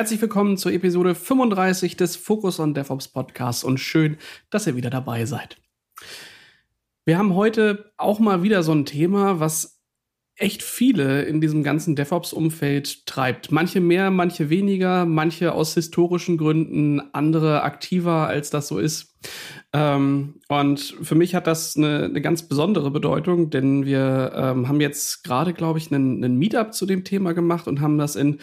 Herzlich 0.00 0.22
willkommen 0.22 0.56
zur 0.56 0.72
Episode 0.72 1.14
35 1.14 1.94
des 1.94 2.16
Focus 2.16 2.58
on 2.58 2.72
DevOps 2.72 3.08
Podcasts 3.08 3.62
und 3.62 3.76
schön, 3.76 4.16
dass 4.48 4.66
ihr 4.66 4.74
wieder 4.74 4.88
dabei 4.88 5.26
seid. 5.26 5.58
Wir 7.04 7.18
haben 7.18 7.34
heute 7.34 7.92
auch 7.98 8.18
mal 8.18 8.42
wieder 8.42 8.62
so 8.62 8.72
ein 8.72 8.86
Thema, 8.86 9.40
was 9.40 9.79
echt 10.40 10.62
viele 10.62 11.22
in 11.22 11.40
diesem 11.40 11.62
ganzen 11.62 11.94
DevOps-Umfeld 11.94 13.06
treibt. 13.06 13.52
Manche 13.52 13.80
mehr, 13.80 14.10
manche 14.10 14.48
weniger, 14.48 15.04
manche 15.04 15.52
aus 15.52 15.74
historischen 15.74 16.38
Gründen, 16.38 17.02
andere 17.12 17.62
aktiver, 17.62 18.26
als 18.26 18.48
das 18.48 18.68
so 18.68 18.78
ist. 18.78 19.14
Ähm, 19.74 20.40
und 20.48 20.96
für 21.02 21.14
mich 21.14 21.34
hat 21.34 21.46
das 21.46 21.76
eine, 21.76 22.04
eine 22.04 22.22
ganz 22.22 22.48
besondere 22.48 22.90
Bedeutung, 22.90 23.50
denn 23.50 23.84
wir 23.84 24.32
ähm, 24.34 24.66
haben 24.66 24.80
jetzt 24.80 25.22
gerade, 25.24 25.52
glaube 25.52 25.78
ich, 25.78 25.92
einen, 25.92 26.24
einen 26.24 26.38
Meetup 26.38 26.72
zu 26.72 26.86
dem 26.86 27.04
Thema 27.04 27.34
gemacht 27.34 27.68
und 27.68 27.82
haben 27.82 27.98
das 27.98 28.16
in 28.16 28.38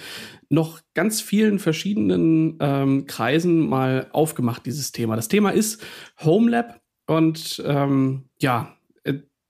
noch 0.49 0.79
ganz 0.93 1.19
vielen 1.19 1.57
verschiedenen 1.57 2.57
ähm, 2.61 3.07
Kreisen 3.07 3.67
mal 3.67 4.07
aufgemacht, 4.11 4.65
dieses 4.67 4.91
Thema. 4.91 5.15
Das 5.15 5.27
Thema 5.27 5.49
ist 5.49 5.83
HomeLab 6.23 6.79
und 7.07 7.61
ähm, 7.65 8.29
ja, 8.39 8.76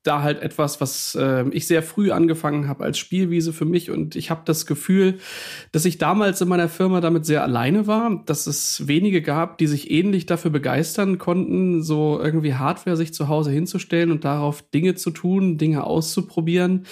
da 0.08 0.24
halt 0.24 0.42
etwas, 0.42 0.82
was 0.82 1.16
äh, 1.16 1.48
ich 1.50 1.68
sehr 1.68 1.84
früh 1.84 2.12
angefangen 2.12 2.68
habe 2.68 2.84
als 2.84 2.98
Spielwiese 2.98 3.54
für 3.54 3.66
mich 3.66 3.92
und 3.92 4.16
ich 4.16 4.32
habe 4.32 4.42
das 4.46 4.66
Gefühl, 4.66 5.20
dass 5.72 5.86
ich 5.86 5.98
damals 5.98 6.42
in 6.42 6.48
meiner 6.48 6.70
Firma 6.70 7.02
damit 7.02 7.26
sehr 7.26 7.44
alleine 7.44 7.86
war, 7.86 8.24
dass 8.26 8.48
es 8.48 8.88
wenige 8.88 9.22
gab, 9.22 9.58
die 9.58 9.68
sich 9.68 9.92
ähnlich 9.92 10.26
dafür 10.26 10.52
begeistern 10.52 11.18
konnten, 11.18 11.84
so 11.84 12.20
irgendwie 12.22 12.56
Hardware 12.56 12.98
sich 12.98 13.14
zu 13.14 13.28
Hause 13.28 13.52
hinzustellen 13.52 14.12
und 14.12 14.24
darauf 14.24 14.62
Dinge 14.70 14.96
zu 14.96 15.12
tun, 15.12 15.58
Dinge 15.58 15.84
auszuprobieren 15.84 16.86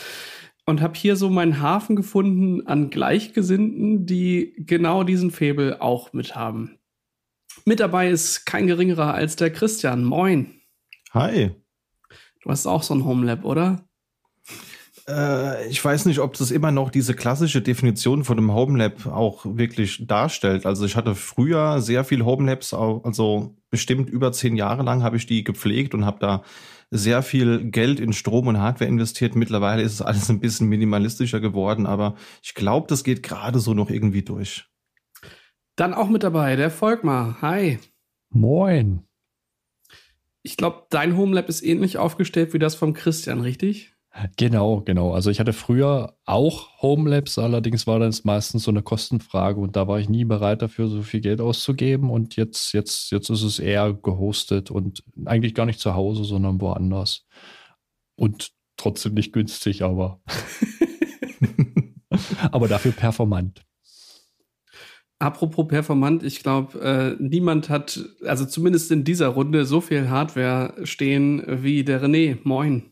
und 0.65 0.81
habe 0.81 0.95
hier 0.95 1.15
so 1.15 1.29
meinen 1.29 1.61
Hafen 1.61 1.95
gefunden 1.95 2.67
an 2.67 2.89
Gleichgesinnten, 2.89 4.05
die 4.05 4.53
genau 4.57 5.03
diesen 5.03 5.31
Febel 5.31 5.77
auch 5.79 6.13
mit 6.13 6.35
haben. 6.35 6.77
Mit 7.65 7.79
dabei 7.79 8.09
ist 8.09 8.45
kein 8.45 8.67
geringerer 8.67 9.13
als 9.13 9.35
der 9.35 9.51
Christian. 9.51 10.03
Moin. 10.03 10.61
Hi. 11.13 11.51
Du 12.45 12.51
hast 12.51 12.67
auch 12.67 12.83
so 12.83 12.93
ein 12.93 13.05
Homelab, 13.05 13.43
oder? 13.43 13.87
Äh, 15.09 15.67
ich 15.67 15.83
weiß 15.83 16.05
nicht, 16.05 16.19
ob 16.19 16.37
das 16.37 16.51
immer 16.51 16.71
noch 16.71 16.91
diese 16.91 17.15
klassische 17.15 17.59
Definition 17.63 18.23
von 18.23 18.37
einem 18.37 18.53
Homelab 18.53 19.07
auch 19.07 19.45
wirklich 19.45 20.05
darstellt. 20.05 20.67
Also 20.67 20.85
ich 20.85 20.95
hatte 20.95 21.15
früher 21.15 21.81
sehr 21.81 22.03
viel 22.03 22.23
Homelabs, 22.23 22.75
also 22.75 23.55
bestimmt 23.71 24.11
über 24.11 24.31
zehn 24.31 24.55
Jahre 24.55 24.83
lang 24.83 25.01
habe 25.01 25.17
ich 25.17 25.25
die 25.25 25.43
gepflegt 25.43 25.95
und 25.95 26.05
habe 26.05 26.19
da 26.19 26.43
sehr 26.91 27.23
viel 27.23 27.71
Geld 27.71 27.99
in 27.99 28.13
Strom 28.13 28.45
und 28.45 28.59
Hardware 28.59 28.91
investiert. 28.91 29.35
Mittlerweile 29.35 29.81
ist 29.81 29.93
es 29.93 30.03
alles 30.03 30.29
ein 30.29 30.39
bisschen 30.39 30.69
minimalistischer 30.69 31.39
geworden, 31.39 31.87
aber 31.87 32.13
ich 32.43 32.53
glaube, 32.53 32.85
das 32.87 33.03
geht 33.03 33.23
gerade 33.23 33.57
so 33.57 33.73
noch 33.73 33.89
irgendwie 33.89 34.21
durch. 34.21 34.69
Dann 35.77 35.95
auch 35.95 36.09
mit 36.09 36.21
dabei 36.21 36.55
der 36.55 36.69
Volkmar. 36.69 37.41
Hi. 37.41 37.79
Moin 38.29 39.04
ich 40.45 40.57
glaube, 40.57 40.83
dein 40.91 41.17
Homelab 41.17 41.49
ist 41.49 41.63
ähnlich 41.63 41.97
aufgestellt 41.97 42.53
wie 42.53 42.59
das 42.59 42.75
vom 42.75 42.93
Christian, 42.93 43.41
richtig? 43.41 43.93
Genau, 44.37 44.81
genau. 44.81 45.11
Also 45.11 45.29
ich 45.29 45.39
hatte 45.39 45.51
früher 45.51 46.15
auch 46.25 46.81
Homelabs, 46.81 47.37
allerdings 47.37 47.85
war 47.85 47.99
das 47.99 48.23
meistens 48.23 48.63
so 48.63 48.71
eine 48.71 48.81
Kostenfrage 48.81 49.59
und 49.59 49.75
da 49.75 49.87
war 49.87 49.99
ich 49.99 50.07
nie 50.07 50.23
bereit 50.23 50.61
dafür, 50.61 50.87
so 50.87 51.01
viel 51.01 51.19
Geld 51.19 51.41
auszugeben. 51.41 52.09
Und 52.11 52.35
jetzt, 52.37 52.73
jetzt, 52.73 53.11
jetzt 53.11 53.29
ist 53.29 53.41
es 53.41 53.59
eher 53.59 53.93
gehostet 53.93 54.71
und 54.71 55.03
eigentlich 55.25 55.53
gar 55.55 55.65
nicht 55.65 55.79
zu 55.79 55.95
Hause, 55.95 56.23
sondern 56.23 56.61
woanders. 56.61 57.25
Und 58.15 58.51
trotzdem 58.77 59.15
nicht 59.15 59.33
günstig, 59.33 59.81
aber, 59.81 60.21
aber 62.51 62.67
dafür 62.67 62.91
performant. 62.93 63.65
Apropos 65.17 65.67
performant, 65.67 66.23
ich 66.23 66.43
glaube, 66.43 66.79
äh, 66.81 67.23
niemand 67.23 67.69
hat, 67.69 68.03
also 68.25 68.45
zumindest 68.45 68.91
in 68.91 69.05
dieser 69.05 69.29
Runde, 69.29 69.65
so 69.65 69.79
viel 69.79 70.09
Hardware 70.09 70.73
stehen 70.85 71.43
wie 71.63 71.85
der 71.85 72.03
René. 72.03 72.37
Moin. 72.43 72.91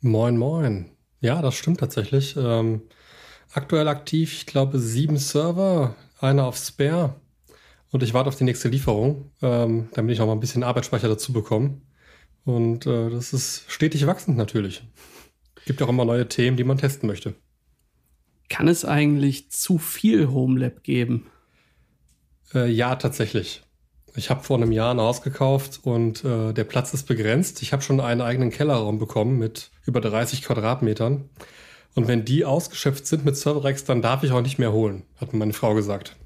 Moin, 0.00 0.38
moin. 0.38 0.90
Ja, 1.20 1.42
das 1.42 1.54
stimmt 1.54 1.80
tatsächlich. 1.80 2.34
Ähm, 2.36 2.82
aktuell 3.52 3.88
aktiv, 3.88 4.32
ich 4.32 4.46
glaube, 4.46 4.78
sieben 4.78 5.18
Server, 5.18 5.94
einer 6.18 6.46
auf 6.46 6.56
Spare. 6.56 7.20
Und 7.90 8.02
ich 8.02 8.14
warte 8.14 8.28
auf 8.28 8.36
die 8.36 8.44
nächste 8.44 8.68
Lieferung, 8.68 9.30
ähm, 9.42 9.88
damit 9.92 10.14
ich 10.14 10.20
auch 10.22 10.26
mal 10.26 10.32
ein 10.32 10.40
bisschen 10.40 10.64
Arbeitsspeicher 10.64 11.08
dazu 11.08 11.34
bekomme. 11.34 11.82
Und 12.44 12.86
äh, 12.86 13.10
das 13.10 13.34
ist 13.34 13.64
stetig 13.68 14.06
wachsend 14.06 14.38
natürlich. 14.38 14.82
Gibt 15.66 15.82
auch 15.82 15.88
immer 15.90 16.06
neue 16.06 16.26
Themen, 16.26 16.56
die 16.56 16.64
man 16.64 16.78
testen 16.78 17.06
möchte. 17.06 17.34
Kann 18.52 18.68
es 18.68 18.84
eigentlich 18.84 19.50
zu 19.50 19.78
viel 19.78 20.28
Homelab 20.28 20.82
geben? 20.84 21.26
Äh, 22.52 22.70
ja, 22.70 22.96
tatsächlich. 22.96 23.62
Ich 24.14 24.28
habe 24.28 24.42
vor 24.42 24.58
einem 24.58 24.72
Jahr 24.72 24.92
ein 24.92 25.00
Haus 25.00 25.22
gekauft 25.22 25.80
und 25.84 26.22
äh, 26.22 26.52
der 26.52 26.64
Platz 26.64 26.92
ist 26.92 27.04
begrenzt. 27.04 27.62
Ich 27.62 27.72
habe 27.72 27.82
schon 27.82 27.98
einen 27.98 28.20
eigenen 28.20 28.50
Kellerraum 28.50 28.98
bekommen 28.98 29.38
mit 29.38 29.70
über 29.86 30.02
30 30.02 30.42
Quadratmetern. 30.42 31.30
Und 31.94 32.08
wenn 32.08 32.26
die 32.26 32.44
ausgeschöpft 32.44 33.06
sind 33.06 33.24
mit 33.24 33.38
Serverrex, 33.38 33.84
dann 33.84 34.02
darf 34.02 34.22
ich 34.22 34.32
auch 34.32 34.42
nicht 34.42 34.58
mehr 34.58 34.72
holen, 34.72 35.04
hat 35.18 35.32
mir 35.32 35.38
meine 35.38 35.54
Frau 35.54 35.72
gesagt. 35.72 36.16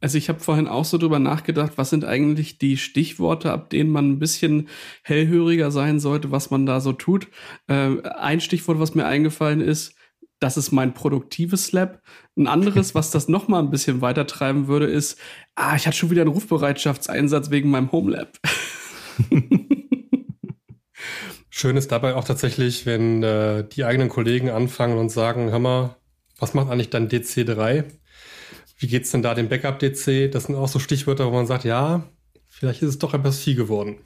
Also 0.00 0.18
ich 0.18 0.28
habe 0.28 0.38
vorhin 0.38 0.68
auch 0.68 0.84
so 0.84 0.98
drüber 0.98 1.18
nachgedacht, 1.18 1.72
was 1.74 1.90
sind 1.90 2.04
eigentlich 2.04 2.58
die 2.58 2.76
Stichworte, 2.76 3.50
ab 3.50 3.70
denen 3.70 3.90
man 3.90 4.08
ein 4.08 4.18
bisschen 4.20 4.68
hellhöriger 5.02 5.72
sein 5.72 5.98
sollte, 5.98 6.30
was 6.30 6.52
man 6.52 6.64
da 6.64 6.80
so 6.80 6.92
tut. 6.92 7.26
Äh, 7.66 8.02
ein 8.02 8.40
Stichwort, 8.40 8.78
was 8.78 8.94
mir 8.94 9.06
eingefallen 9.06 9.60
ist, 9.60 9.97
das 10.40 10.56
ist 10.56 10.72
mein 10.72 10.94
produktives 10.94 11.72
Lab. 11.72 12.00
Ein 12.36 12.46
anderes, 12.46 12.94
was 12.94 13.10
das 13.10 13.28
noch 13.28 13.48
mal 13.48 13.58
ein 13.58 13.70
bisschen 13.70 14.00
weiter 14.00 14.26
treiben 14.26 14.68
würde, 14.68 14.86
ist, 14.86 15.18
ah, 15.54 15.74
ich 15.76 15.86
hatte 15.86 15.96
schon 15.96 16.10
wieder 16.10 16.22
einen 16.22 16.30
Rufbereitschaftseinsatz 16.30 17.50
wegen 17.50 17.70
meinem 17.70 17.90
Home 17.92 18.12
Lab. 18.12 18.38
Schön 21.50 21.76
ist 21.76 21.90
dabei 21.90 22.14
auch 22.14 22.24
tatsächlich, 22.24 22.86
wenn 22.86 23.22
äh, 23.24 23.66
die 23.66 23.84
eigenen 23.84 24.08
Kollegen 24.08 24.48
anfangen 24.50 24.96
und 24.96 25.10
sagen, 25.10 25.50
hör 25.50 25.58
mal, 25.58 25.96
was 26.38 26.54
macht 26.54 26.70
eigentlich 26.70 26.90
dein 26.90 27.08
DC3? 27.08 27.84
Wie 28.78 28.86
geht's 28.86 29.10
denn 29.10 29.22
da 29.22 29.34
dem 29.34 29.48
Backup 29.48 29.80
DC? 29.80 30.30
Das 30.30 30.44
sind 30.44 30.54
auch 30.54 30.68
so 30.68 30.78
Stichwörter, 30.78 31.26
wo 31.26 31.32
man 31.32 31.46
sagt, 31.46 31.64
ja, 31.64 32.04
vielleicht 32.46 32.82
ist 32.82 32.90
es 32.90 32.98
doch 32.98 33.12
etwas 33.12 33.40
viel 33.40 33.56
geworden. 33.56 33.98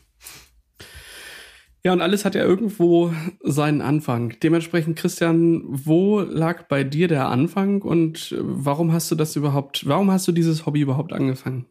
Ja, 1.84 1.92
und 1.92 2.00
alles 2.00 2.24
hat 2.24 2.36
ja 2.36 2.44
irgendwo 2.44 3.12
seinen 3.40 3.80
Anfang. 3.80 4.36
Dementsprechend, 4.40 4.96
Christian, 4.96 5.62
wo 5.64 6.20
lag 6.20 6.68
bei 6.68 6.84
dir 6.84 7.08
der 7.08 7.28
Anfang 7.28 7.82
und 7.82 8.36
warum 8.38 8.92
hast 8.92 9.10
du 9.10 9.16
das 9.16 9.34
überhaupt, 9.34 9.86
warum 9.88 10.10
hast 10.12 10.28
du 10.28 10.32
dieses 10.32 10.64
Hobby 10.64 10.80
überhaupt 10.80 11.12
angefangen? 11.12 11.66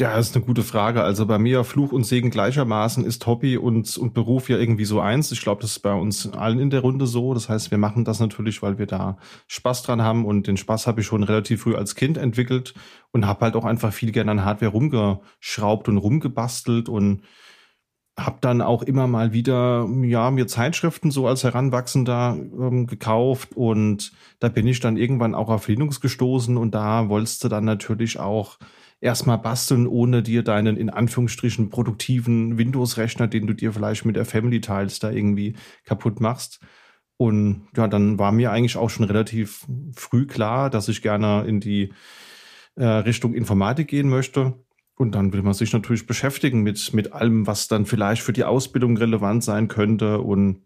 Ja, 0.00 0.16
das 0.16 0.30
ist 0.30 0.36
eine 0.36 0.44
gute 0.44 0.64
Frage. 0.64 1.04
Also 1.04 1.24
bei 1.24 1.38
mir 1.38 1.62
Fluch 1.62 1.92
und 1.92 2.02
Segen 2.02 2.30
gleichermaßen 2.30 3.04
ist 3.04 3.24
Hobby 3.28 3.56
und, 3.56 3.96
und 3.96 4.12
Beruf 4.12 4.48
ja 4.48 4.58
irgendwie 4.58 4.86
so 4.86 4.98
eins. 4.98 5.30
Ich 5.30 5.40
glaube, 5.40 5.62
das 5.62 5.70
ist 5.70 5.78
bei 5.78 5.94
uns 5.94 6.32
allen 6.32 6.58
in 6.58 6.70
der 6.70 6.80
Runde 6.80 7.06
so. 7.06 7.32
Das 7.32 7.48
heißt, 7.48 7.70
wir 7.70 7.78
machen 7.78 8.04
das 8.04 8.18
natürlich, 8.18 8.60
weil 8.60 8.76
wir 8.76 8.86
da 8.86 9.18
Spaß 9.46 9.84
dran 9.84 10.02
haben 10.02 10.24
und 10.24 10.48
den 10.48 10.56
Spaß 10.56 10.88
habe 10.88 11.00
ich 11.00 11.06
schon 11.06 11.22
relativ 11.22 11.62
früh 11.62 11.76
als 11.76 11.94
Kind 11.94 12.18
entwickelt 12.18 12.74
und 13.12 13.24
habe 13.24 13.42
halt 13.42 13.54
auch 13.54 13.64
einfach 13.64 13.92
viel 13.92 14.10
gerne 14.10 14.32
an 14.32 14.44
Hardware 14.44 14.72
rumgeschraubt 14.72 15.88
und 15.88 15.98
rumgebastelt 15.98 16.88
und 16.88 17.22
habe 18.18 18.38
dann 18.40 18.60
auch 18.60 18.82
immer 18.82 19.06
mal 19.08 19.32
wieder 19.32 19.88
ja 20.02 20.30
mir 20.30 20.46
Zeitschriften 20.46 21.10
so 21.10 21.26
als 21.26 21.42
Heranwachsender 21.42 22.36
ähm, 22.38 22.86
gekauft 22.86 23.50
und 23.56 24.12
da 24.38 24.48
bin 24.48 24.66
ich 24.68 24.80
dann 24.80 24.96
irgendwann 24.96 25.34
auch 25.34 25.48
auf 25.48 25.66
Linux 25.66 26.00
gestoßen 26.00 26.56
und 26.56 26.74
da 26.74 27.08
wolltest 27.08 27.42
du 27.42 27.48
dann 27.48 27.64
natürlich 27.64 28.20
auch 28.20 28.58
erstmal 29.00 29.38
basteln, 29.38 29.86
ohne 29.86 30.22
dir 30.22 30.42
deinen 30.42 30.76
in 30.76 30.90
Anführungsstrichen 30.90 31.70
produktiven 31.70 32.56
Windows-Rechner, 32.56 33.26
den 33.26 33.46
du 33.46 33.52
dir 33.52 33.72
vielleicht 33.72 34.04
mit 34.04 34.16
der 34.16 34.24
Family 34.24 34.60
teilst, 34.60 35.02
da 35.02 35.10
irgendwie 35.10 35.56
kaputt 35.84 36.20
machst. 36.20 36.60
Und 37.16 37.68
ja, 37.76 37.86
dann 37.86 38.18
war 38.18 38.32
mir 38.32 38.50
eigentlich 38.50 38.76
auch 38.76 38.90
schon 38.90 39.04
relativ 39.04 39.66
früh 39.94 40.26
klar, 40.26 40.70
dass 40.70 40.88
ich 40.88 41.02
gerne 41.02 41.44
in 41.46 41.60
die 41.60 41.92
äh, 42.76 42.84
Richtung 42.84 43.34
Informatik 43.34 43.88
gehen 43.88 44.08
möchte 44.08 44.54
und 44.96 45.14
dann 45.14 45.32
will 45.32 45.42
man 45.42 45.54
sich 45.54 45.72
natürlich 45.72 46.06
beschäftigen 46.06 46.62
mit, 46.62 46.92
mit 46.92 47.12
allem, 47.12 47.46
was 47.46 47.68
dann 47.68 47.86
vielleicht 47.86 48.22
für 48.22 48.32
die 48.32 48.44
Ausbildung 48.44 48.96
relevant 48.96 49.42
sein 49.42 49.68
könnte 49.68 50.20
und 50.20 50.62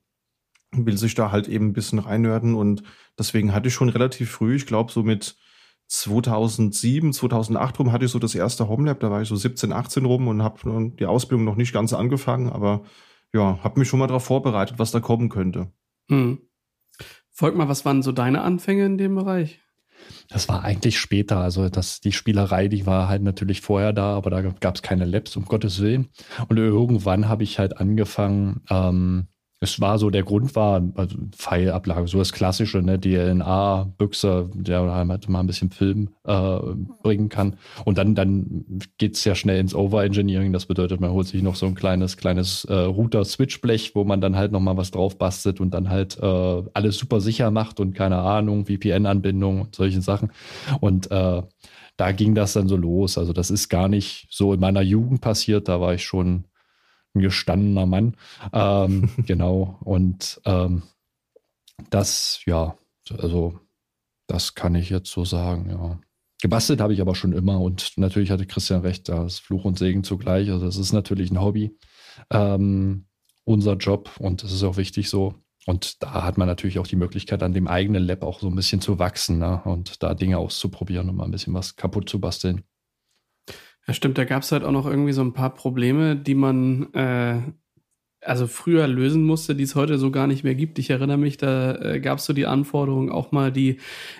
will 0.72 0.98
sich 0.98 1.14
da 1.14 1.30
halt 1.30 1.48
eben 1.48 1.68
ein 1.68 1.72
bisschen 1.72 1.98
reinhören. 1.98 2.54
Und 2.54 2.82
deswegen 3.18 3.54
hatte 3.54 3.68
ich 3.68 3.74
schon 3.74 3.88
relativ 3.88 4.30
früh, 4.30 4.56
ich 4.56 4.66
glaube 4.66 4.92
so 4.92 5.02
mit 5.02 5.36
2007, 5.86 7.14
2008 7.14 7.78
rum 7.78 7.92
hatte 7.92 8.04
ich 8.04 8.10
so 8.10 8.18
das 8.18 8.34
erste 8.34 8.68
Homelab, 8.68 9.00
da 9.00 9.10
war 9.10 9.22
ich 9.22 9.28
so 9.28 9.36
17, 9.36 9.72
18 9.72 10.04
rum 10.04 10.28
und 10.28 10.42
habe 10.42 10.92
die 10.98 11.06
Ausbildung 11.06 11.44
noch 11.44 11.56
nicht 11.56 11.72
ganz 11.72 11.94
angefangen, 11.94 12.50
aber 12.50 12.82
ja, 13.32 13.58
habe 13.62 13.78
mich 13.78 13.88
schon 13.88 13.98
mal 13.98 14.06
darauf 14.06 14.24
vorbereitet, 14.24 14.78
was 14.78 14.90
da 14.90 15.00
kommen 15.00 15.30
könnte. 15.30 15.72
Hm. 16.10 16.42
Folg 17.30 17.56
mal, 17.56 17.68
was 17.68 17.86
waren 17.86 18.02
so 18.02 18.12
deine 18.12 18.42
Anfänge 18.42 18.84
in 18.84 18.98
dem 18.98 19.14
Bereich? 19.14 19.60
Das 20.28 20.48
war 20.48 20.64
eigentlich 20.64 20.98
später. 20.98 21.38
Also 21.38 21.68
das, 21.68 22.00
die 22.00 22.12
Spielerei, 22.12 22.68
die 22.68 22.86
war 22.86 23.08
halt 23.08 23.22
natürlich 23.22 23.60
vorher 23.60 23.92
da, 23.92 24.14
aber 24.14 24.30
da 24.30 24.42
gab 24.42 24.74
es 24.74 24.82
keine 24.82 25.04
Labs, 25.04 25.36
um 25.36 25.44
Gottes 25.44 25.80
Willen. 25.80 26.08
Und 26.48 26.58
irgendwann 26.58 27.28
habe 27.28 27.44
ich 27.44 27.58
halt 27.58 27.78
angefangen, 27.78 28.62
ähm, 28.70 29.28
es 29.60 29.80
war 29.80 29.98
so, 29.98 30.10
der 30.10 30.22
Grund 30.22 30.54
war, 30.54 30.82
also 30.94 31.16
Pfeilablage, 31.32 32.06
so 32.06 32.18
das 32.18 32.32
klassische, 32.32 32.80
ne, 32.80 32.98
DLNA-Büchse, 32.98 34.50
der 34.54 34.80
halt 34.82 35.28
mal 35.28 35.40
ein 35.40 35.46
bisschen 35.48 35.70
Film 35.70 36.10
äh, 36.24 36.58
bringen 37.02 37.28
kann. 37.28 37.56
Und 37.84 37.98
dann, 37.98 38.14
dann 38.14 38.64
geht's 38.98 39.24
ja 39.24 39.34
schnell 39.34 39.58
ins 39.58 39.74
Overengineering. 39.74 40.52
Das 40.52 40.66
bedeutet, 40.66 41.00
man 41.00 41.10
holt 41.10 41.26
sich 41.26 41.42
noch 41.42 41.56
so 41.56 41.66
ein 41.66 41.74
kleines, 41.74 42.16
kleines 42.16 42.64
äh, 42.66 42.74
Router-Switch-Blech, 42.74 43.96
wo 43.96 44.04
man 44.04 44.20
dann 44.20 44.36
halt 44.36 44.52
nochmal 44.52 44.76
was 44.76 44.92
drauf 44.92 45.18
bastelt 45.18 45.60
und 45.60 45.74
dann 45.74 45.88
halt 45.88 46.18
äh, 46.20 46.62
alles 46.74 46.98
super 46.98 47.20
sicher 47.20 47.50
macht 47.50 47.80
und 47.80 47.94
keine 47.94 48.18
Ahnung, 48.18 48.66
VPN-Anbindung 48.66 49.62
und 49.62 49.74
solche 49.74 50.02
Sachen. 50.02 50.30
Und 50.80 51.10
äh, 51.10 51.42
da 51.96 52.12
ging 52.12 52.36
das 52.36 52.52
dann 52.52 52.68
so 52.68 52.76
los. 52.76 53.18
Also 53.18 53.32
das 53.32 53.50
ist 53.50 53.68
gar 53.68 53.88
nicht 53.88 54.28
so 54.30 54.52
in 54.52 54.60
meiner 54.60 54.82
Jugend 54.82 55.20
passiert. 55.20 55.66
Da 55.66 55.80
war 55.80 55.94
ich 55.94 56.04
schon 56.04 56.44
ein 57.18 57.22
gestandener 57.22 57.86
Mann. 57.86 58.16
Ähm, 58.52 59.10
genau. 59.26 59.78
Und 59.80 60.40
ähm, 60.44 60.82
das, 61.90 62.40
ja, 62.46 62.76
also 63.18 63.58
das 64.26 64.54
kann 64.54 64.74
ich 64.74 64.90
jetzt 64.90 65.10
so 65.10 65.24
sagen, 65.24 65.70
ja. 65.70 66.00
Gebastelt 66.40 66.80
habe 66.80 66.94
ich 66.94 67.00
aber 67.00 67.16
schon 67.16 67.32
immer 67.32 67.60
und 67.60 67.98
natürlich 67.98 68.30
hatte 68.30 68.46
Christian 68.46 68.82
recht, 68.82 69.08
da 69.08 69.26
ist 69.26 69.40
Fluch 69.40 69.64
und 69.64 69.76
Segen 69.76 70.04
zugleich. 70.04 70.50
Also 70.50 70.66
das 70.66 70.76
ist 70.76 70.92
natürlich 70.92 71.32
ein 71.32 71.40
Hobby, 71.40 71.76
ähm, 72.30 73.06
unser 73.42 73.74
Job 73.74 74.10
und 74.20 74.44
das 74.44 74.52
ist 74.52 74.62
auch 74.62 74.76
wichtig 74.76 75.08
so. 75.08 75.34
Und 75.66 76.02
da 76.02 76.22
hat 76.22 76.38
man 76.38 76.46
natürlich 76.46 76.78
auch 76.78 76.86
die 76.86 76.96
Möglichkeit, 76.96 77.42
an 77.42 77.52
dem 77.52 77.66
eigenen 77.66 78.04
Lab 78.04 78.22
auch 78.22 78.40
so 78.40 78.46
ein 78.46 78.54
bisschen 78.54 78.80
zu 78.80 78.98
wachsen 78.98 79.38
ne? 79.38 79.60
und 79.64 80.02
da 80.02 80.14
Dinge 80.14 80.38
auszuprobieren 80.38 81.10
und 81.10 81.16
mal 81.16 81.24
ein 81.24 81.30
bisschen 81.30 81.54
was 81.54 81.76
kaputt 81.76 82.08
zu 82.08 82.20
basteln. 82.20 82.62
Ja, 83.88 83.94
stimmt, 83.94 84.18
da 84.18 84.24
gab 84.24 84.42
es 84.42 84.52
halt 84.52 84.64
auch 84.64 84.70
noch 84.70 84.86
irgendwie 84.86 85.12
so 85.12 85.22
ein 85.22 85.32
paar 85.32 85.54
Probleme, 85.54 86.14
die 86.14 86.34
man 86.34 86.92
äh, 86.92 87.40
also 88.20 88.46
früher 88.46 88.86
lösen 88.86 89.24
musste, 89.24 89.54
die 89.54 89.62
es 89.62 89.74
heute 89.76 89.96
so 89.96 90.10
gar 90.10 90.26
nicht 90.26 90.44
mehr 90.44 90.54
gibt. 90.54 90.78
Ich 90.78 90.90
erinnere 90.90 91.16
mich, 91.16 91.38
da 91.38 91.74
äh, 91.76 91.98
gab 91.98 92.18
es 92.18 92.26
so 92.26 92.34
die 92.34 92.44
Anforderung, 92.44 93.10
auch 93.10 93.32
mal 93.32 93.50
die 93.50 93.78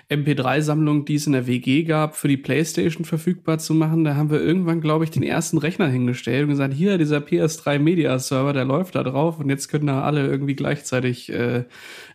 MP3-Sammlung, 0.09 1.05
die 1.05 1.15
es 1.15 1.27
in 1.27 1.33
der 1.33 1.45
WG 1.45 1.83
gab, 1.83 2.15
für 2.15 2.27
die 2.27 2.37
PlayStation 2.37 3.05
verfügbar 3.05 3.59
zu 3.59 3.75
machen. 3.75 4.05
Da 4.05 4.15
haben 4.15 4.31
wir 4.31 4.41
irgendwann, 4.41 4.81
glaube 4.81 5.03
ich, 5.03 5.11
den 5.11 5.21
ersten 5.21 5.59
Rechner 5.59 5.87
hingestellt 5.87 6.45
und 6.45 6.49
gesagt, 6.49 6.73
hier, 6.73 6.97
dieser 6.97 7.19
PS3 7.19 7.77
Media 7.77 8.17
Server, 8.17 8.53
der 8.53 8.65
läuft 8.65 8.95
da 8.95 9.03
drauf 9.03 9.39
und 9.39 9.49
jetzt 9.49 9.67
können 9.67 9.85
da 9.85 10.01
alle 10.01 10.25
irgendwie 10.25 10.55
gleichzeitig 10.55 11.31
äh, 11.31 11.65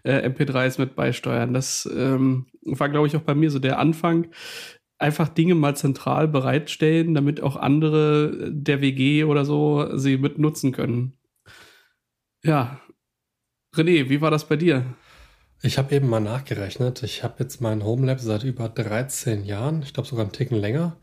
äh, 0.02 0.28
MP3s 0.28 0.80
mit 0.80 0.96
beisteuern. 0.96 1.54
Das 1.54 1.88
ähm, 1.96 2.46
war, 2.62 2.88
glaube 2.88 3.06
ich, 3.06 3.16
auch 3.16 3.22
bei 3.22 3.36
mir 3.36 3.52
so 3.52 3.60
der 3.60 3.78
Anfang 3.78 4.26
einfach 5.04 5.28
Dinge 5.28 5.54
mal 5.54 5.76
zentral 5.76 6.26
bereitstellen, 6.26 7.14
damit 7.14 7.42
auch 7.42 7.56
andere 7.56 8.50
der 8.50 8.80
WG 8.80 9.24
oder 9.24 9.44
so 9.44 9.96
sie 9.96 10.16
mit 10.16 10.38
nutzen 10.38 10.72
können. 10.72 11.12
Ja. 12.42 12.80
René, 13.76 14.08
wie 14.08 14.20
war 14.20 14.30
das 14.30 14.48
bei 14.48 14.56
dir? 14.56 14.84
Ich 15.62 15.78
habe 15.78 15.94
eben 15.94 16.08
mal 16.08 16.20
nachgerechnet. 16.20 17.02
Ich 17.02 17.22
habe 17.22 17.34
jetzt 17.40 17.60
mein 17.60 17.84
Homelab 17.84 18.20
seit 18.20 18.44
über 18.44 18.68
13 18.68 19.44
Jahren, 19.44 19.82
ich 19.82 19.92
glaube 19.92 20.08
sogar 20.08 20.24
einen 20.24 20.32
Ticken 20.32 20.58
länger. 20.58 20.96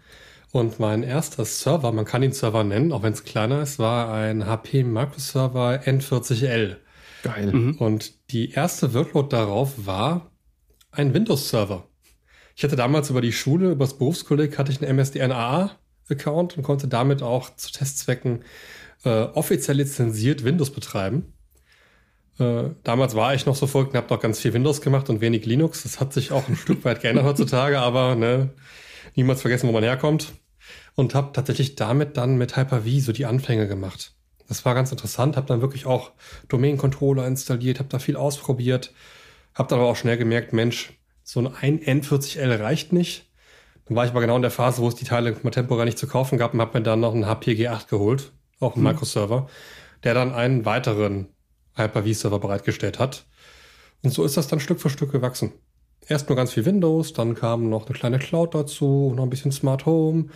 Und 0.52 0.80
mein 0.80 1.04
erster 1.04 1.46
Server, 1.46 1.92
man 1.92 2.06
kann 2.06 2.24
ihn 2.24 2.34
Server 2.34 2.64
nennen, 2.64 2.92
auch 2.92 3.04
wenn 3.04 3.14
es 3.14 3.24
kleiner 3.24 3.62
ist, 3.62 3.80
war 3.80 4.14
ein 4.14 4.46
HP 4.46 4.84
Microserver 4.84 5.82
N40L. 5.86 6.78
Geil. 7.24 7.54
Mhm. 7.54 7.78
Und 7.78 8.32
die 8.32 8.52
erste 8.52 8.94
Workload 8.94 9.30
darauf 9.30 9.86
war 9.86 10.32
ein 10.92 11.14
Windows-Server. 11.14 11.88
Ich 12.56 12.64
hatte 12.64 12.76
damals 12.76 13.10
über 13.10 13.22
die 13.22 13.32
Schule, 13.32 13.72
über 13.72 13.86
das 13.86 13.98
Berufskolleg, 13.98 14.58
hatte 14.58 14.72
ich 14.72 14.82
einen 14.82 14.98
MSDNA-Account 14.98 16.58
und 16.58 16.64
konnte 16.64 16.88
damit 16.88 17.22
auch 17.22 17.56
zu 17.56 17.72
Testzwecken 17.72 18.44
äh, 19.04 19.10
offiziell 19.10 19.78
lizenziert 19.78 20.44
Windows 20.44 20.72
betreiben. 20.72 21.34
Äh, 22.40 22.70
damals 22.84 23.16
war 23.16 23.34
ich 23.34 23.46
noch 23.46 23.56
so 23.56 23.68
verrückt 23.68 23.92
und 23.94 23.98
habe 23.98 24.14
noch 24.14 24.22
ganz 24.22 24.40
viel 24.40 24.54
Windows 24.54 24.82
gemacht 24.82 25.10
und 25.10 25.22
wenig 25.22 25.46
Linux. 25.46 25.84
Das 25.84 26.00
hat 26.00 26.14
sich 26.14 26.32
auch 26.32 26.48
ein 26.48 26.56
Stück 26.58 26.84
weit 26.86 27.02
geändert 27.02 27.26
heutzutage, 27.26 27.80
aber 27.80 28.16
ne, 28.16 28.50
niemals 29.16 29.42
vergessen, 29.42 29.68
wo 29.68 29.72
man 29.72 29.84
herkommt. 29.84 30.34
Und 30.96 31.16
habe 31.16 31.32
tatsächlich 31.34 31.76
damit 31.76 32.18
dann 32.18 32.38
mit 32.38 32.58
Hyper-V 32.58 33.00
so 33.00 33.12
die 33.12 33.26
Anfänge 33.26 33.68
gemacht. 33.68 34.14
Das 34.48 34.66
war 34.66 34.76
ganz 34.76 34.92
interessant, 34.92 35.38
habe 35.38 35.48
dann 35.48 35.62
wirklich 35.62 35.86
auch 35.86 36.12
Domain-Controller 36.50 37.26
installiert, 37.26 37.80
habe 37.80 37.88
da 37.88 38.00
viel 38.00 38.18
ausprobiert, 38.18 38.94
habe 39.56 39.70
dann 39.70 39.80
aber 39.80 39.88
auch 39.88 39.96
schnell 39.96 40.18
gemerkt, 40.18 40.52
Mensch, 40.52 40.94
so 41.24 41.40
ein 41.40 41.80
N40L 41.80 42.60
reicht 42.60 42.94
nicht. 42.94 43.30
Dann 43.86 43.96
war 43.96 44.06
ich 44.06 44.12
aber 44.12 44.22
genau 44.22 44.36
in 44.36 44.42
der 44.42 44.52
Phase, 44.52 44.82
wo 44.82 44.88
es 44.88 44.96
die 44.96 45.06
Teile 45.06 45.36
mal 45.44 45.52
temporär 45.52 45.86
nicht 45.86 45.98
zu 45.98 46.08
kaufen 46.08 46.38
gab 46.38 46.54
und 46.54 46.62
habe 46.62 46.78
mir 46.78 46.84
dann 46.84 47.00
noch 47.00 47.14
einen 47.14 47.26
HPG8 47.26 47.90
geholt, 47.90 48.32
auch 48.60 48.76
einen 48.76 48.86
hm. 48.86 48.94
Microserver, 48.94 49.48
der 50.04 50.14
dann 50.14 50.34
einen 50.34 50.66
weiteren 50.66 51.28
Hyper-V-Server 51.76 52.40
bereitgestellt 52.40 53.00
hat. 53.00 53.26
Und 54.04 54.12
so 54.12 54.24
ist 54.24 54.38
das 54.38 54.48
dann 54.48 54.60
Stück 54.60 54.80
für 54.80 54.90
Stück 54.90 55.12
gewachsen. 55.12 55.54
Erst 56.08 56.30
nur 56.30 56.36
ganz 56.36 56.52
viel 56.54 56.66
Windows, 56.66 57.14
dann 57.14 57.36
kam 57.36 57.70
noch 57.70 57.86
eine 57.86 57.98
kleine 57.98 58.20
Cloud 58.20 58.56
dazu, 58.56 59.14
noch 59.16 59.24
ein 59.24 59.30
bisschen 59.30 59.52
Smart 59.52 59.86
Home, 59.86 60.28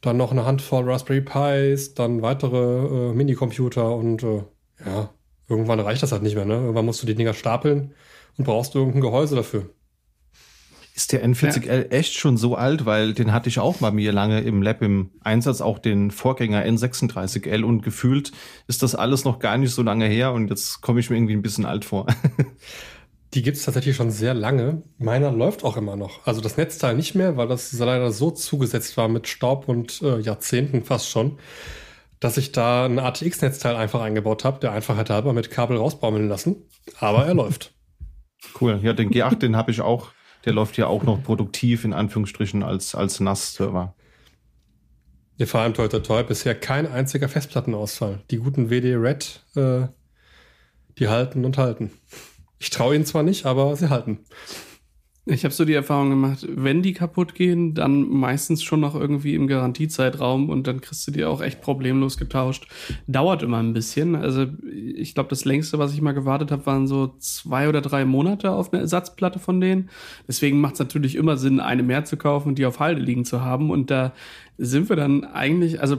dann 0.00 0.16
noch 0.16 0.32
eine 0.32 0.46
Handvoll 0.46 0.90
Raspberry 0.90 1.20
Pis, 1.20 1.94
dann 1.94 2.22
weitere 2.22 3.10
äh, 3.10 3.12
Minicomputer 3.12 3.94
und 3.94 4.22
äh, 4.22 4.42
ja, 4.84 5.10
irgendwann 5.48 5.80
reicht 5.80 6.02
das 6.02 6.12
halt 6.12 6.22
nicht 6.22 6.36
mehr. 6.36 6.46
Ne? 6.46 6.54
Irgendwann 6.54 6.86
musst 6.86 7.02
du 7.02 7.06
die 7.06 7.14
Dinger 7.14 7.34
stapeln 7.34 7.92
und 8.38 8.44
brauchst 8.44 8.74
irgendein 8.74 9.02
Gehäuse 9.02 9.36
dafür. 9.36 9.68
Ist 11.00 11.12
der 11.12 11.24
N40L 11.24 11.66
ja. 11.66 11.82
echt 11.84 12.12
schon 12.12 12.36
so 12.36 12.56
alt? 12.56 12.84
Weil 12.84 13.14
den 13.14 13.32
hatte 13.32 13.48
ich 13.48 13.58
auch 13.58 13.78
bei 13.78 13.90
mir 13.90 14.12
lange 14.12 14.42
im 14.42 14.60
Lab 14.60 14.82
im 14.82 15.12
Einsatz, 15.24 15.62
auch 15.62 15.78
den 15.78 16.10
Vorgänger 16.10 16.62
N36L 16.62 17.62
und 17.62 17.80
gefühlt 17.80 18.32
ist 18.68 18.82
das 18.82 18.94
alles 18.94 19.24
noch 19.24 19.38
gar 19.38 19.56
nicht 19.56 19.72
so 19.72 19.82
lange 19.82 20.04
her 20.04 20.34
und 20.34 20.50
jetzt 20.50 20.82
komme 20.82 21.00
ich 21.00 21.08
mir 21.08 21.16
irgendwie 21.16 21.32
ein 21.32 21.40
bisschen 21.40 21.64
alt 21.64 21.86
vor. 21.86 22.06
Die 23.32 23.40
gibt 23.40 23.56
es 23.56 23.64
tatsächlich 23.64 23.96
schon 23.96 24.10
sehr 24.10 24.34
lange. 24.34 24.82
Meiner 24.98 25.32
läuft 25.32 25.64
auch 25.64 25.78
immer 25.78 25.96
noch. 25.96 26.26
Also 26.26 26.42
das 26.42 26.58
Netzteil 26.58 26.96
nicht 26.96 27.14
mehr, 27.14 27.38
weil 27.38 27.48
das 27.48 27.72
leider 27.72 28.12
so 28.12 28.30
zugesetzt 28.30 28.98
war 28.98 29.08
mit 29.08 29.26
Staub 29.26 29.68
und 29.68 30.02
äh, 30.02 30.20
Jahrzehnten 30.20 30.84
fast 30.84 31.08
schon, 31.08 31.38
dass 32.18 32.36
ich 32.36 32.52
da 32.52 32.84
ein 32.84 32.98
ATX-Netzteil 32.98 33.74
einfach 33.74 34.02
eingebaut 34.02 34.44
habe, 34.44 34.60
der 34.60 34.72
einfach 34.72 34.98
halt 34.98 35.08
halber 35.08 35.32
mit 35.32 35.50
Kabel 35.50 35.78
rausbaumeln 35.78 36.28
lassen. 36.28 36.56
Aber 36.98 37.24
er 37.24 37.32
läuft. 37.42 37.72
Cool. 38.60 38.80
Ja, 38.82 38.92
den 38.92 39.08
G8, 39.10 39.36
den 39.36 39.56
habe 39.56 39.70
ich 39.70 39.80
auch 39.80 40.10
der 40.44 40.52
läuft 40.52 40.76
ja 40.76 40.86
auch 40.86 41.02
noch 41.02 41.22
produktiv 41.22 41.84
in 41.84 41.92
Anführungsstrichen 41.92 42.62
als, 42.62 42.94
als 42.94 43.20
NAS-Server. 43.20 43.94
Ja, 45.36 45.46
vor 45.46 45.60
allem 45.60 45.74
toi, 45.74 45.88
toi, 45.88 46.00
toi, 46.00 46.22
bisher 46.22 46.54
kein 46.54 46.86
einziger 46.86 47.28
Festplattenausfall. 47.28 48.20
Die 48.30 48.38
guten 48.38 48.68
WD 48.68 48.96
Red, 48.96 49.42
äh, 49.56 49.86
die 50.98 51.08
halten 51.08 51.44
und 51.44 51.56
halten. 51.56 51.90
Ich 52.58 52.68
traue 52.70 52.94
ihnen 52.94 53.06
zwar 53.06 53.22
nicht, 53.22 53.46
aber 53.46 53.74
sie 53.74 53.88
halten. 53.88 54.20
Ich 55.30 55.44
habe 55.44 55.54
so 55.54 55.64
die 55.64 55.74
Erfahrung 55.74 56.10
gemacht, 56.10 56.44
wenn 56.48 56.82
die 56.82 56.92
kaputt 56.92 57.36
gehen, 57.36 57.72
dann 57.74 58.08
meistens 58.08 58.64
schon 58.64 58.80
noch 58.80 58.96
irgendwie 58.96 59.36
im 59.36 59.46
Garantiezeitraum 59.46 60.50
und 60.50 60.66
dann 60.66 60.80
kriegst 60.80 61.06
du 61.06 61.12
die 61.12 61.24
auch 61.24 61.40
echt 61.40 61.60
problemlos 61.60 62.18
getauscht. 62.18 62.66
Dauert 63.06 63.44
immer 63.44 63.58
ein 63.58 63.72
bisschen. 63.72 64.16
Also 64.16 64.46
ich 64.72 65.14
glaube, 65.14 65.28
das 65.28 65.44
längste, 65.44 65.78
was 65.78 65.94
ich 65.94 66.00
mal 66.00 66.12
gewartet 66.12 66.50
habe, 66.50 66.66
waren 66.66 66.88
so 66.88 67.14
zwei 67.18 67.68
oder 67.68 67.80
drei 67.80 68.04
Monate 68.04 68.50
auf 68.50 68.72
eine 68.72 68.82
Ersatzplatte 68.82 69.38
von 69.38 69.60
denen. 69.60 69.90
Deswegen 70.26 70.60
macht 70.60 70.74
es 70.74 70.80
natürlich 70.80 71.14
immer 71.14 71.36
Sinn, 71.36 71.60
eine 71.60 71.84
mehr 71.84 72.04
zu 72.04 72.16
kaufen 72.16 72.48
und 72.48 72.58
die 72.58 72.66
auf 72.66 72.80
Halde 72.80 73.00
liegen 73.00 73.24
zu 73.24 73.40
haben. 73.40 73.70
Und 73.70 73.90
da 73.92 74.12
sind 74.58 74.88
wir 74.88 74.96
dann 74.96 75.22
eigentlich, 75.24 75.80
also 75.80 75.98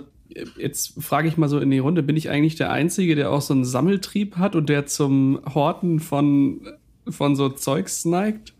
jetzt 0.57 1.01
frage 1.01 1.29
ich 1.29 1.37
mal 1.37 1.47
so 1.47 1.59
in 1.59 1.71
die 1.71 1.79
Runde, 1.79 2.03
bin 2.03 2.17
ich 2.17 2.29
eigentlich 2.29 2.55
der 2.55 2.71
Einzige, 2.71 3.15
der 3.15 3.31
auch 3.31 3.41
so 3.41 3.53
einen 3.53 3.63
Sammeltrieb 3.63 4.35
hat 4.35 4.57
und 4.57 4.67
der 4.67 4.87
zum 4.87 5.39
Horten 5.53 6.01
von, 6.01 6.67
von 7.07 7.37
so 7.37 7.47
Zeugs 7.47 8.03
neigt? 8.03 8.53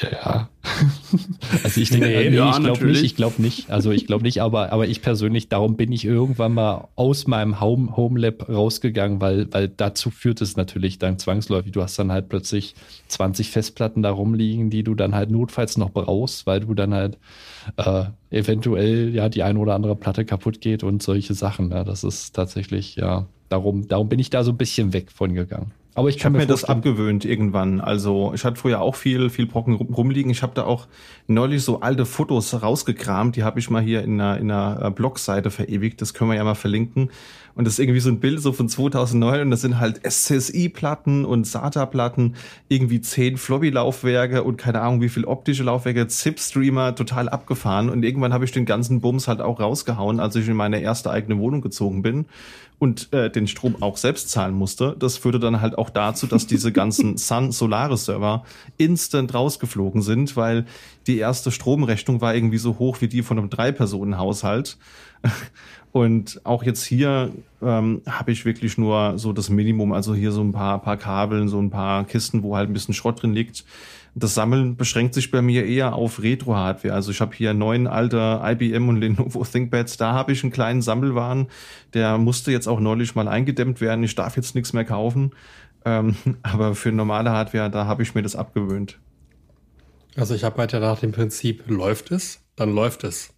Ja. 0.00 0.48
also 1.64 1.80
ich 1.80 1.90
denke, 1.90 2.06
nee, 2.06 2.30
nee, 2.30 2.36
ja, 2.36 2.50
ich 2.50 2.62
glaube 2.62 2.86
nicht, 2.86 3.02
ich 3.02 3.16
glaube 3.16 3.42
nicht. 3.42 3.70
Also 3.70 3.90
ich 3.90 4.06
glaube 4.06 4.22
nicht, 4.22 4.40
aber, 4.40 4.72
aber 4.72 4.86
ich 4.86 5.02
persönlich, 5.02 5.48
darum 5.48 5.76
bin 5.76 5.92
ich 5.92 6.04
irgendwann 6.04 6.54
mal 6.54 6.88
aus 6.94 7.26
meinem 7.26 7.60
Home, 7.60 7.96
Home 7.96 8.18
Lab 8.18 8.48
rausgegangen, 8.48 9.20
weil, 9.20 9.52
weil 9.52 9.68
dazu 9.68 10.10
führt 10.10 10.40
es 10.40 10.56
natürlich 10.56 10.98
dann 10.98 11.18
zwangsläufig. 11.18 11.72
Du 11.72 11.82
hast 11.82 11.98
dann 11.98 12.12
halt 12.12 12.28
plötzlich 12.28 12.74
20 13.08 13.50
Festplatten 13.50 14.02
da 14.02 14.10
rumliegen, 14.10 14.70
die 14.70 14.84
du 14.84 14.94
dann 14.94 15.14
halt 15.14 15.30
notfalls 15.30 15.76
noch 15.76 15.90
brauchst, 15.90 16.46
weil 16.46 16.60
du 16.60 16.74
dann 16.74 16.94
halt 16.94 17.18
äh, 17.76 18.04
eventuell 18.30 19.14
ja 19.14 19.28
die 19.28 19.42
eine 19.42 19.58
oder 19.58 19.74
andere 19.74 19.96
Platte 19.96 20.24
kaputt 20.24 20.60
geht 20.60 20.84
und 20.84 21.02
solche 21.02 21.34
Sachen. 21.34 21.70
Ja, 21.70 21.84
das 21.84 22.04
ist 22.04 22.34
tatsächlich, 22.34 22.96
ja, 22.96 23.26
darum, 23.48 23.88
darum 23.88 24.08
bin 24.08 24.18
ich 24.18 24.30
da 24.30 24.44
so 24.44 24.52
ein 24.52 24.56
bisschen 24.56 24.92
weg 24.92 25.10
von 25.10 25.34
gegangen. 25.34 25.72
Aber 25.94 26.08
ich, 26.08 26.16
ich 26.16 26.24
habe 26.24 26.38
mir 26.38 26.46
das 26.46 26.64
abgewöhnt 26.64 27.24
irgendwann. 27.24 27.80
Also 27.80 28.32
ich 28.34 28.44
hatte 28.44 28.56
früher 28.56 28.80
auch 28.80 28.94
viel, 28.94 29.28
viel 29.28 29.46
Brocken 29.46 29.74
rumliegen. 29.74 30.30
Ich 30.30 30.42
habe 30.42 30.54
da 30.54 30.64
auch 30.64 30.86
neulich 31.26 31.62
so 31.62 31.80
alte 31.80 32.06
Fotos 32.06 32.62
rausgekramt. 32.62 33.36
Die 33.36 33.42
habe 33.42 33.58
ich 33.58 33.68
mal 33.68 33.82
hier 33.82 34.02
in 34.02 34.18
einer, 34.20 34.38
in 34.38 34.50
einer 34.50 34.86
äh, 34.86 34.90
Blogseite 34.90 35.50
verewigt. 35.50 36.00
Das 36.00 36.14
können 36.14 36.30
wir 36.30 36.36
ja 36.36 36.44
mal 36.44 36.54
verlinken. 36.54 37.10
Und 37.54 37.66
das 37.66 37.74
ist 37.74 37.78
irgendwie 37.80 38.00
so 38.00 38.08
ein 38.08 38.20
Bild 38.20 38.40
so 38.40 38.52
von 38.52 38.68
2009 38.68 39.42
und 39.42 39.50
das 39.50 39.60
sind 39.60 39.78
halt 39.78 40.00
SCSI-Platten 40.08 41.24
und 41.24 41.46
SATA-Platten, 41.46 42.34
irgendwie 42.68 43.00
zehn 43.00 43.36
Floppy-Laufwerke 43.36 44.42
und 44.42 44.56
keine 44.56 44.80
Ahnung 44.80 45.00
wie 45.00 45.08
viel 45.08 45.24
optische 45.24 45.62
Laufwerke, 45.62 46.06
ZIP-Streamer, 46.06 46.94
total 46.94 47.28
abgefahren. 47.28 47.90
Und 47.90 48.04
irgendwann 48.04 48.32
habe 48.32 48.44
ich 48.44 48.52
den 48.52 48.64
ganzen 48.64 49.00
Bums 49.00 49.28
halt 49.28 49.40
auch 49.40 49.60
rausgehauen, 49.60 50.20
als 50.20 50.36
ich 50.36 50.48
in 50.48 50.56
meine 50.56 50.80
erste 50.80 51.10
eigene 51.10 51.38
Wohnung 51.38 51.60
gezogen 51.60 52.02
bin 52.02 52.26
und 52.82 53.12
äh, 53.12 53.30
den 53.30 53.46
Strom 53.46 53.80
auch 53.80 53.96
selbst 53.96 54.30
zahlen 54.30 54.54
musste. 54.54 54.96
Das 54.98 55.16
führte 55.16 55.38
dann 55.38 55.60
halt 55.60 55.78
auch 55.78 55.88
dazu, 55.88 56.26
dass 56.26 56.48
diese 56.48 56.72
ganzen 56.72 57.16
Sun 57.16 57.52
Solaris 57.52 58.06
Server 58.06 58.44
instant 58.76 59.32
rausgeflogen 59.32 60.02
sind, 60.02 60.36
weil 60.36 60.66
die 61.06 61.18
erste 61.18 61.52
Stromrechnung 61.52 62.20
war 62.20 62.34
irgendwie 62.34 62.58
so 62.58 62.80
hoch 62.80 63.00
wie 63.00 63.06
die 63.06 63.22
von 63.22 63.38
einem 63.38 63.50
Drei-Personen-Haushalt. 63.50 64.78
Und 65.92 66.40
auch 66.44 66.62
jetzt 66.62 66.84
hier 66.84 67.32
ähm, 67.60 68.00
habe 68.08 68.32
ich 68.32 68.46
wirklich 68.46 68.78
nur 68.78 69.18
so 69.18 69.34
das 69.34 69.50
Minimum, 69.50 69.92
also 69.92 70.14
hier 70.14 70.32
so 70.32 70.42
ein 70.42 70.52
paar, 70.52 70.80
paar 70.80 70.96
Kabeln, 70.96 71.48
so 71.48 71.60
ein 71.60 71.68
paar 71.68 72.04
Kisten, 72.04 72.42
wo 72.42 72.56
halt 72.56 72.70
ein 72.70 72.72
bisschen 72.72 72.94
Schrott 72.94 73.22
drin 73.22 73.34
liegt. 73.34 73.64
Das 74.14 74.34
Sammeln 74.34 74.76
beschränkt 74.76 75.14
sich 75.14 75.30
bei 75.30 75.42
mir 75.42 75.66
eher 75.66 75.94
auf 75.94 76.22
Retro-Hardware. 76.22 76.94
Also 76.94 77.10
ich 77.10 77.20
habe 77.20 77.34
hier 77.34 77.52
neun 77.52 77.86
alte 77.86 78.40
IBM 78.42 78.88
und 78.88 78.96
Lenovo 78.96 79.44
ThinkPads. 79.50 79.98
Da 79.98 80.12
habe 80.12 80.32
ich 80.32 80.42
einen 80.42 80.52
kleinen 80.52 80.80
Sammelwaren. 80.82 81.48
Der 81.92 82.16
musste 82.16 82.52
jetzt 82.52 82.68
auch 82.68 82.80
neulich 82.80 83.14
mal 83.14 83.28
eingedämmt 83.28 83.80
werden. 83.80 84.02
Ich 84.02 84.14
darf 84.14 84.36
jetzt 84.36 84.54
nichts 84.54 84.72
mehr 84.72 84.84
kaufen. 84.84 85.32
Ähm, 85.84 86.16
aber 86.42 86.74
für 86.74 86.90
normale 86.90 87.30
Hardware, 87.30 87.70
da 87.70 87.86
habe 87.86 88.02
ich 88.02 88.14
mir 88.14 88.22
das 88.22 88.34
abgewöhnt. 88.34 88.98
Also 90.16 90.34
ich 90.34 90.44
arbeite 90.44 90.80
nach 90.80 91.00
dem 91.00 91.12
Prinzip, 91.12 91.64
läuft 91.68 92.10
es, 92.10 92.40
dann 92.56 92.74
läuft 92.74 93.04
es. 93.04 93.32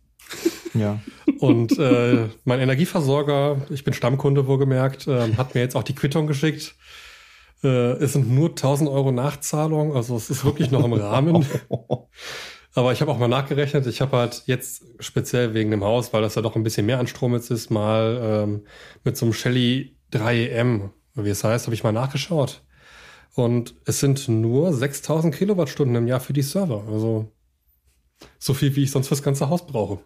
Ja. 0.75 1.01
Und 1.39 1.79
äh, 1.79 2.29
mein 2.45 2.61
Energieversorger, 2.61 3.63
ich 3.71 3.85
bin 3.85 3.95
Stammkunde 3.95 4.47
wohlgemerkt, 4.47 5.07
äh, 5.07 5.35
hat 5.35 5.55
mir 5.55 5.61
jetzt 5.61 5.77
auch 5.77 5.83
die 5.83 5.95
Quittung 5.95 6.27
geschickt 6.27 6.75
äh, 7.65 7.93
es 7.95 8.13
sind 8.13 8.31
nur 8.31 8.51
1000 8.51 8.89
Euro 8.91 9.11
Nachzahlung, 9.11 9.97
also 9.97 10.17
es 10.17 10.31
ist 10.31 10.45
wirklich 10.45 10.71
noch 10.71 10.85
im 10.85 10.93
Rahmen. 10.93 11.47
Aber 12.77 12.93
ich 12.93 13.01
habe 13.01 13.11
auch 13.11 13.19
mal 13.19 13.29
nachgerechnet. 13.29 13.87
Ich 13.87 14.01
habe 14.01 14.17
halt 14.17 14.43
jetzt 14.47 14.85
speziell 14.99 15.55
wegen 15.55 15.71
dem 15.71 15.85
Haus, 15.85 16.13
weil 16.13 16.23
das 16.23 16.35
ja 16.35 16.43
doch 16.43 16.57
ein 16.57 16.65
bisschen 16.65 16.87
mehr 16.87 16.99
an 16.99 17.07
Strom 17.07 17.33
jetzt 17.35 17.51
ist, 17.51 17.71
mal 17.71 18.21
ähm, 18.21 18.67
mit 19.05 19.17
so 19.17 19.27
einem 19.27 19.33
Shelly 19.33 19.97
3M, 20.13 20.91
wie 21.15 21.31
es 21.31 21.45
heißt, 21.45 21.67
habe 21.67 21.75
ich 21.75 21.85
mal 21.85 21.93
nachgeschaut. 21.93 22.63
Und 23.35 23.75
es 23.85 24.01
sind 24.01 24.29
nur 24.29 24.73
6000 24.73 25.35
Kilowattstunden 25.35 25.97
im 25.97 26.07
Jahr 26.09 26.21
für 26.21 26.33
die 26.33 26.43
Server. 26.43 26.85
Also 26.91 27.33
so 28.39 28.55
viel, 28.55 28.75
wie 28.77 28.85
ich 28.85 28.91
sonst 28.91 29.09
fürs 29.09 29.23
ganze 29.23 29.49
Haus 29.49 29.67
brauche. 29.67 30.01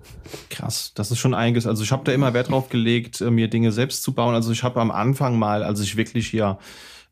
Krass, 0.50 0.92
das 0.94 1.10
ist 1.10 1.18
schon 1.18 1.34
einiges. 1.34 1.66
Also 1.66 1.82
ich 1.82 1.92
habe 1.92 2.04
da 2.04 2.12
immer 2.12 2.34
Wert 2.34 2.50
drauf 2.50 2.68
gelegt, 2.68 3.20
äh, 3.20 3.30
mir 3.30 3.48
Dinge 3.48 3.72
selbst 3.72 4.02
zu 4.02 4.12
bauen. 4.12 4.34
Also 4.34 4.52
ich 4.52 4.62
habe 4.62 4.80
am 4.80 4.90
Anfang 4.90 5.38
mal, 5.38 5.62
als 5.62 5.80
ich 5.80 5.96
wirklich 5.96 6.28
hier 6.28 6.58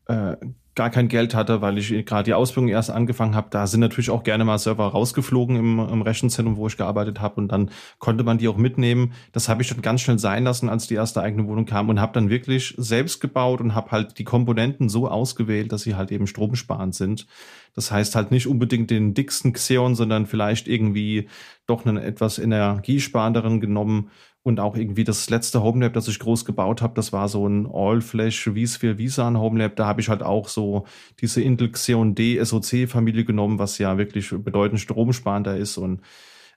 äh, 0.07 0.35
gar 0.77 0.89
kein 0.91 1.09
Geld 1.09 1.35
hatte, 1.35 1.61
weil 1.61 1.77
ich 1.77 1.89
gerade 2.05 2.23
die 2.23 2.33
Ausbildung 2.33 2.69
erst 2.69 2.91
angefangen 2.91 3.35
habe. 3.35 3.47
Da 3.49 3.67
sind 3.67 3.81
natürlich 3.81 4.11
auch 4.11 4.23
gerne 4.23 4.45
mal 4.45 4.59
Server 4.59 4.87
rausgeflogen 4.87 5.57
im, 5.57 5.79
im 5.79 6.01
Rechenzentrum, 6.03 6.55
wo 6.55 6.67
ich 6.67 6.77
gearbeitet 6.77 7.19
habe 7.19 7.41
und 7.41 7.51
dann 7.51 7.71
konnte 7.97 8.23
man 8.23 8.37
die 8.37 8.47
auch 8.47 8.55
mitnehmen. 8.55 9.13
Das 9.33 9.49
habe 9.49 9.61
ich 9.61 9.69
dann 9.69 9.81
ganz 9.81 10.01
schnell 10.01 10.19
sein 10.19 10.45
lassen, 10.45 10.69
als 10.69 10.87
die 10.87 10.93
erste 10.93 11.21
eigene 11.21 11.47
Wohnung 11.47 11.65
kam 11.65 11.89
und 11.89 11.99
habe 11.99 12.13
dann 12.13 12.29
wirklich 12.29 12.75
selbst 12.77 13.19
gebaut 13.19 13.59
und 13.59 13.75
habe 13.75 13.91
halt 13.91 14.19
die 14.19 14.23
Komponenten 14.23 14.87
so 14.87 15.09
ausgewählt, 15.09 15.71
dass 15.71 15.81
sie 15.81 15.95
halt 15.95 16.11
eben 16.11 16.27
stromsparend 16.27 16.95
sind. 16.95 17.25
Das 17.73 17.91
heißt 17.91 18.15
halt 18.15 18.31
nicht 18.31 18.47
unbedingt 18.47 18.91
den 18.91 19.15
dicksten 19.15 19.53
Xeon, 19.53 19.95
sondern 19.95 20.27
vielleicht 20.27 20.67
irgendwie 20.67 21.27
doch 21.65 21.85
einen 21.85 21.97
etwas 21.97 22.39
energiesparenderen 22.39 23.59
genommen 23.59 24.11
und 24.47 24.61
auch 24.61 24.77
irgendwie 24.77 25.03
das 25.03 25.29
letzte 25.29 25.61
Homelab, 25.61 25.91
das 25.91 26.07
ich 26.07 26.19
groß 26.19 26.45
gebaut 26.45 26.81
habe, 26.81 26.93
das 26.95 27.11
war 27.11 27.27
so 27.27 27.45
ein 27.45 27.67
All-Flash 27.69 28.49
vSphere 28.53 28.97
Visan 28.97 29.37
Homelab. 29.37 29.75
Da 29.75 29.85
habe 29.85 29.99
ich 29.99 30.07
halt 30.07 30.23
auch 30.23 30.47
so 30.47 30.85
diese 31.19 31.41
Intel 31.41 31.69
Xeon 31.69 32.15
D 32.15 32.41
SoC 32.41 32.87
Familie 32.87 33.25
genommen, 33.25 33.59
was 33.59 33.77
ja 33.77 33.97
wirklich 33.97 34.29
bedeutend 34.29 34.79
stromsparender 34.79 35.57
ist. 35.57 35.75
Und 35.77 35.99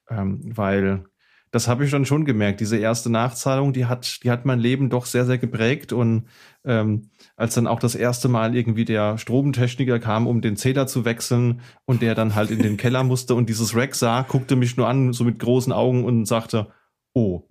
ähm, 0.09 0.41
weil 0.45 1.05
das 1.51 1.67
habe 1.67 1.85
ich 1.85 1.91
dann 1.91 2.05
schon 2.05 2.25
gemerkt. 2.25 2.61
Diese 2.61 2.77
erste 2.77 3.11
Nachzahlung, 3.11 3.73
die 3.73 3.87
hat, 3.87 4.21
die 4.23 4.31
hat 4.31 4.47
mein 4.47 4.61
Leben 4.61 4.89
doch 4.89 5.05
sehr, 5.05 5.25
sehr 5.25 5.39
geprägt. 5.39 5.93
Und 5.93 6.29
ähm, 6.65 7.11
als 7.35 7.55
dann 7.55 7.67
auch 7.67 7.81
das 7.81 7.97
erste 7.97 8.29
Mal 8.29 8.55
irgendwie 8.55 8.85
der 8.85 9.19
Stromtechniker 9.19 9.99
kam, 9.99 10.29
um 10.29 10.43
den 10.43 10.57
Zähler 10.57 10.87
zu 10.87 11.05
wechseln 11.05 11.61
und 11.87 12.03
der 12.03 12.15
dann 12.15 12.37
halt 12.37 12.53
in 12.53 12.63
den 12.63 12.77
Keller 12.77 13.03
musste 13.03 13.35
und 13.35 13.49
dieses 13.49 13.75
Rack 13.75 13.97
sah, 13.97 14.23
guckte 14.23 14.55
mich 14.55 14.77
nur 14.77 14.87
an, 14.87 15.13
so 15.13 15.25
mit 15.25 15.41
großen 15.41 15.73
Augen 15.73 16.05
und 16.05 16.27
sagte, 16.27 16.69
O. 17.15 17.47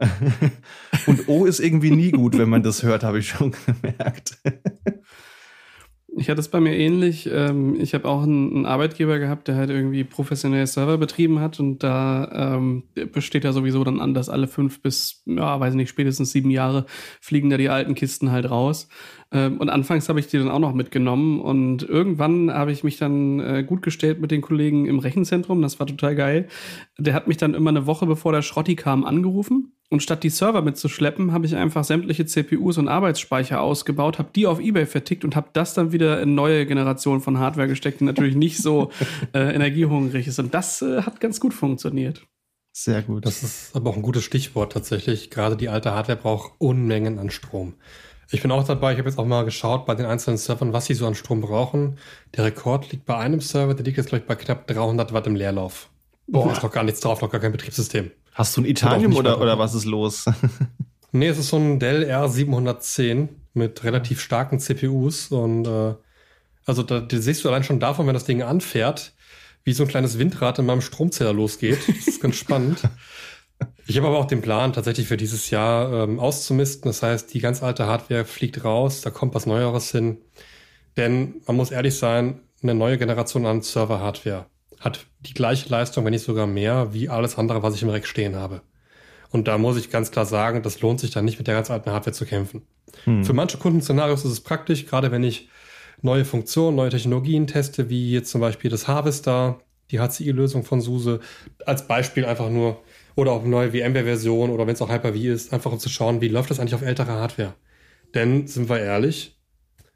Und 1.08 1.28
O 1.28 1.46
ist 1.46 1.60
irgendwie 1.60 1.92
nie 1.92 2.12
gut, 2.12 2.38
wenn 2.38 2.50
man 2.50 2.64
das 2.64 2.84
hört, 2.84 3.04
habe 3.04 3.20
ich 3.20 3.30
schon 3.30 3.54
gemerkt. 3.66 4.38
Ich 6.18 6.30
hatte 6.30 6.40
es 6.40 6.50
bei 6.50 6.60
mir 6.60 6.76
ähnlich. 6.76 7.30
Ähm, 7.32 7.80
ich 7.80 7.94
habe 7.94 8.08
auch 8.08 8.24
einen, 8.24 8.66
Arbeitgeber 8.66 9.20
gehabt, 9.20 9.48
der 9.48 9.56
halt 9.56 9.70
irgendwie 9.70 10.04
professionelle 10.04 10.68
Server 10.68 10.98
betrieben 10.98 11.40
hat 11.40 11.60
und 11.60 11.84
da 11.84 12.56
ähm, 12.56 12.84
besteht 13.14 13.44
ja 13.44 13.54
sowieso 13.54 13.84
dann 13.84 14.02
an, 14.02 14.14
dass 14.14 14.30
alle 14.30 14.48
fünf 14.48 14.82
bis, 14.82 15.24
ja, 15.26 15.60
weiß 15.60 15.76
nicht, 15.76 15.90
spätestens 15.90 16.32
sieben 16.32 16.50
Jahre 16.50 16.86
fliegen 17.22 17.50
da 17.50 17.58
die 17.58 17.70
alten 17.70 17.96
Kisten 17.96 18.32
halt 18.32 18.50
raus. 18.50 18.90
Ähm, 19.32 19.58
und 19.58 19.70
anfangs 19.70 20.10
habe 20.10 20.20
ich 20.20 20.28
die 20.28 20.38
dann 20.38 20.50
auch 20.50 20.60
noch 20.60 20.74
mitgenommen 20.74 21.40
und 21.40 21.84
irgendwann 21.84 22.52
habe 22.52 22.72
ich 22.72 22.84
mich 22.84 22.98
dann 22.98 23.40
äh, 23.40 23.64
gut 23.64 23.82
gestellt 23.82 24.20
mit 24.20 24.32
den 24.32 24.42
Kollegen 24.42 24.86
im 24.88 25.00
Rechenzentrum. 25.00 25.62
Das 25.62 25.80
war 25.80 25.88
total 25.88 26.16
geil. 26.16 26.48
Der 26.98 27.14
hat 27.14 27.28
mich 27.28 27.38
dann 27.38 27.54
immer 27.54 27.70
eine 27.70 27.86
Woche 27.86 28.06
bevor 28.06 28.32
der 28.32 28.42
Schrotti 28.42 28.76
kam 28.76 29.06
angerufen 29.06 29.74
und 29.92 30.04
statt 30.04 30.24
die 30.24 30.30
Server 30.30 30.62
mitzuschleppen, 30.62 31.32
habe 31.32 31.48
ich 31.48 31.56
einfach 31.56 31.84
sämtliche 31.84 32.26
CPUs 32.26 32.78
und 32.78 32.88
Arbeitsspeicher 32.88 33.60
ausgebaut, 33.60 34.20
habe 34.20 34.30
die 34.36 34.46
auf 34.46 34.60
eBay 34.60 34.86
vertickt 34.86 35.24
und 35.24 35.36
habe 35.36 35.50
das 35.54 35.74
dann 35.74 35.92
wieder 35.92 36.22
in 36.22 36.36
neue 36.36 36.68
Generationen 36.68 37.22
von 37.22 37.40
Hardware 37.40 37.68
gesteckt, 37.68 38.00
die 38.00 38.06
natürlich 38.06 38.36
nicht 38.36 38.58
so 38.58 38.92
äh, 39.34 39.54
energiehungrig 39.54 40.28
ist. 40.28 40.40
Und 40.40 40.54
das 40.54 40.84
äh, 40.84 41.02
hat 41.02 41.20
ganz 41.20 41.40
gut 41.40 41.56
funktioniert. 41.56 42.26
Sehr 42.72 43.02
gut. 43.02 43.26
Das 43.26 43.42
ist 43.42 43.76
aber 43.76 43.90
auch 43.90 43.96
ein 43.96 44.04
gutes 44.04 44.24
Stichwort 44.24 44.72
tatsächlich. 44.72 45.32
Gerade 45.32 45.58
die 45.58 45.70
alte 45.70 45.92
Hardware 45.92 46.20
braucht 46.20 46.54
Unmengen 46.60 47.18
an 47.18 47.32
Strom. 47.32 47.74
Ich 48.32 48.42
bin 48.42 48.52
auch 48.52 48.64
dabei, 48.64 48.94
ich 48.94 49.00
habe 49.00 49.10
jetzt 49.10 49.18
auch 49.18 49.26
mal 49.26 49.44
geschaut 49.44 49.86
bei 49.86 49.96
den 49.96 50.06
einzelnen 50.06 50.38
Servern, 50.38 50.72
was 50.72 50.86
sie 50.86 50.94
so 50.94 51.08
an 51.08 51.16
Strom 51.16 51.42
brauchen. 51.42 51.98
Der 52.36 52.46
Rekord 52.46 52.92
liegt 52.92 53.06
bei 53.06 53.18
einem 53.18 53.42
Server, 53.42 53.74
der 53.74 53.86
liegt 53.86 53.98
jetzt, 53.98 54.10
glaube 54.10 54.22
ich, 54.22 54.28
bei 54.28 54.36
knapp 54.36 54.68
300 54.68 55.14
Watt 55.14 55.26
im 55.26 55.36
Leerlauf. 55.36 55.90
Boah, 56.28 56.52
ist 56.52 56.62
noch 56.62 56.72
gar 56.72 56.84
nichts 56.84 57.00
drauf, 57.00 57.22
noch 57.22 57.32
gar 57.32 57.42
kein 57.42 57.52
Betriebssystem. 57.52 58.12
Hast 58.34 58.56
du 58.56 58.62
ein 58.62 58.66
Italium 58.66 59.16
oder, 59.16 59.42
oder 59.42 59.58
was 59.58 59.74
ist 59.74 59.86
los? 59.86 60.26
nee, 61.12 61.28
es 61.28 61.40
ist 61.40 61.50
so 61.50 61.58
ein 61.58 61.80
Dell 61.80 62.04
R710 62.04 63.30
mit 63.54 63.84
relativ 63.84 64.22
starken 64.22 64.60
CPUs 64.60 65.30
und 65.30 65.66
äh, 65.66 65.96
also 66.66 66.84
da 66.84 67.04
siehst 67.12 67.44
du 67.44 67.50
allein 67.50 67.64
schon 67.64 67.80
davon, 67.80 68.06
wenn 68.06 68.14
das 68.14 68.26
Ding 68.26 68.44
anfährt, 68.44 69.14
wie 69.64 69.74
so 69.74 69.84
ein 69.84 69.90
kleines 69.90 70.20
Windrad 70.20 70.60
in 70.60 70.68
meinem 70.68 70.82
Stromzähler 70.82 71.34
losgeht. 71.34 71.80
Das 71.88 72.08
ist 72.08 72.22
ganz 72.22 72.36
spannend. 72.36 72.82
Ich 73.88 73.98
habe 73.98 74.08
aber 74.08 74.20
auch 74.20 74.26
den 74.26 74.42
Plan, 74.42 74.72
tatsächlich 74.72 75.08
für 75.08 75.18
dieses 75.18 75.50
Jahr 75.50 76.04
ähm, 76.04 76.20
auszumisten. 76.20 76.90
Das 76.90 77.02
heißt, 77.02 77.34
die 77.34 77.40
ganz 77.40 77.64
alte 77.64 77.88
Hardware 77.88 78.24
fliegt 78.24 78.64
raus, 78.64 79.02
da 79.02 79.10
kommt 79.10 79.34
was 79.34 79.46
Neueres 79.46 79.92
hin. 79.92 80.18
Denn 80.96 81.42
man 81.48 81.56
muss 81.56 81.72
ehrlich 81.72 81.96
sein, 81.96 82.42
eine 82.62 82.76
neue 82.76 82.98
Generation 82.98 83.46
an 83.46 83.62
Server-Hardware 83.62 84.46
hat 84.80 85.06
die 85.22 85.34
gleiche 85.34 85.70
Leistung, 85.70 86.06
wenn 86.06 86.12
nicht 86.12 86.24
sogar 86.24 86.48
mehr, 86.48 86.94
wie 86.94 87.10
alles 87.10 87.38
andere, 87.38 87.64
was 87.64 87.76
ich 87.76 87.84
im 87.84 87.90
Rack 87.90 88.06
stehen 88.06 88.36
habe. 88.36 88.62
Und 89.32 89.48
da 89.48 89.58
muss 89.58 89.78
ich 89.78 89.90
ganz 89.90 90.12
klar 90.12 90.26
sagen, 90.26 90.64
das 90.64 90.82
lohnt 90.82 91.00
sich 91.00 91.12
dann 91.12 91.26
nicht 91.26 91.38
mit 91.38 91.48
der 91.48 91.56
ganz 91.56 91.70
alten 91.70 91.92
Hardware 91.92 92.14
zu 92.14 92.26
kämpfen. 92.26 92.64
Hm. 93.04 93.24
Für 93.24 93.34
manche 93.34 93.58
Kundenszenarios 93.58 94.26
ist 94.26 94.32
es 94.32 94.42
praktisch, 94.42 94.86
gerade 94.86 95.12
wenn 95.12 95.24
ich 95.24 95.50
neue 96.02 96.26
Funktionen, 96.26 96.78
neue 96.78 96.90
Technologien 96.90 97.46
teste, 97.46 97.90
wie 97.90 98.12
jetzt 98.12 98.32
zum 98.32 98.42
Beispiel 98.42 98.72
das 98.72 98.88
Harvester, 98.88 99.60
die 99.92 100.00
HCI-Lösung 100.00 100.64
von 100.64 100.82
SUSE, 100.82 101.20
als 101.66 101.88
Beispiel 101.88 102.26
einfach 102.26 102.50
nur, 102.50 102.82
oder 103.20 103.32
auch 103.32 103.44
neue 103.44 103.72
VMware-Version 103.72 104.50
oder 104.50 104.66
wenn 104.66 104.74
es 104.74 104.82
auch 104.82 104.90
Hyper-V 104.90 105.18
ist, 105.18 105.54
einfach 105.54 105.72
um 105.72 105.80
zu 105.80 105.90
schauen, 105.90 106.22
wie 106.22 106.28
läuft 106.28 106.50
das 106.50 106.60
eigentlich 106.60 106.76
auf 106.76 106.82
älterer 106.82 107.20
Hardware. 107.20 107.54
Denn, 108.16 108.48
sind 108.48 108.70
wir 108.70 108.80
ehrlich, 108.80 109.38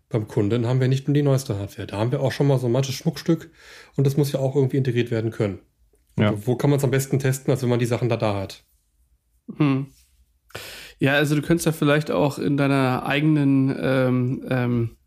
beim 0.10 0.28
Kunden 0.28 0.68
haben 0.68 0.80
wir 0.80 0.88
nicht 0.88 1.08
nur 1.08 1.16
die 1.16 1.24
neueste 1.24 1.58
Hardware. 1.58 1.88
Da 1.88 1.98
haben 1.98 2.12
wir 2.12 2.22
auch 2.22 2.32
schon 2.32 2.48
mal 2.48 2.60
so 2.60 2.70
manches 2.70 2.96
Schmuckstück 2.96 3.50
und 3.96 4.06
das 4.06 4.18
muss 4.18 4.32
ja 4.32 4.40
auch 4.40 4.56
irgendwie 4.56 4.78
integriert 4.78 5.10
werden 5.10 5.32
können. 5.32 5.60
Ja. 6.20 6.34
Wo 6.46 6.56
kann 6.56 6.70
man 6.70 6.78
es 6.78 6.84
am 6.84 6.92
besten 6.92 7.18
testen, 7.18 7.52
als 7.52 7.64
wenn 7.64 7.70
man 7.70 7.80
die 7.80 7.88
Sachen 7.88 8.10
da 8.10 8.18
da 8.18 8.36
hat? 8.36 8.64
Hm. 9.58 9.88
Ja, 11.00 11.14
also 11.16 11.36
du 11.36 11.42
könntest 11.42 11.66
ja 11.66 11.72
vielleicht 11.72 12.12
auch 12.12 12.38
in 12.38 12.58
deiner 12.58 13.06
eigenen 13.06 13.76
ähm, 13.80 14.46
ähm, 14.50 14.98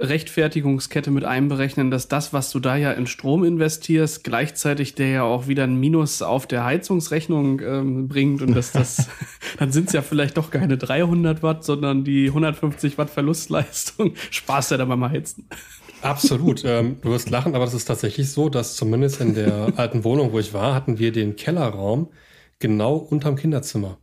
Rechtfertigungskette 0.00 1.10
mit 1.10 1.24
einberechnen, 1.24 1.90
dass 1.90 2.06
das, 2.06 2.32
was 2.32 2.50
du 2.50 2.60
da 2.60 2.76
ja 2.76 2.92
in 2.92 3.06
Strom 3.06 3.44
investierst, 3.44 4.22
gleichzeitig 4.22 4.94
der 4.94 5.08
ja 5.08 5.22
auch 5.24 5.48
wieder 5.48 5.64
ein 5.64 5.74
Minus 5.74 6.22
auf 6.22 6.46
der 6.46 6.64
Heizungsrechnung 6.64 7.60
ähm, 7.60 8.08
bringt 8.08 8.42
und 8.42 8.54
dass 8.54 8.70
das, 8.70 9.08
dann 9.58 9.72
sind 9.72 9.88
es 9.88 9.92
ja 9.92 10.02
vielleicht 10.02 10.36
doch 10.36 10.50
keine 10.50 10.78
300 10.78 11.42
Watt, 11.42 11.64
sondern 11.64 12.04
die 12.04 12.28
150 12.28 12.96
Watt 12.96 13.10
Verlustleistung. 13.10 14.14
Spaß 14.30 14.70
ja 14.70 14.76
dann 14.76 14.88
beim 14.88 15.04
Heizen. 15.04 15.48
Absolut. 16.02 16.62
ähm, 16.66 16.98
du 17.02 17.10
wirst 17.10 17.30
lachen, 17.30 17.56
aber 17.56 17.64
das 17.64 17.74
ist 17.74 17.86
tatsächlich 17.86 18.30
so, 18.30 18.48
dass 18.48 18.76
zumindest 18.76 19.20
in 19.20 19.34
der 19.34 19.72
alten 19.76 20.04
Wohnung, 20.04 20.32
wo 20.32 20.38
ich 20.38 20.54
war, 20.54 20.74
hatten 20.74 20.98
wir 20.98 21.10
den 21.10 21.34
Kellerraum 21.34 22.08
genau 22.60 22.94
unterm 22.96 23.34
Kinderzimmer. 23.34 23.98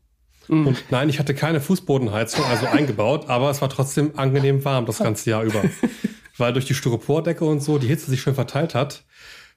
Mhm. 0.48 0.68
Und 0.68 0.84
nein, 0.92 1.10
ich 1.10 1.20
hatte 1.20 1.34
keine 1.34 1.62
Fußbodenheizung, 1.62 2.44
also 2.46 2.68
eingebaut, 2.68 3.25
aber 3.28 3.50
es 3.50 3.62
war 3.62 3.70
trotzdem 3.70 4.18
angenehm 4.18 4.64
warm 4.66 4.86
das 4.86 5.00
ganze 5.00 5.30
Jahr 5.30 5.44
über. 5.44 5.64
Weil 6.38 6.54
durch 6.54 6.66
die 6.66 6.74
Styropordecke 6.74 7.46
und 7.46 7.62
so 7.62 7.78
die 7.78 7.88
Hitze 7.88 8.12
sich 8.12 8.22
schön 8.22 8.36
verteilt 8.36 8.75
hat. 8.75 9.06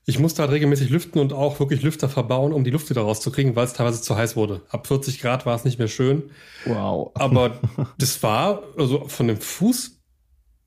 Ich 0.07 0.19
musste 0.19 0.41
halt 0.41 0.53
regelmäßig 0.53 0.89
lüften 0.89 1.21
und 1.21 1.35
auch 1.35 1.61
wirklich 1.61 1.83
Lüfter 1.83 2.09
verbauen, 2.09 2.53
um 2.53 2.65
die 2.65 2.71
Luft 2.71 2.89
wieder 2.89 3.03
rauszukriegen, 3.03 3.57
weil 3.57 3.65
es 3.65 3.75
teilweise 3.75 4.01
zu 4.01 4.17
heiß 4.17 4.37
wurde. 4.37 4.63
Ab 4.71 4.87
40 4.87 5.21
Grad 5.21 5.45
war 5.45 5.55
es 5.55 5.65
nicht 5.65 5.79
mehr 5.79 5.89
schön. 5.89 6.31
Wow. 6.65 7.11
Aber 7.15 7.61
das 7.99 8.23
war, 8.23 8.63
also 8.79 9.07
von 9.09 9.29
dem 9.29 9.37
Fuß, 9.39 10.01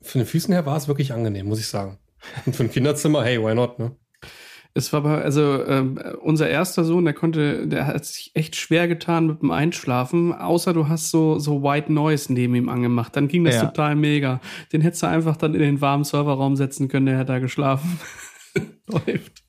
von 0.02 0.20
den 0.20 0.28
Füßen 0.28 0.54
her 0.54 0.66
war 0.66 0.78
es 0.78 0.88
wirklich 0.88 1.14
angenehm, 1.14 1.48
muss 1.48 1.60
ich 1.60 1.68
sagen. 1.68 1.98
Und 2.46 2.56
für 2.56 2.64
ein 2.64 2.72
Kinderzimmer, 2.72 3.24
hey, 3.24 3.42
why 3.42 3.56
not, 3.56 3.80
ne? 3.80 3.96
Es 4.74 4.94
war 4.94 5.02
aber, 5.02 5.22
also 5.22 5.66
ähm, 5.66 6.00
unser 6.22 6.50
erster 6.50 6.86
Sohn, 6.86 7.04
der 7.04 7.14
konnte, 7.14 7.68
der 7.68 7.88
hat 7.88 8.06
sich 8.06 8.32
echt 8.36 8.56
schwer 8.56 8.88
getan 8.88 9.28
mit 9.28 9.42
dem 9.42 9.52
Einschlafen, 9.52 10.34
außer 10.34 10.74
du 10.74 10.88
hast 10.88 11.12
so, 11.12 11.40
so 11.40 11.62
White 11.62 11.92
Noise 11.92 12.32
neben 12.32 12.56
ihm 12.56 12.70
angemacht. 12.70 13.16
Dann 13.16 13.28
ging 13.28 13.44
das 13.44 13.56
ja. 13.56 13.66
total 13.66 13.96
mega. 13.96 14.40
Den 14.72 14.82
hättest 14.82 15.04
du 15.04 15.08
einfach 15.08 15.36
dann 15.36 15.54
in 15.56 15.62
den 15.62 15.82
warmen 15.82 16.06
Serverraum 16.06 16.56
setzen 16.56 16.88
können, 16.88 17.08
der 17.08 17.18
hat 17.18 17.30
da 17.30 17.40
geschlafen. 17.40 18.00
Läuft. 18.88 19.41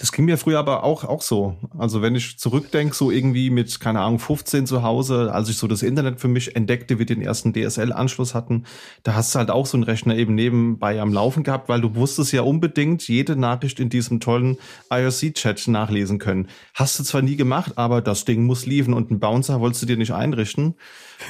Das 0.00 0.12
ging 0.12 0.24
mir 0.24 0.38
früher 0.38 0.58
aber 0.58 0.82
auch, 0.82 1.04
auch 1.04 1.20
so. 1.20 1.58
Also 1.76 2.00
wenn 2.00 2.14
ich 2.14 2.38
zurückdenke, 2.38 2.94
so 2.94 3.10
irgendwie 3.10 3.50
mit, 3.50 3.80
keine 3.80 4.00
Ahnung, 4.00 4.18
15 4.18 4.66
zu 4.66 4.82
Hause, 4.82 5.30
als 5.30 5.50
ich 5.50 5.58
so 5.58 5.66
das 5.66 5.82
Internet 5.82 6.20
für 6.20 6.28
mich 6.28 6.56
entdeckte, 6.56 6.98
wir 6.98 7.04
den 7.04 7.20
ersten 7.20 7.52
DSL-Anschluss 7.52 8.34
hatten, 8.34 8.64
da 9.02 9.12
hast 9.14 9.34
du 9.34 9.40
halt 9.40 9.50
auch 9.50 9.66
so 9.66 9.76
einen 9.76 9.84
Rechner 9.84 10.16
eben 10.16 10.34
nebenbei 10.34 10.98
am 11.02 11.12
Laufen 11.12 11.42
gehabt, 11.42 11.68
weil 11.68 11.82
du 11.82 11.96
wusstest 11.96 12.32
ja 12.32 12.40
unbedingt 12.40 13.06
jede 13.08 13.36
Nachricht 13.36 13.78
in 13.78 13.90
diesem 13.90 14.20
tollen 14.20 14.56
IRC-Chat 14.88 15.68
nachlesen 15.68 16.18
können. 16.18 16.48
Hast 16.72 16.98
du 16.98 17.04
zwar 17.04 17.20
nie 17.20 17.36
gemacht, 17.36 17.76
aber 17.76 18.00
das 18.00 18.24
Ding 18.24 18.46
muss 18.46 18.64
liefern 18.64 18.94
und 18.94 19.10
einen 19.10 19.20
Bouncer 19.20 19.60
wolltest 19.60 19.82
du 19.82 19.86
dir 19.86 19.98
nicht 19.98 20.14
einrichten. 20.14 20.76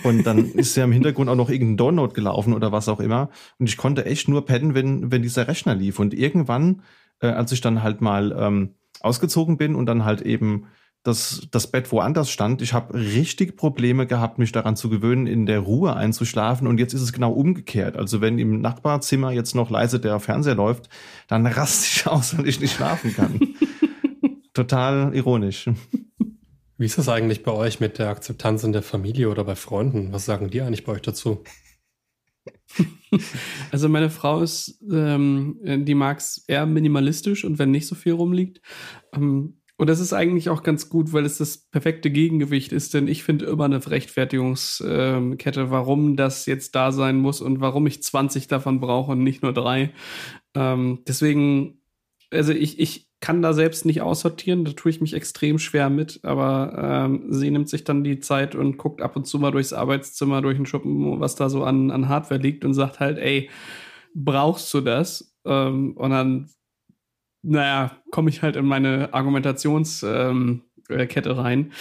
Und 0.04 0.22
dann 0.22 0.44
ist 0.54 0.76
ja 0.76 0.84
im 0.84 0.92
Hintergrund 0.92 1.28
auch 1.28 1.34
noch 1.34 1.50
irgendein 1.50 1.76
Download 1.76 2.14
gelaufen 2.14 2.54
oder 2.54 2.70
was 2.70 2.88
auch 2.88 3.00
immer. 3.00 3.30
Und 3.58 3.68
ich 3.68 3.76
konnte 3.76 4.04
echt 4.04 4.28
nur 4.28 4.46
pennen, 4.46 4.74
wenn, 4.76 5.10
wenn 5.10 5.22
dieser 5.22 5.48
Rechner 5.48 5.74
lief. 5.74 5.98
Und 5.98 6.14
irgendwann 6.14 6.82
äh, 7.20 7.28
als 7.28 7.52
ich 7.52 7.60
dann 7.60 7.82
halt 7.82 8.00
mal 8.00 8.34
ähm, 8.38 8.74
ausgezogen 9.00 9.56
bin 9.56 9.74
und 9.74 9.86
dann 9.86 10.04
halt 10.04 10.22
eben 10.22 10.66
das, 11.02 11.48
das 11.50 11.66
Bett 11.66 11.90
woanders 11.92 12.30
stand. 12.30 12.60
Ich 12.60 12.74
habe 12.74 12.94
richtig 12.94 13.56
Probleme 13.56 14.06
gehabt, 14.06 14.38
mich 14.38 14.52
daran 14.52 14.76
zu 14.76 14.90
gewöhnen, 14.90 15.26
in 15.26 15.46
der 15.46 15.60
Ruhe 15.60 15.96
einzuschlafen. 15.96 16.66
Und 16.66 16.78
jetzt 16.78 16.92
ist 16.92 17.00
es 17.00 17.12
genau 17.12 17.32
umgekehrt. 17.32 17.96
Also 17.96 18.20
wenn 18.20 18.38
im 18.38 18.60
Nachbarzimmer 18.60 19.32
jetzt 19.32 19.54
noch 19.54 19.70
leise 19.70 19.98
der 19.98 20.20
Fernseher 20.20 20.56
läuft, 20.56 20.90
dann 21.26 21.46
raste 21.46 21.86
ich 21.90 22.06
aus, 22.06 22.36
weil 22.36 22.48
ich 22.48 22.60
nicht 22.60 22.74
schlafen 22.74 23.14
kann. 23.14 23.40
Total 24.52 25.14
ironisch. 25.14 25.70
Wie 26.76 26.84
ist 26.84 26.98
das 26.98 27.08
eigentlich 27.08 27.42
bei 27.42 27.52
euch 27.52 27.80
mit 27.80 27.98
der 27.98 28.08
Akzeptanz 28.08 28.64
in 28.64 28.72
der 28.72 28.82
Familie 28.82 29.30
oder 29.30 29.44
bei 29.44 29.54
Freunden? 29.54 30.12
Was 30.12 30.24
sagen 30.24 30.50
die 30.50 30.60
eigentlich 30.60 30.84
bei 30.84 30.92
euch 30.92 31.02
dazu? 31.02 31.44
Also 33.72 33.88
meine 33.88 34.08
Frau 34.08 34.40
ist, 34.40 34.80
ähm, 34.90 35.58
die 35.64 35.94
mag 35.94 36.18
es 36.18 36.44
eher 36.46 36.64
minimalistisch 36.64 37.44
und 37.44 37.58
wenn 37.58 37.72
nicht 37.72 37.88
so 37.88 37.96
viel 37.96 38.12
rumliegt. 38.12 38.60
Ähm, 39.12 39.60
und 39.80 39.88
das 39.88 39.98
ist 39.98 40.12
eigentlich 40.12 40.50
auch 40.50 40.62
ganz 40.62 40.90
gut, 40.90 41.14
weil 41.14 41.24
es 41.24 41.38
das 41.38 41.56
perfekte 41.56 42.10
Gegengewicht 42.10 42.70
ist, 42.70 42.92
denn 42.92 43.08
ich 43.08 43.24
finde 43.24 43.46
immer 43.46 43.64
eine 43.64 43.84
Rechtfertigungskette, 43.84 45.60
ähm, 45.60 45.70
warum 45.70 46.16
das 46.16 46.44
jetzt 46.44 46.74
da 46.74 46.92
sein 46.92 47.16
muss 47.16 47.40
und 47.40 47.60
warum 47.60 47.86
ich 47.86 48.02
20 48.02 48.46
davon 48.46 48.78
brauche 48.78 49.12
und 49.12 49.22
nicht 49.22 49.42
nur 49.42 49.54
drei. 49.54 49.94
Ähm, 50.54 50.98
deswegen, 51.08 51.79
also 52.32 52.52
ich, 52.52 52.78
ich, 52.78 53.10
kann 53.20 53.42
da 53.42 53.52
selbst 53.52 53.84
nicht 53.84 54.00
aussortieren, 54.00 54.64
da 54.64 54.72
tue 54.72 54.90
ich 54.90 55.00
mich 55.00 55.12
extrem 55.12 55.58
schwer 55.58 55.90
mit, 55.90 56.20
aber 56.22 57.06
ähm, 57.06 57.26
sie 57.28 57.50
nimmt 57.50 57.68
sich 57.68 57.84
dann 57.84 58.02
die 58.02 58.18
Zeit 58.18 58.54
und 58.54 58.78
guckt 58.78 59.02
ab 59.02 59.14
und 59.14 59.26
zu 59.26 59.38
mal 59.38 59.50
durchs 59.50 59.74
Arbeitszimmer, 59.74 60.40
durch 60.40 60.56
den 60.56 60.66
Schuppen, 60.66 61.20
was 61.20 61.36
da 61.36 61.50
so 61.50 61.64
an, 61.64 61.90
an 61.90 62.08
Hardware 62.08 62.40
liegt 62.40 62.64
und 62.64 62.72
sagt 62.72 62.98
halt, 62.98 63.18
ey, 63.18 63.50
brauchst 64.14 64.72
du 64.72 64.80
das? 64.80 65.36
Ähm, 65.44 65.92
und 65.96 66.10
dann, 66.10 66.48
naja, 67.42 67.96
komme 68.10 68.30
ich 68.30 68.42
halt 68.42 68.56
in 68.56 68.64
meine 68.64 69.12
Argumentationskette 69.12 71.30
ähm, 71.30 71.36
rein. 71.36 71.72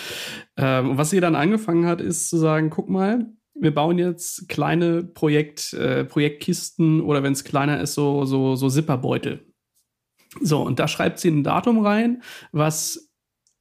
Ähm, 0.58 0.98
was 0.98 1.10
sie 1.10 1.22
dann 1.22 1.36
angefangen 1.36 1.86
hat, 1.86 2.02
ist 2.02 2.30
zu 2.30 2.38
sagen, 2.38 2.70
guck 2.70 2.90
mal, 2.90 3.28
wir 3.56 3.74
bauen 3.74 3.98
jetzt 3.98 4.50
kleine 4.50 5.04
Projekt, 5.04 5.74
äh, 5.74 6.04
Projektkisten 6.04 7.02
oder 7.02 7.24
wenn 7.24 7.34
es 7.34 7.46
kleiner 7.46 7.82
ist, 7.82 7.94
so, 7.94 8.26
so, 8.26 8.56
so 8.56 8.70
Zipperbeutel 8.70 9.49
so, 10.42 10.62
und 10.62 10.80
da 10.80 10.88
schreibt 10.88 11.20
sie 11.20 11.30
ein 11.30 11.44
Datum 11.44 11.86
rein, 11.86 12.24
was 12.52 13.10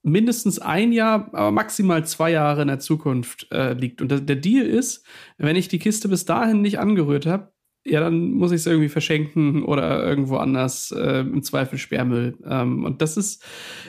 mindestens 0.03 0.59
ein 0.59 0.93
Jahr, 0.93 1.29
aber 1.35 1.51
maximal 1.51 2.07
zwei 2.07 2.31
Jahre 2.31 2.63
in 2.63 2.69
der 2.69 2.79
Zukunft 2.79 3.51
äh, 3.53 3.73
liegt. 3.73 4.01
Und 4.01 4.09
der 4.11 4.37
Deal 4.37 4.65
ist, 4.65 5.05
wenn 5.39 5.57
ich 5.57 5.69
die 5.69 5.79
Kiste 5.79 6.09
bis 6.09 6.25
dahin 6.25 6.63
nicht 6.63 6.79
angerührt 6.79 7.27
habe, 7.27 7.53
ja, 7.85 8.01
dann 8.01 8.33
muss 8.33 8.53
ich 8.53 8.57
es 8.57 8.67
irgendwie 8.67 8.89
verschenken 8.89 9.63
oder 9.63 10.05
irgendwo 10.05 10.37
anders, 10.37 10.91
äh, 10.91 11.21
im 11.21 11.43
Zweifel 11.43 11.79
Sperrmüll. 11.79 12.37
Ähm, 12.45 12.85
und 12.85 13.01
das 13.01 13.17
ist 13.17 13.43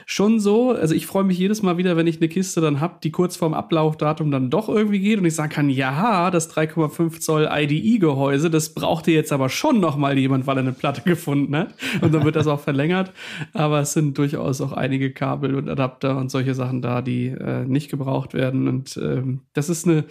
schon 0.06 0.40
so. 0.40 0.72
Also 0.72 0.96
ich 0.96 1.06
freue 1.06 1.24
mich 1.24 1.38
jedes 1.38 1.62
Mal 1.62 1.78
wieder, 1.78 1.98
wenn 1.98 2.08
ich 2.08 2.18
eine 2.18 2.30
Kiste 2.30 2.62
dann 2.62 2.80
habe, 2.80 3.00
die 3.04 3.12
kurz 3.12 3.36
vorm 3.36 3.54
Ablaufdatum 3.54 4.32
dann 4.32 4.50
doch 4.50 4.70
irgendwie 4.70 5.00
geht 5.00 5.20
und 5.20 5.26
ich 5.26 5.36
sagen 5.36 5.52
kann, 5.52 5.70
ja, 5.70 6.32
das 6.32 6.54
3,5 6.56 7.20
Zoll 7.20 7.50
IDE-Gehäuse, 7.52 8.50
das 8.50 8.74
brauchte 8.74 9.12
jetzt 9.12 9.34
aber 9.34 9.50
schon 9.50 9.80
noch 9.80 9.98
mal 9.98 10.18
jemand, 10.18 10.48
weil 10.48 10.58
er 10.58 10.64
eine 10.64 10.72
Platte 10.72 11.02
gefunden 11.02 11.56
hat. 11.56 11.74
Und 12.02 12.14
dann 12.14 12.24
wird 12.24 12.36
das 12.36 12.48
auch 12.48 12.60
verlängert. 12.60 13.12
Aber 13.54 13.82
es 13.82 13.94
sind 13.94 14.18
durchaus 14.18 14.62
auch 14.62 14.72
einige 14.72 15.12
Kabel 15.12 15.56
und 15.56 15.68
Adapter 15.68 16.18
und 16.18 16.32
solche 16.32 16.54
Sachen 16.54 16.82
da, 16.82 17.02
die 17.02 17.28
äh, 17.28 17.66
nicht 17.66 17.90
gebraucht 17.90 18.34
werden. 18.34 18.68
Und 18.68 18.98
ähm, 18.98 19.42
das 19.54 19.70
ist 19.70 19.88
eine, 19.88 20.06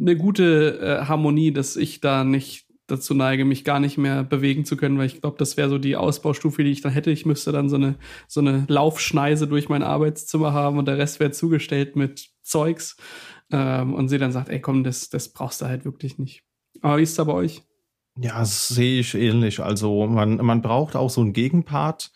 eine 0.00 0.16
gute 0.16 0.78
äh, 0.80 1.04
Harmonie, 1.06 1.52
dass 1.52 1.76
ich 1.76 2.00
da 2.00 2.24
nicht 2.24 2.63
dazu 2.86 3.14
neige, 3.14 3.44
mich 3.44 3.64
gar 3.64 3.80
nicht 3.80 3.98
mehr 3.98 4.22
bewegen 4.22 4.64
zu 4.64 4.76
können, 4.76 4.98
weil 4.98 5.06
ich 5.06 5.20
glaube, 5.20 5.36
das 5.38 5.56
wäre 5.56 5.68
so 5.68 5.78
die 5.78 5.96
Ausbaustufe, 5.96 6.64
die 6.64 6.70
ich 6.70 6.82
dann 6.82 6.92
hätte. 6.92 7.10
Ich 7.10 7.26
müsste 7.26 7.52
dann 7.52 7.68
so 7.68 7.76
eine, 7.76 7.96
so 8.28 8.40
eine 8.40 8.64
Laufschneise 8.68 9.46
durch 9.48 9.68
mein 9.68 9.82
Arbeitszimmer 9.82 10.52
haben 10.52 10.78
und 10.78 10.86
der 10.86 10.98
Rest 10.98 11.20
wäre 11.20 11.30
zugestellt 11.30 11.96
mit 11.96 12.30
Zeugs. 12.42 12.96
Ähm, 13.50 13.94
und 13.94 14.08
sie 14.08 14.18
dann 14.18 14.32
sagt, 14.32 14.48
ey 14.48 14.60
komm, 14.60 14.84
das, 14.84 15.08
das 15.08 15.28
brauchst 15.30 15.60
du 15.60 15.66
halt 15.66 15.84
wirklich 15.84 16.18
nicht. 16.18 16.42
Aber 16.80 16.98
wie 16.98 17.02
ist 17.02 17.18
es 17.18 17.24
bei 17.24 17.32
euch? 17.32 17.62
Ja, 18.18 18.38
das 18.38 18.68
sehe 18.68 19.00
ich 19.00 19.14
ähnlich. 19.14 19.60
Also 19.60 20.06
man, 20.06 20.36
man 20.36 20.62
braucht 20.62 20.94
auch 20.94 21.10
so 21.10 21.20
einen 21.20 21.32
Gegenpart, 21.32 22.12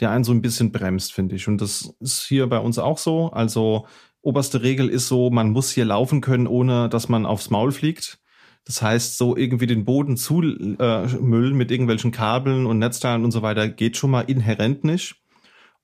der 0.00 0.10
einen 0.10 0.24
so 0.24 0.32
ein 0.32 0.42
bisschen 0.42 0.72
bremst, 0.72 1.12
finde 1.12 1.34
ich. 1.34 1.46
Und 1.48 1.60
das 1.60 1.94
ist 2.00 2.26
hier 2.26 2.46
bei 2.46 2.58
uns 2.58 2.78
auch 2.78 2.98
so. 2.98 3.30
Also 3.32 3.86
oberste 4.22 4.62
Regel 4.62 4.88
ist 4.88 5.08
so, 5.08 5.30
man 5.30 5.50
muss 5.50 5.70
hier 5.70 5.84
laufen 5.84 6.20
können, 6.20 6.46
ohne 6.46 6.88
dass 6.88 7.08
man 7.08 7.26
aufs 7.26 7.50
Maul 7.50 7.72
fliegt. 7.72 8.21
Das 8.64 8.80
heißt, 8.80 9.18
so 9.18 9.36
irgendwie 9.36 9.66
den 9.66 9.84
Boden 9.84 10.16
zu 10.16 10.40
äh, 10.42 11.06
müllen 11.20 11.56
mit 11.56 11.70
irgendwelchen 11.70 12.12
Kabeln 12.12 12.66
und 12.66 12.78
Netzteilen 12.78 13.24
und 13.24 13.32
so 13.32 13.42
weiter 13.42 13.68
geht 13.68 13.96
schon 13.96 14.10
mal 14.10 14.22
inhärent 14.22 14.84
nicht. 14.84 15.16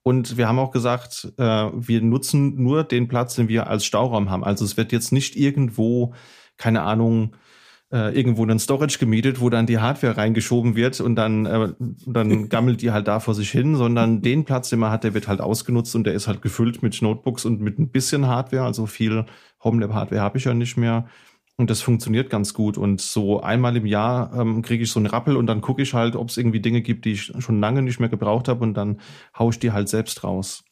Und 0.01 0.37
wir 0.37 0.47
haben 0.47 0.59
auch 0.59 0.71
gesagt, 0.71 1.33
äh, 1.37 1.43
wir 1.43 2.01
nutzen 2.01 2.61
nur 2.61 2.83
den 2.83 3.07
Platz, 3.07 3.35
den 3.35 3.49
wir 3.49 3.67
als 3.67 3.85
Stauraum 3.85 4.29
haben. 4.29 4.43
Also 4.43 4.63
es 4.63 4.77
wird 4.77 4.91
jetzt 4.91 5.11
nicht 5.11 5.35
irgendwo, 5.35 6.13
keine 6.57 6.83
Ahnung, 6.83 7.35
äh, 7.91 8.15
irgendwo 8.17 8.43
einen 8.43 8.59
Storage 8.59 8.99
gemietet, 8.99 9.41
wo 9.41 9.49
dann 9.49 9.65
die 9.65 9.79
Hardware 9.79 10.15
reingeschoben 10.15 10.75
wird 10.75 11.01
und 11.01 11.15
dann, 11.15 11.45
äh, 11.45 11.73
dann 12.05 12.49
gammelt 12.49 12.81
die 12.81 12.91
halt 12.91 13.07
da 13.07 13.19
vor 13.19 13.33
sich 13.33 13.49
hin, 13.51 13.75
sondern 13.75 14.21
den 14.21 14.45
Platz, 14.45 14.69
den 14.69 14.79
man 14.79 14.91
hat, 14.91 15.03
der 15.03 15.13
wird 15.13 15.27
halt 15.27 15.41
ausgenutzt 15.41 15.95
und 15.95 16.05
der 16.05 16.13
ist 16.13 16.27
halt 16.27 16.41
gefüllt 16.41 16.83
mit 16.83 17.01
Notebooks 17.01 17.45
und 17.45 17.61
mit 17.61 17.79
ein 17.79 17.89
bisschen 17.89 18.27
Hardware. 18.27 18.63
Also 18.63 18.85
viel 18.85 19.25
HomeLab-Hardware 19.63 20.21
habe 20.21 20.37
ich 20.37 20.45
ja 20.45 20.53
nicht 20.53 20.77
mehr. 20.77 21.09
Und 21.59 21.69
das 21.69 21.81
funktioniert 21.81 22.29
ganz 22.29 22.53
gut. 22.53 22.77
Und 22.77 23.01
so 23.01 23.41
einmal 23.41 23.75
im 23.75 23.85
Jahr 23.85 24.33
ähm, 24.33 24.61
kriege 24.61 24.81
ich 24.85 24.91
so 24.91 24.97
einen 24.97 25.07
Rappel 25.07 25.35
und 25.35 25.45
dann 25.45 25.59
gucke 25.59 25.81
ich 25.81 25.93
halt, 25.93 26.15
ob 26.15 26.29
es 26.29 26.37
irgendwie 26.37 26.61
Dinge 26.61 26.81
gibt, 26.81 27.03
die 27.03 27.11
ich 27.11 27.33
schon 27.39 27.59
lange 27.59 27.81
nicht 27.81 27.99
mehr 27.99 28.07
gebraucht 28.07 28.47
habe 28.47 28.63
und 28.63 28.75
dann 28.75 29.01
haue 29.37 29.51
ich 29.51 29.59
die 29.59 29.73
halt 29.73 29.89
selbst 29.89 30.23
raus. 30.23 30.63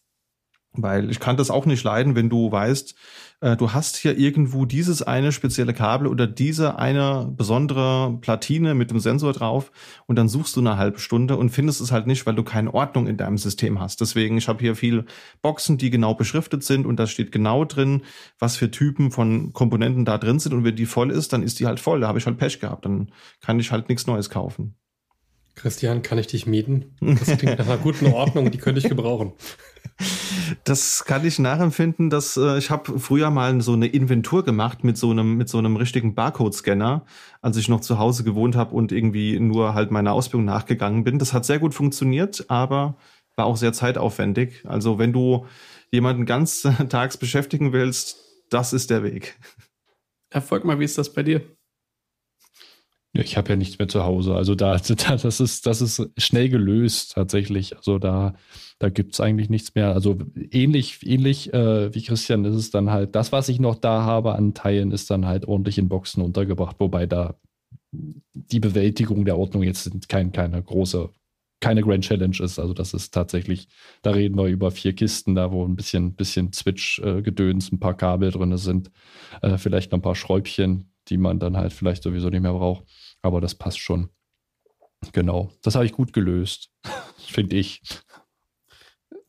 Weil 0.72 1.12
ich 1.12 1.20
kann 1.20 1.36
das 1.36 1.52
auch 1.52 1.66
nicht 1.66 1.84
leiden, 1.84 2.16
wenn 2.16 2.30
du 2.30 2.54
weißt, 2.54 2.96
äh, 3.40 3.56
du 3.56 3.74
hast 3.74 3.98
hier 3.98 4.18
irgendwo 4.18 4.66
dieses 4.66 5.02
eine 5.04 5.32
spezielle 5.32 5.74
Kabel 5.74 6.08
oder 6.08 6.26
diese 6.26 6.80
eine 6.80 7.32
besondere 7.36 8.18
Platine 8.22 8.74
mit 8.74 8.90
dem 8.90 9.00
Sensor 9.00 9.34
drauf 9.34 9.72
und 10.08 10.16
dann 10.16 10.28
suchst 10.28 10.56
du 10.56 10.60
eine 10.60 10.78
halbe 10.78 11.00
Stunde 11.00 11.38
und 11.38 11.50
findest 11.50 11.82
es 11.82 11.92
halt 11.92 12.08
nicht, 12.08 12.26
weil 12.26 12.36
du 12.36 12.44
keine 12.44 12.74
Ordnung 12.74 13.08
in 13.08 13.18
deinem 13.18 13.38
System 13.38 13.80
hast. 13.80 14.02
Deswegen, 14.02 14.38
ich 14.38 14.48
habe 14.48 14.60
hier 14.60 14.76
viel 14.76 15.06
Boxen, 15.42 15.78
die 15.78 15.90
genau 15.90 16.16
beschriftet 16.16 16.64
sind 16.64 16.86
und 16.86 16.98
da 16.98 17.06
steht 17.06 17.32
genau 17.32 17.64
drin, 17.66 18.04
was 18.40 18.58
für 18.58 18.72
Typen 18.72 19.12
von 19.12 19.54
Komponenten 19.54 20.06
da 20.06 20.18
drin 20.18 20.40
sind 20.40 20.54
und 20.54 20.64
wenn 20.64 20.76
die 20.76 20.86
voll 20.86 21.12
ist, 21.12 21.34
dann 21.34 21.44
ist 21.44 21.60
die 21.60 21.68
halt 21.68 21.80
voll. 21.80 22.02
Da 22.02 22.08
habe 22.08 22.20
ich 22.20 22.26
halt 22.26 22.38
Pech 22.38 22.60
gehabt. 22.60 22.86
Dann 22.86 23.12
kann 23.42 23.60
ich 23.60 23.72
halt 23.72 23.90
nichts 23.90 24.08
Neues 24.08 24.30
kaufen. 24.30 24.76
Christian, 25.58 26.04
kann 26.04 26.20
ich 26.20 26.28
dich 26.28 26.46
mieten? 26.46 26.96
Das 27.02 27.38
klingt 27.38 27.58
nach 27.58 27.68
einer 27.68 27.78
guten 27.78 28.08
Ordnung, 28.14 28.52
die 28.52 28.58
könnte 28.60 28.80
ich 28.80 28.88
gebrauchen. 28.88 29.34
Das 30.64 31.06
kann 31.06 31.26
ich 31.26 31.40
nachempfinden, 31.40 32.10
dass 32.10 32.38
äh, 32.38 32.58
ich 32.58 32.70
habe 32.70 33.00
früher 33.00 33.30
mal 33.30 33.60
so 33.62 33.74
eine 33.74 33.88
Inventur 33.88 34.44
gemacht 34.44 34.84
mit 34.84 34.98
so 34.98 35.12
einem 35.12 35.36
mit 35.36 35.50
so 35.50 35.58
einem 35.58 35.76
richtigen 35.76 36.14
Barcode-Scanner, 36.14 37.06
als 37.42 37.58
ich 37.58 37.68
noch 37.68 37.82
zu 37.82 37.98
Hause 37.98 38.24
gewohnt 38.24 38.56
habe 38.56 38.76
und 38.76 38.92
irgendwie 38.92 39.40
nur 39.40 39.74
halt 39.74 39.92
meiner 39.92 40.14
Ausbildung 40.14 40.46
nachgegangen 40.46 41.04
bin. 41.04 41.20
Das 41.20 41.34
hat 41.34 41.46
sehr 41.46 41.60
gut 41.60 41.74
funktioniert, 41.74 42.46
aber 42.50 42.96
war 43.36 43.46
auch 43.46 43.58
sehr 43.58 43.74
zeitaufwendig. 43.74 44.64
Also 44.66 45.00
wenn 45.00 45.14
du 45.14 45.46
jemanden 45.92 46.26
ganz 46.26 46.62
tags 46.90 47.18
beschäftigen 47.18 47.74
willst, 47.74 48.24
das 48.50 48.74
ist 48.74 48.90
der 48.90 49.04
Weg. 49.04 49.38
Erfolg 50.30 50.66
mal, 50.66 50.80
wie 50.80 50.86
ist 50.86 50.98
das 50.98 51.14
bei 51.14 51.24
dir? 51.24 51.57
Ich 53.14 53.38
habe 53.38 53.50
ja 53.50 53.56
nichts 53.56 53.80
mehr 53.80 53.88
zu 53.88 54.04
Hause. 54.04 54.36
Also 54.36 54.56
da, 54.56 54.78
das 54.78 55.40
ist, 55.40 55.66
das 55.66 55.82
ist 55.82 56.10
schnell 56.18 56.50
gelöst 56.50 57.14
tatsächlich. 57.14 57.76
Also 57.76 58.00
da, 58.00 58.36
da 58.80 58.90
gibt 58.90 59.14
es 59.14 59.22
eigentlich 59.22 59.50
nichts 59.50 59.76
mehr. 59.76 59.94
Also 59.94 60.18
ähnlich, 60.52 61.00
ähnlich 61.06 61.54
äh, 61.54 61.94
wie 61.94 62.04
Christian 62.04 62.46
ist 62.46 62.56
es 62.56 62.72
dann 62.72 62.92
halt, 62.92 63.16
das, 63.16 63.32
was 63.32 63.50
ich 63.50 63.60
noch 63.60 63.76
da 63.76 64.04
habe 64.04 64.36
an 64.36 64.54
Teilen, 64.54 64.92
ist 64.92 65.10
dann 65.10 65.26
halt 65.26 65.48
ordentlich 65.48 65.78
in 65.78 65.90
Boxen 65.90 66.22
untergebracht, 66.22 66.76
wobei 66.80 67.06
da 67.06 67.36
die 67.92 68.60
Bewältigung 68.60 69.26
der 69.26 69.38
Ordnung 69.38 69.64
jetzt 69.64 70.10
kein, 70.10 70.32
keine 70.32 70.62
große, 70.62 71.10
keine 71.60 71.82
Grand 71.82 72.04
Challenge 72.04 72.38
ist. 72.40 72.60
Also 72.60 72.74
das 72.74 72.94
ist 72.94 73.14
tatsächlich, 73.14 73.68
da 74.02 74.12
reden 74.12 74.38
wir 74.38 74.46
über 74.46 74.72
vier 74.72 74.94
Kisten, 74.94 75.36
da 75.36 75.52
wo 75.52 75.66
ein 75.66 75.76
bisschen, 75.76 76.14
bisschen 76.16 76.54
Switch-Gedöns, 76.54 77.72
ein 77.72 77.80
paar 77.80 77.96
Kabel 77.96 78.32
drin 78.32 78.56
sind, 78.58 78.92
äh, 79.42 79.58
vielleicht 79.58 79.92
noch 79.92 80.00
ein 80.00 80.04
paar 80.04 80.16
Schräubchen, 80.16 80.92
die 81.10 81.18
man 81.18 81.40
dann 81.40 81.58
halt 81.58 81.74
vielleicht 81.74 82.04
sowieso 82.04 82.30
nicht 82.30 82.42
mehr 82.42 82.54
braucht. 82.54 82.86
Aber 83.22 83.42
das 83.42 83.56
passt 83.56 83.80
schon. 83.80 84.10
Genau. 85.14 85.52
Das 85.62 85.76
habe 85.76 85.86
ich 85.86 85.92
gut 85.92 86.14
gelöst, 86.14 86.70
finde 87.18 87.58
ich. 87.58 87.82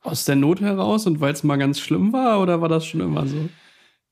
Aus 0.00 0.24
der 0.24 0.36
Not 0.36 0.60
heraus 0.60 1.06
und 1.06 1.20
weil 1.20 1.32
es 1.32 1.44
mal 1.44 1.56
ganz 1.56 1.80
schlimm 1.80 2.12
war 2.12 2.40
oder 2.40 2.60
war 2.60 2.68
das 2.68 2.86
schon 2.86 3.00
immer 3.00 3.26
so? 3.26 3.48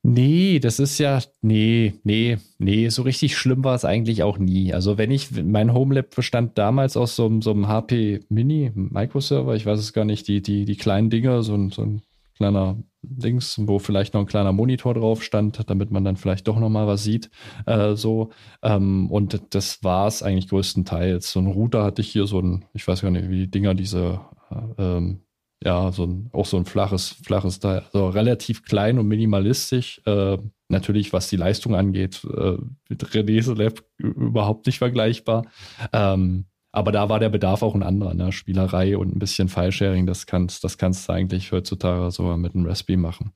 Nee, 0.09 0.61
das 0.61 0.79
ist 0.79 0.99
ja, 0.99 1.21
nee, 1.43 1.95
nee, 2.05 2.39
nee, 2.59 2.89
so 2.91 3.03
richtig 3.03 3.37
schlimm 3.37 3.65
war 3.65 3.75
es 3.75 3.85
eigentlich 3.85 4.23
auch 4.23 4.39
nie. 4.39 4.73
Also 4.73 4.99
wenn 4.99 5.11
ich, 5.11 5.33
mein 5.33 5.75
Homelab 5.75 6.15
bestand 6.15 6.59
damals 6.59 6.97
aus 6.97 7.17
so, 7.17 7.41
so 7.41 7.51
einem 7.51 7.67
HP 7.67 8.21
Mini 8.29 8.71
Microserver, 8.73 9.57
ich 9.57 9.67
weiß 9.67 9.81
es 9.81 9.93
gar 9.93 10.05
nicht, 10.05 10.29
die, 10.29 10.43
die, 10.43 10.65
die 10.65 10.77
kleinen 10.77 11.11
Dinger, 11.11 11.43
so 11.43 11.71
so 11.71 11.83
ein 11.83 12.03
kleiner 12.37 12.77
Dings, 13.09 13.61
wo 13.67 13.79
vielleicht 13.79 14.15
noch 14.15 14.21
ein 14.21 14.27
kleiner 14.27 14.53
Monitor 14.53 14.95
drauf 14.95 15.23
stand, 15.23 15.69
damit 15.69 15.91
man 15.91 16.05
dann 16.05 16.17
vielleicht 16.17 16.49
doch 16.49 16.59
noch 16.59 16.69
mal 16.69 16.87
was 16.87 17.05
sieht. 17.05 17.31
Äh, 17.67 17.95
so 17.95 18.31
ähm, 18.63 19.11
und 19.11 19.41
das 19.51 19.83
war 19.83 20.07
es 20.07 20.23
eigentlich 20.23 20.49
größtenteils. 20.49 21.33
So 21.33 21.41
ein 21.41 21.47
Router 21.47 21.85
hatte 21.85 22.03
ich 22.03 22.09
hier 22.09 22.27
so 22.27 22.41
ein, 22.41 22.65
ich 22.75 22.87
weiß 22.87 23.03
gar 23.03 23.11
nicht, 23.11 23.29
wie 23.29 23.41
die 23.41 23.51
Dinger 23.51 23.75
diese 23.75 24.21
äh, 24.51 24.83
ähm, 24.83 25.23
ja, 25.65 25.91
so 25.91 26.05
ein, 26.05 26.29
auch 26.33 26.47
so 26.47 26.57
ein 26.59 26.67
flaches, 26.67 27.09
flaches 27.09 27.61
Teil, 27.61 27.83
also 27.93 28.09
relativ 28.09 28.63
klein 28.63 28.99
und 28.99 29.09
minimalistisch. 29.09 30.03
Äh, 30.05 30.39
natürlich, 30.69 31.13
was 31.13 31.29
die 31.29 31.37
Leistung 31.37 31.75
angeht, 31.75 32.25
äh, 32.25 32.57
mit 32.89 33.05
René's 33.05 33.47
Lab 33.47 33.83
überhaupt 33.97 34.67
nicht 34.67 34.79
vergleichbar. 34.79 35.47
Ähm, 35.93 36.47
aber 36.77 36.93
da 36.93 37.09
war 37.09 37.19
der 37.19 37.31
Bedarf 37.31 37.63
auch 37.63 37.75
ein 37.75 37.83
anderer, 37.83 38.13
ne? 38.13 38.33
Spielerei 38.33 38.99
und 38.99 39.17
ein 39.17 39.19
bisschen 39.19 39.49
File-Sharing, 39.49 40.05
das 40.05 40.27
kannst, 40.27 40.63
das 40.63 40.77
kannst 40.77 41.09
du 41.09 41.15
eigentlich 41.15 41.51
heutzutage 41.51 42.11
sogar 42.11 42.37
mit 42.37 42.55
einem 42.55 42.67
Raspberry 42.67 42.99
machen. 42.99 43.33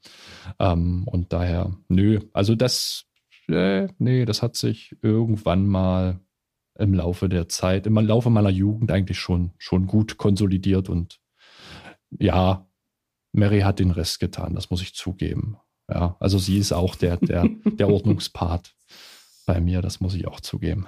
Ähm, 0.59 1.05
und 1.07 1.33
daher, 1.33 1.74
nö, 1.88 2.20
also 2.35 2.55
das, 2.55 3.07
äh, 3.48 3.88
nee, 3.96 4.26
das 4.26 4.42
hat 4.42 4.57
sich 4.57 4.94
irgendwann 5.00 5.66
mal 5.66 6.20
im 6.79 6.92
Laufe 6.92 7.31
der 7.31 7.48
Zeit, 7.48 7.87
im 7.87 7.94
Laufe 7.94 8.29
meiner 8.29 8.50
Jugend 8.50 8.92
eigentlich 8.92 9.18
schon, 9.18 9.53
schon 9.57 9.87
gut 9.87 10.18
konsolidiert 10.18 10.90
und 10.90 11.18
ja, 12.18 12.68
Mary 13.33 13.61
hat 13.61 13.79
den 13.79 13.90
Rest 13.90 14.20
getan, 14.20 14.55
das 14.55 14.68
muss 14.68 14.83
ich 14.83 14.94
zugeben. 14.94 15.57
Ja, 15.88 16.14
also 16.20 16.38
sie 16.38 16.59
ist 16.59 16.72
auch 16.72 16.94
der, 16.94 17.16
der, 17.16 17.48
der 17.64 17.88
Ordnungspart 17.90 18.74
bei 19.46 19.62
mir, 19.62 19.81
das 19.81 19.98
muss 20.00 20.14
ich 20.14 20.29
auch 20.29 20.40
zugeben. 20.40 20.87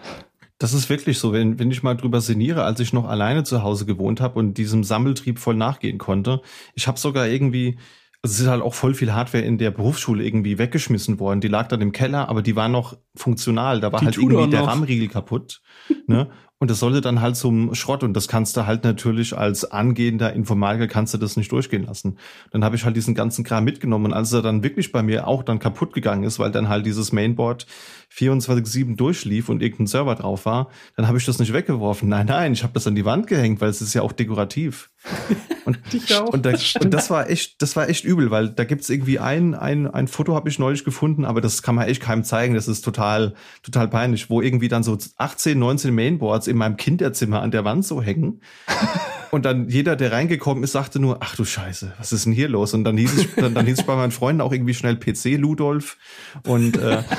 Das 0.62 0.75
ist 0.75 0.88
wirklich 0.88 1.18
so, 1.18 1.33
wenn, 1.33 1.59
wenn 1.59 1.72
ich 1.72 1.83
mal 1.83 1.96
drüber 1.96 2.20
sinniere, 2.20 2.62
als 2.62 2.79
ich 2.79 2.92
noch 2.92 3.09
alleine 3.09 3.42
zu 3.42 3.64
Hause 3.64 3.85
gewohnt 3.85 4.20
habe 4.20 4.38
und 4.38 4.59
diesem 4.59 4.85
Sammeltrieb 4.85 5.40
voll 5.40 5.57
nachgehen 5.57 5.98
konnte. 5.98 6.40
Ich 6.75 6.87
habe 6.87 7.01
sogar 7.01 7.27
irgendwie, 7.27 7.79
also 8.22 8.35
es 8.35 8.40
ist 8.40 8.46
halt 8.46 8.62
auch 8.62 8.75
voll 8.75 8.94
viel 8.94 9.12
Hardware 9.12 9.42
in 9.42 9.59
der 9.59 9.72
Berufsschule 9.72 10.25
irgendwie 10.25 10.59
weggeschmissen 10.59 11.18
worden. 11.18 11.40
Die 11.40 11.48
lag 11.48 11.66
dann 11.66 11.81
im 11.81 11.90
Keller, 11.90 12.29
aber 12.29 12.42
die 12.42 12.55
war 12.55 12.68
noch 12.68 12.96
funktional. 13.16 13.81
Da 13.81 13.90
war 13.90 13.98
die 13.98 14.07
halt 14.07 14.18
irgendwie 14.18 14.51
der 14.51 14.62
RAM-Riegel 14.62 15.09
kaputt. 15.09 15.62
ne? 16.07 16.31
Und 16.62 16.70
das 16.70 16.79
sollte 16.79 17.01
dann 17.01 17.20
halt 17.20 17.35
zum 17.35 17.75
Schrott 17.75 18.05
und 18.05 18.14
das 18.14 18.29
kannst 18.29 18.57
du 18.57 18.66
halt 18.66 18.85
natürlich 18.85 19.37
als 19.37 19.72
angehender 19.72 20.33
Informatiker 20.33 20.87
kannst 20.87 21.12
du 21.12 21.18
das 21.18 21.37
nicht 21.37 21.51
durchgehen 21.51 21.87
lassen. 21.87 22.18
Dann 22.53 22.62
habe 22.62 22.77
ich 22.77 22.85
halt 22.85 22.94
diesen 22.94 23.16
ganzen 23.16 23.42
Kram 23.42 23.64
mitgenommen 23.64 24.05
und 24.05 24.12
als 24.12 24.33
er 24.33 24.42
dann 24.42 24.62
wirklich 24.62 24.92
bei 24.92 25.03
mir 25.03 25.27
auch 25.27 25.42
dann 25.42 25.59
kaputt 25.59 25.92
gegangen 25.92 26.22
ist, 26.22 26.38
weil 26.38 26.53
dann 26.53 26.68
halt 26.68 26.87
dieses 26.87 27.11
Mainboard 27.11 27.66
24/7 28.16 28.94
durchlief 28.94 29.48
und 29.48 29.61
irgendein 29.61 29.88
Server 29.88 30.14
drauf 30.14 30.46
war, 30.46 30.68
dann 30.94 31.09
habe 31.09 31.18
ich 31.18 31.25
das 31.25 31.40
nicht 31.40 31.53
weggeworfen. 31.53 32.09
Nein, 32.09 32.27
nein, 32.27 32.53
ich 32.53 32.62
habe 32.62 32.75
das 32.75 32.87
an 32.87 32.94
die 32.94 33.05
Wand 33.05 33.27
gehängt, 33.27 33.61
weil 33.61 33.70
es 33.70 33.83
ist 33.83 33.94
ja 33.94 34.03
auch 34.03 34.12
dekorativ. 34.12 34.90
Und, 35.64 35.79
und, 36.33 36.44
da, 36.44 36.57
und, 36.81 36.92
das 36.92 37.09
war 37.09 37.31
echt, 37.31 37.62
das 37.62 37.77
war 37.77 37.88
echt 37.88 38.05
übel, 38.05 38.33
weil 38.33 38.48
da 38.48 38.64
gibt's 38.64 38.90
irgendwie 38.90 39.20
ein, 39.20 39.55
ein, 39.55 39.87
ein 39.87 40.09
Foto 40.09 40.35
habe 40.35 40.48
ich 40.48 40.59
neulich 40.59 40.85
gefunden, 40.85 41.25
aber 41.25 41.40
das 41.40 41.62
kann 41.62 41.77
man 41.77 41.87
echt 41.87 42.03
keinem 42.03 42.25
zeigen. 42.25 42.55
Das 42.55 42.66
ist 42.66 42.83
total, 42.83 43.35
total 43.62 43.87
peinlich, 43.87 44.29
wo 44.29 44.42
irgendwie 44.42 44.66
dann 44.66 44.83
so 44.83 44.98
18, 45.18 45.57
19 45.57 45.94
Mainboards 45.94 46.48
in 46.53 46.59
meinem 46.59 46.77
Kinderzimmer 46.77 47.43
an 47.43 47.51
der 47.51 47.65
Wand 47.65 47.85
so 47.85 48.01
hängen. 48.01 48.41
Und 49.33 49.47
dann 49.47 49.69
jeder, 49.69 49.97
der 49.97 50.12
reingekommen 50.12 50.62
ist, 50.62 50.73
sagte 50.73 50.99
nur, 50.99 51.19
ach 51.21 51.37
du 51.37 51.47
Scheiße, 51.47 51.95
was 51.99 52.12
ist 52.12 52.27
denn 52.27 52.35
hier 52.35 52.51
los? 52.51 52.75
Und 52.75 52.85
dann 52.85 52.99
hieß 52.99 53.15
es, 53.15 53.35
dann, 53.35 53.55
dann 53.55 53.65
hieß 53.65 53.79
es 53.79 53.87
bei 53.87 53.97
meinen 53.97 54.12
Freunden 54.12 54.43
auch 54.43 54.53
irgendwie 54.53 54.75
schnell 54.75 54.97
PC 54.97 55.38
Ludolf. 55.38 55.97
Und 56.47 56.77
äh, 56.77 57.03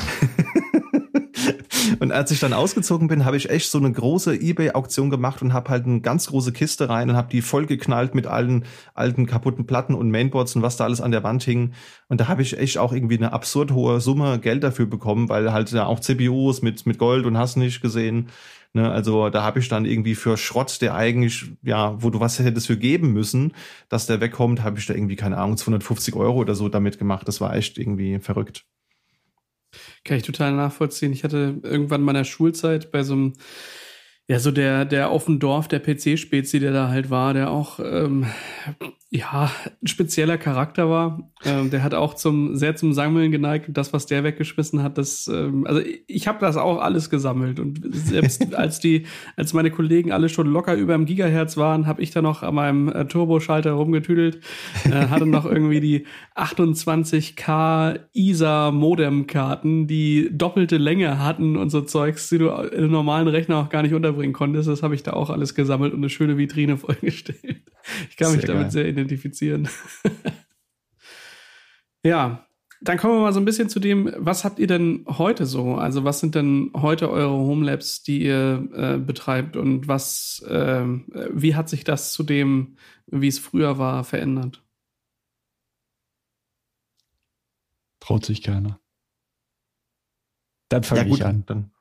Und 1.99 2.11
als 2.11 2.31
ich 2.31 2.39
dann 2.39 2.53
ausgezogen 2.53 3.07
bin, 3.07 3.25
habe 3.25 3.37
ich 3.37 3.49
echt 3.49 3.69
so 3.69 3.77
eine 3.77 3.91
große 3.91 4.35
Ebay-Auktion 4.35 5.09
gemacht 5.09 5.41
und 5.41 5.53
habe 5.53 5.69
halt 5.69 5.85
eine 5.85 6.01
ganz 6.01 6.27
große 6.27 6.51
Kiste 6.51 6.89
rein 6.89 7.09
und 7.09 7.15
habe 7.15 7.29
die 7.29 7.41
vollgeknallt 7.41 8.15
mit 8.15 8.27
allen 8.27 8.65
alten 8.93 9.25
kaputten 9.25 9.65
Platten 9.65 9.93
und 9.93 10.11
Mainboards 10.11 10.55
und 10.55 10.61
was 10.61 10.77
da 10.77 10.83
alles 10.85 11.01
an 11.01 11.11
der 11.11 11.23
Wand 11.23 11.43
hing. 11.43 11.73
Und 12.09 12.21
da 12.21 12.27
habe 12.27 12.41
ich 12.41 12.57
echt 12.57 12.77
auch 12.77 12.93
irgendwie 12.93 13.17
eine 13.17 13.33
absurd 13.33 13.71
hohe 13.71 13.99
Summe 14.01 14.39
Geld 14.39 14.63
dafür 14.63 14.85
bekommen, 14.85 15.29
weil 15.29 15.51
halt 15.51 15.71
ja 15.71 15.85
auch 15.85 15.99
CPUs 15.99 16.61
mit, 16.61 16.85
mit 16.85 16.97
Gold 16.97 17.25
und 17.25 17.37
hast 17.37 17.57
nicht 17.57 17.81
gesehen. 17.81 18.29
Ne, 18.75 18.91
also 18.91 19.29
da 19.29 19.43
habe 19.43 19.59
ich 19.59 19.69
dann 19.69 19.85
irgendwie 19.85 20.15
für 20.15 20.35
Schrott, 20.35 20.81
der 20.81 20.95
eigentlich, 20.95 21.45
ja, 21.61 22.01
wo 22.01 22.09
du 22.09 22.19
was 22.19 22.39
hättest 22.39 22.65
für 22.65 22.77
geben 22.77 23.13
müssen, 23.13 23.53
dass 23.87 24.07
der 24.07 24.19
wegkommt, 24.19 24.63
habe 24.63 24.79
ich 24.79 24.87
da 24.87 24.95
irgendwie, 24.95 25.15
keine 25.15 25.37
Ahnung, 25.37 25.57
250 25.57 26.15
Euro 26.15 26.39
oder 26.39 26.55
so 26.55 26.69
damit 26.69 26.97
gemacht. 26.97 27.27
Das 27.27 27.39
war 27.39 27.55
echt 27.55 27.77
irgendwie 27.77 28.17
verrückt. 28.19 28.65
Kann 30.03 30.17
ich 30.17 30.23
total 30.23 30.53
nachvollziehen. 30.53 31.13
Ich 31.13 31.23
hatte 31.23 31.59
irgendwann 31.61 32.01
in 32.01 32.05
meiner 32.05 32.25
Schulzeit 32.25 32.91
bei 32.91 33.03
so 33.03 33.13
einem 33.13 33.33
ja, 34.27 34.39
so 34.39 34.51
der, 34.51 34.85
der 34.85 35.09
auf 35.09 35.25
dem 35.25 35.39
Dorf, 35.39 35.67
der 35.67 35.81
PC-Spezi, 35.81 36.59
der 36.59 36.71
da 36.71 36.87
halt 36.87 37.09
war, 37.09 37.33
der 37.33 37.51
auch, 37.51 37.79
ähm, 37.79 38.25
ja, 39.09 39.51
ein 39.81 39.87
spezieller 39.87 40.37
Charakter 40.37 40.89
war. 40.89 41.32
Ähm, 41.45 41.69
der 41.69 41.83
hat 41.83 41.93
auch 41.93 42.13
zum, 42.13 42.55
sehr 42.55 42.75
zum 42.75 42.93
Sammeln 42.93 43.31
geneigt 43.31 43.65
das, 43.69 43.91
was 43.91 44.05
der 44.05 44.23
weggeschmissen 44.23 44.81
hat, 44.83 44.97
das, 44.97 45.27
ähm, 45.27 45.65
also 45.67 45.81
ich 46.07 46.27
habe 46.27 46.39
das 46.39 46.55
auch 46.55 46.79
alles 46.79 47.09
gesammelt 47.09 47.59
und 47.59 47.81
selbst 47.91 48.53
als 48.55 48.79
die, 48.79 49.05
als 49.35 49.53
meine 49.53 49.71
Kollegen 49.71 50.11
alle 50.11 50.29
schon 50.29 50.47
locker 50.47 50.75
über 50.75 50.93
dem 50.93 51.05
Gigahertz 51.05 51.57
waren, 51.57 51.87
habe 51.87 52.01
ich 52.01 52.11
da 52.11 52.21
noch 52.21 52.43
an 52.43 52.55
meinem 52.55 52.89
äh, 52.89 53.05
Turboschalter 53.05 53.71
rumgetüdelt, 53.71 54.39
äh, 54.85 55.07
hatte 55.07 55.25
noch 55.25 55.45
irgendwie 55.45 55.81
die 55.81 56.05
28K 56.35 57.99
ISA 58.13 58.71
Modem-Karten, 58.71 59.87
die 59.87 60.29
doppelte 60.31 60.77
Länge 60.77 61.19
hatten 61.19 61.57
und 61.57 61.69
so 61.69 61.81
Zeugs, 61.81 62.29
die 62.29 62.37
du 62.37 62.47
in 62.47 62.77
einem 62.77 62.91
normalen 62.91 63.27
Rechner 63.27 63.57
auch 63.57 63.69
gar 63.69 63.81
nicht 63.81 63.93
unter 63.93 64.13
unterbringen 64.13 64.33
konntest. 64.33 64.67
Das 64.67 64.83
habe 64.83 64.95
ich 64.95 65.03
da 65.03 65.13
auch 65.13 65.29
alles 65.29 65.55
gesammelt 65.55 65.93
und 65.93 65.99
eine 65.99 66.09
schöne 66.09 66.37
Vitrine 66.37 66.77
vollgestellt. 66.77 67.61
Ich 68.09 68.17
kann 68.17 68.29
sehr 68.29 68.37
mich 68.37 68.45
damit 68.45 68.63
geil. 68.63 68.71
sehr 68.71 68.87
identifizieren. 68.87 69.67
ja, 72.03 72.45
dann 72.83 72.97
kommen 72.97 73.15
wir 73.15 73.21
mal 73.21 73.33
so 73.33 73.39
ein 73.39 73.45
bisschen 73.45 73.69
zu 73.69 73.79
dem, 73.79 74.13
was 74.17 74.43
habt 74.43 74.59
ihr 74.59 74.67
denn 74.67 75.05
heute 75.07 75.45
so? 75.45 75.75
Also 75.75 76.03
was 76.03 76.19
sind 76.19 76.35
denn 76.35 76.71
heute 76.75 77.09
eure 77.09 77.31
Homelabs, 77.31 78.03
die 78.03 78.23
ihr 78.23 78.67
äh, 78.73 78.97
betreibt 78.97 79.55
und 79.55 79.87
was, 79.87 80.43
äh, 80.49 80.83
wie 81.31 81.55
hat 81.55 81.69
sich 81.69 81.85
das 81.85 82.11
zu 82.11 82.23
dem, 82.23 82.75
wie 83.07 83.29
es 83.29 83.39
früher 83.39 83.77
war, 83.77 84.03
verändert? 84.03 84.61
Traut 88.01 88.25
sich 88.25 88.43
keiner. 88.43 88.79
Dann 90.67 90.83
fange 90.83 91.07
ja, 91.07 91.15
ich 91.15 91.25
an. 91.25 91.43
Dann, 91.45 91.71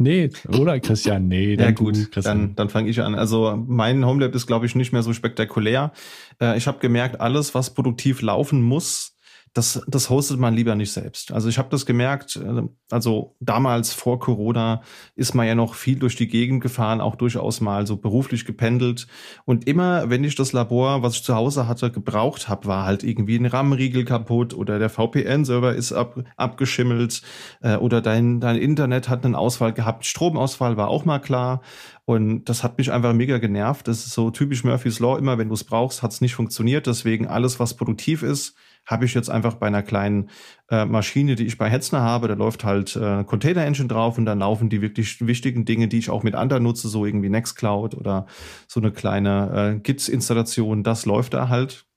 Nee, 0.00 0.30
oder 0.48 0.78
Christian? 0.78 1.26
Nee, 1.26 1.56
dann 1.56 1.66
ja, 1.66 1.72
gut, 1.72 2.16
du, 2.16 2.20
dann, 2.20 2.54
dann 2.54 2.68
fange 2.68 2.88
ich 2.88 3.00
an. 3.02 3.16
Also 3.16 3.56
mein 3.66 4.06
Homelab 4.06 4.32
ist, 4.34 4.46
glaube 4.46 4.64
ich, 4.64 4.76
nicht 4.76 4.92
mehr 4.92 5.02
so 5.02 5.12
spektakulär. 5.12 5.92
Äh, 6.40 6.56
ich 6.56 6.68
habe 6.68 6.78
gemerkt, 6.78 7.20
alles, 7.20 7.54
was 7.54 7.74
produktiv 7.74 8.22
laufen 8.22 8.62
muss, 8.62 9.17
das, 9.54 9.82
das 9.86 10.10
hostet 10.10 10.38
man 10.38 10.54
lieber 10.54 10.74
nicht 10.74 10.92
selbst. 10.92 11.32
Also 11.32 11.48
ich 11.48 11.58
habe 11.58 11.68
das 11.70 11.86
gemerkt, 11.86 12.36
äh, 12.36 12.62
also 12.90 13.36
damals 13.40 13.92
vor 13.92 14.18
Corona 14.18 14.82
ist 15.14 15.34
man 15.34 15.46
ja 15.46 15.54
noch 15.54 15.74
viel 15.74 15.98
durch 15.98 16.16
die 16.16 16.28
Gegend 16.28 16.62
gefahren, 16.62 17.00
auch 17.00 17.16
durchaus 17.16 17.60
mal 17.60 17.86
so 17.86 17.96
beruflich 17.96 18.44
gependelt. 18.44 19.06
Und 19.44 19.66
immer, 19.66 20.10
wenn 20.10 20.24
ich 20.24 20.34
das 20.34 20.52
Labor, 20.52 21.02
was 21.02 21.16
ich 21.16 21.24
zu 21.24 21.34
Hause 21.34 21.66
hatte, 21.66 21.90
gebraucht 21.90 22.48
habe, 22.48 22.66
war 22.66 22.84
halt 22.84 23.02
irgendwie 23.02 23.36
ein 23.36 23.46
RAM-Riegel 23.46 24.04
kaputt 24.04 24.54
oder 24.54 24.78
der 24.78 24.90
VPN-Server 24.90 25.74
ist 25.74 25.92
ab, 25.92 26.22
abgeschimmelt 26.36 27.22
äh, 27.62 27.76
oder 27.76 28.00
dein, 28.00 28.40
dein 28.40 28.56
Internet 28.56 29.08
hat 29.08 29.24
einen 29.24 29.34
Ausfall 29.34 29.72
gehabt. 29.72 30.06
Stromausfall 30.06 30.76
war 30.76 30.88
auch 30.88 31.04
mal 31.04 31.18
klar. 31.18 31.62
Und 32.04 32.44
das 32.44 32.64
hat 32.64 32.78
mich 32.78 32.90
einfach 32.90 33.12
mega 33.12 33.36
genervt. 33.36 33.86
Das 33.86 34.06
ist 34.06 34.14
so 34.14 34.30
typisch 34.30 34.64
Murphy's 34.64 34.98
Law. 34.98 35.18
Immer 35.18 35.36
wenn 35.36 35.48
du 35.48 35.54
es 35.54 35.64
brauchst, 35.64 36.02
hat 36.02 36.10
es 36.10 36.22
nicht 36.22 36.34
funktioniert. 36.34 36.86
Deswegen 36.86 37.26
alles, 37.26 37.60
was 37.60 37.76
produktiv 37.76 38.22
ist, 38.22 38.54
habe 38.88 39.04
ich 39.04 39.14
jetzt 39.14 39.28
einfach 39.28 39.54
bei 39.54 39.66
einer 39.66 39.82
kleinen 39.82 40.30
äh, 40.70 40.86
Maschine, 40.86 41.36
die 41.36 41.44
ich 41.46 41.58
bei 41.58 41.68
Hetzner 41.68 42.00
habe, 42.00 42.26
da 42.26 42.34
läuft 42.34 42.64
halt 42.64 42.96
äh, 42.96 43.22
Container 43.22 43.64
Engine 43.64 43.86
drauf 43.86 44.16
und 44.16 44.24
dann 44.24 44.40
laufen 44.40 44.70
die 44.70 44.80
wirklich 44.80 45.24
wichtigen 45.26 45.66
Dinge, 45.66 45.88
die 45.88 45.98
ich 45.98 46.10
auch 46.10 46.22
mit 46.22 46.34
anderen 46.34 46.62
nutze, 46.62 46.88
so 46.88 47.04
irgendwie 47.04 47.28
Nextcloud 47.28 47.94
oder 47.94 48.26
so 48.66 48.80
eine 48.80 48.90
kleine 48.90 49.74
äh, 49.76 49.80
Git-Installation, 49.80 50.82
das 50.82 51.04
läuft 51.04 51.34
da 51.34 51.48
halt. 51.50 51.87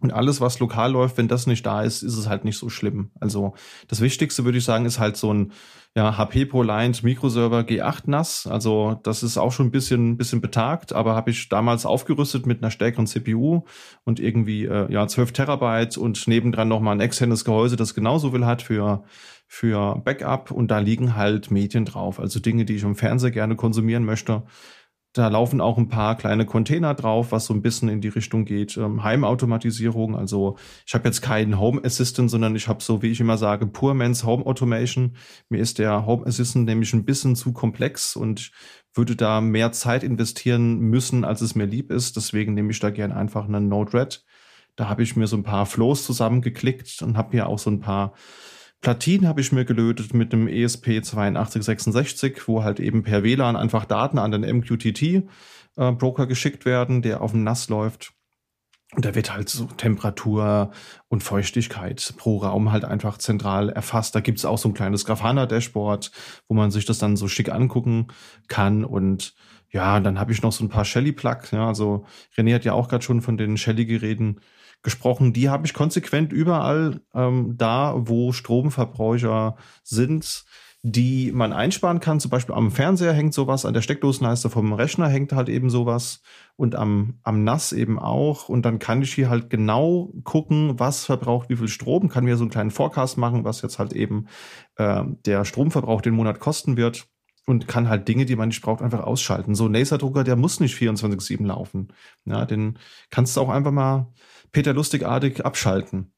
Und 0.00 0.12
alles, 0.12 0.40
was 0.40 0.60
lokal 0.60 0.92
läuft, 0.92 1.18
wenn 1.18 1.26
das 1.26 1.48
nicht 1.48 1.66
da 1.66 1.82
ist, 1.82 2.02
ist 2.02 2.16
es 2.16 2.28
halt 2.28 2.44
nicht 2.44 2.56
so 2.56 2.68
schlimm. 2.68 3.10
Also 3.18 3.54
das 3.88 4.00
Wichtigste 4.00 4.44
würde 4.44 4.58
ich 4.58 4.64
sagen, 4.64 4.84
ist 4.84 5.00
halt 5.00 5.16
so 5.16 5.32
ein 5.34 5.52
ja, 5.96 6.16
HP 6.16 6.46
ProLiant 6.46 7.02
Microserver 7.02 7.60
G8 7.60 8.02
NAS. 8.06 8.46
Also 8.46 9.00
das 9.02 9.24
ist 9.24 9.38
auch 9.38 9.50
schon 9.50 9.66
ein 9.66 9.70
bisschen, 9.72 10.16
bisschen 10.16 10.40
betagt, 10.40 10.92
aber 10.92 11.16
habe 11.16 11.30
ich 11.30 11.48
damals 11.48 11.84
aufgerüstet 11.84 12.46
mit 12.46 12.62
einer 12.62 12.70
stärkeren 12.70 13.08
CPU 13.08 13.62
und 14.04 14.20
irgendwie 14.20 14.66
äh, 14.66 14.92
ja 14.92 15.08
12 15.08 15.32
Terabyte 15.32 15.98
und 15.98 16.28
nebendran 16.28 16.68
nochmal 16.68 16.94
ein 16.94 17.00
externes 17.00 17.44
Gehäuse, 17.44 17.74
das 17.74 17.94
genauso 17.94 18.30
viel 18.30 18.46
hat 18.46 18.62
für 18.62 19.02
für 19.50 19.96
Backup 20.04 20.50
und 20.50 20.70
da 20.70 20.78
liegen 20.78 21.16
halt 21.16 21.50
Medien 21.50 21.86
drauf, 21.86 22.20
also 22.20 22.38
Dinge, 22.38 22.66
die 22.66 22.76
ich 22.76 22.82
im 22.82 22.94
Fernseher 22.94 23.30
gerne 23.30 23.56
konsumieren 23.56 24.04
möchte. 24.04 24.42
Da 25.18 25.26
laufen 25.26 25.60
auch 25.60 25.78
ein 25.78 25.88
paar 25.88 26.16
kleine 26.16 26.46
Container 26.46 26.94
drauf, 26.94 27.32
was 27.32 27.46
so 27.46 27.52
ein 27.52 27.60
bisschen 27.60 27.88
in 27.88 28.00
die 28.00 28.06
Richtung 28.06 28.44
geht. 28.44 28.76
Ähm, 28.76 29.02
Heimautomatisierung. 29.02 30.14
Also 30.14 30.56
ich 30.86 30.94
habe 30.94 31.08
jetzt 31.08 31.22
keinen 31.22 31.58
Home 31.58 31.82
Assistant, 31.84 32.30
sondern 32.30 32.54
ich 32.54 32.68
habe 32.68 32.80
so, 32.84 33.02
wie 33.02 33.08
ich 33.08 33.18
immer 33.18 33.36
sage, 33.36 33.66
Poor 33.66 33.94
Man's 33.94 34.22
Home 34.22 34.46
Automation. 34.46 35.16
Mir 35.48 35.58
ist 35.58 35.80
der 35.80 36.06
Home 36.06 36.24
Assistant 36.24 36.66
nämlich 36.66 36.92
ein 36.92 37.04
bisschen 37.04 37.34
zu 37.34 37.52
komplex 37.52 38.14
und 38.14 38.52
würde 38.94 39.16
da 39.16 39.40
mehr 39.40 39.72
Zeit 39.72 40.04
investieren 40.04 40.78
müssen, 40.78 41.24
als 41.24 41.40
es 41.40 41.56
mir 41.56 41.66
lieb 41.66 41.90
ist. 41.90 42.14
Deswegen 42.14 42.54
nehme 42.54 42.70
ich 42.70 42.78
da 42.78 42.90
gern 42.90 43.10
einfach 43.10 43.46
einen 43.46 43.68
Node-RED. 43.68 44.24
Da 44.76 44.88
habe 44.88 45.02
ich 45.02 45.16
mir 45.16 45.26
so 45.26 45.36
ein 45.36 45.42
paar 45.42 45.66
Flows 45.66 46.04
zusammengeklickt 46.04 47.02
und 47.02 47.16
habe 47.16 47.34
mir 47.34 47.48
auch 47.48 47.58
so 47.58 47.70
ein 47.70 47.80
paar 47.80 48.12
Platinen 48.80 49.26
habe 49.26 49.40
ich 49.40 49.50
mir 49.50 49.64
gelötet 49.64 50.14
mit 50.14 50.32
dem 50.32 50.46
ESP8266, 50.46 52.42
wo 52.46 52.62
halt 52.62 52.78
eben 52.78 53.02
per 53.02 53.24
WLAN 53.24 53.56
einfach 53.56 53.84
Daten 53.84 54.18
an 54.18 54.30
den 54.30 54.42
MQTT-Broker 54.42 56.22
äh, 56.22 56.26
geschickt 56.26 56.64
werden, 56.64 57.02
der 57.02 57.20
auf 57.20 57.32
dem 57.32 57.42
NAS 57.42 57.68
läuft. 57.68 58.12
Und 58.94 59.04
da 59.04 59.14
wird 59.14 59.34
halt 59.34 59.50
so 59.50 59.66
Temperatur 59.66 60.70
und 61.08 61.22
Feuchtigkeit 61.22 62.14
pro 62.16 62.38
Raum 62.38 62.72
halt 62.72 62.86
einfach 62.86 63.18
zentral 63.18 63.68
erfasst. 63.68 64.14
Da 64.14 64.20
gibt's 64.20 64.46
auch 64.46 64.56
so 64.56 64.68
ein 64.70 64.74
kleines 64.74 65.04
Grafana-Dashboard, 65.04 66.10
wo 66.48 66.54
man 66.54 66.70
sich 66.70 66.86
das 66.86 66.98
dann 66.98 67.16
so 67.16 67.28
schick 67.28 67.50
angucken 67.50 68.06
kann. 68.46 68.84
Und 68.86 69.34
ja, 69.70 70.00
dann 70.00 70.18
habe 70.18 70.32
ich 70.32 70.40
noch 70.40 70.52
so 70.52 70.64
ein 70.64 70.70
paar 70.70 70.86
Shelly-Plug. 70.86 71.52
Ja, 71.52 71.66
also 71.66 72.06
René 72.34 72.54
hat 72.54 72.64
ja 72.64 72.72
auch 72.72 72.88
gerade 72.88 73.04
schon 73.04 73.20
von 73.20 73.36
den 73.36 73.58
Shelly-Geräten 73.58 74.40
gesprochen. 74.82 75.32
Die 75.32 75.48
habe 75.48 75.66
ich 75.66 75.74
konsequent 75.74 76.32
überall 76.32 77.00
ähm, 77.14 77.54
da, 77.56 77.94
wo 77.96 78.32
Stromverbraucher 78.32 79.56
sind, 79.82 80.44
die 80.82 81.32
man 81.32 81.52
einsparen 81.52 82.00
kann. 82.00 82.20
Zum 82.20 82.30
Beispiel 82.30 82.54
am 82.54 82.70
Fernseher 82.70 83.12
hängt 83.12 83.34
sowas, 83.34 83.64
an 83.64 83.74
der 83.74 83.82
Steckdosenleiste 83.82 84.48
vom 84.48 84.72
Rechner 84.72 85.08
hängt 85.08 85.32
halt 85.32 85.48
eben 85.48 85.70
sowas 85.70 86.22
und 86.56 86.76
am, 86.76 87.18
am 87.22 87.42
NAS 87.42 87.72
eben 87.72 87.98
auch. 87.98 88.48
Und 88.48 88.62
dann 88.64 88.78
kann 88.78 89.02
ich 89.02 89.12
hier 89.12 89.28
halt 89.28 89.50
genau 89.50 90.12
gucken, 90.24 90.78
was 90.78 91.04
verbraucht 91.04 91.48
wie 91.48 91.56
viel 91.56 91.68
Strom, 91.68 92.08
kann 92.08 92.24
mir 92.24 92.36
so 92.36 92.44
einen 92.44 92.50
kleinen 92.50 92.70
Forecast 92.70 93.18
machen, 93.18 93.44
was 93.44 93.62
jetzt 93.62 93.78
halt 93.78 93.92
eben 93.92 94.26
äh, 94.76 95.02
der 95.26 95.44
Stromverbrauch 95.44 96.00
den 96.00 96.14
Monat 96.14 96.38
kosten 96.38 96.76
wird 96.76 97.08
und 97.48 97.66
kann 97.66 97.88
halt 97.88 98.06
Dinge, 98.06 98.26
die 98.26 98.36
man 98.36 98.48
nicht 98.48 98.62
braucht, 98.62 98.82
einfach 98.82 99.02
ausschalten. 99.02 99.54
So 99.54 99.66
ein 99.66 99.72
Laserdrucker, 99.72 100.22
der 100.22 100.36
muss 100.36 100.60
nicht 100.60 100.76
24-7 100.76 101.46
laufen. 101.46 101.88
Ja, 102.24 102.44
den 102.44 102.78
kannst 103.10 103.36
du 103.36 103.40
auch 103.40 103.48
einfach 103.48 103.72
mal 103.72 104.12
Peter 104.52 104.74
Lustigartig 104.74 105.44
abschalten. 105.44 106.12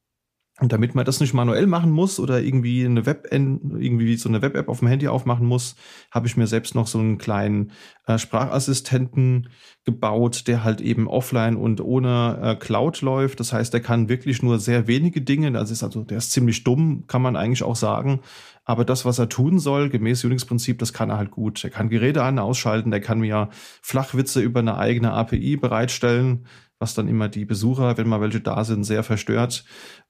Und 0.61 0.71
damit 0.71 0.93
man 0.93 1.05
das 1.05 1.19
nicht 1.19 1.33
manuell 1.33 1.65
machen 1.65 1.89
muss 1.89 2.19
oder 2.19 2.39
irgendwie 2.39 2.85
eine 2.85 3.07
Web 3.07 3.29
irgendwie 3.31 4.15
so 4.15 4.29
eine 4.29 4.43
Web-App 4.43 4.69
auf 4.69 4.79
dem 4.79 4.89
Handy 4.89 5.07
aufmachen 5.07 5.47
muss, 5.47 5.75
habe 6.11 6.27
ich 6.27 6.37
mir 6.37 6.45
selbst 6.45 6.75
noch 6.75 6.85
so 6.85 6.99
einen 6.99 7.17
kleinen 7.17 7.71
äh, 8.05 8.19
Sprachassistenten 8.19 9.49
gebaut, 9.85 10.47
der 10.47 10.63
halt 10.63 10.79
eben 10.79 11.07
offline 11.07 11.55
und 11.55 11.81
ohne 11.81 12.39
äh, 12.43 12.55
Cloud 12.57 13.01
läuft. 13.01 13.39
Das 13.39 13.53
heißt, 13.53 13.73
der 13.73 13.81
kann 13.81 14.07
wirklich 14.07 14.43
nur 14.43 14.59
sehr 14.59 14.85
wenige 14.85 15.21
Dinge. 15.21 15.57
Also 15.57 15.73
ist 15.73 15.83
also 15.83 16.03
der 16.03 16.19
ist 16.19 16.31
ziemlich 16.31 16.63
dumm, 16.63 17.05
kann 17.07 17.23
man 17.23 17.35
eigentlich 17.35 17.63
auch 17.63 17.75
sagen. 17.75 18.19
Aber 18.63 18.85
das, 18.85 19.03
was 19.03 19.17
er 19.17 19.29
tun 19.29 19.57
soll, 19.57 19.89
gemäß 19.89 20.23
Unix-Prinzip, 20.25 20.77
das 20.77 20.93
kann 20.93 21.09
er 21.09 21.17
halt 21.17 21.31
gut. 21.31 21.63
Er 21.63 21.71
kann 21.71 21.89
Geräte 21.89 22.21
an, 22.21 22.37
ausschalten, 22.37 22.91
der 22.91 23.01
kann 23.01 23.21
mir 23.21 23.49
Flachwitze 23.81 24.41
über 24.41 24.59
eine 24.59 24.77
eigene 24.77 25.11
API 25.13 25.57
bereitstellen 25.57 26.45
was 26.81 26.93
dann 26.93 27.07
immer 27.07 27.29
die 27.29 27.45
Besucher, 27.45 27.97
wenn 27.97 28.09
mal 28.09 28.21
welche 28.21 28.41
da 28.41 28.63
sind, 28.65 28.83
sehr 28.83 29.03
verstört. 29.03 29.63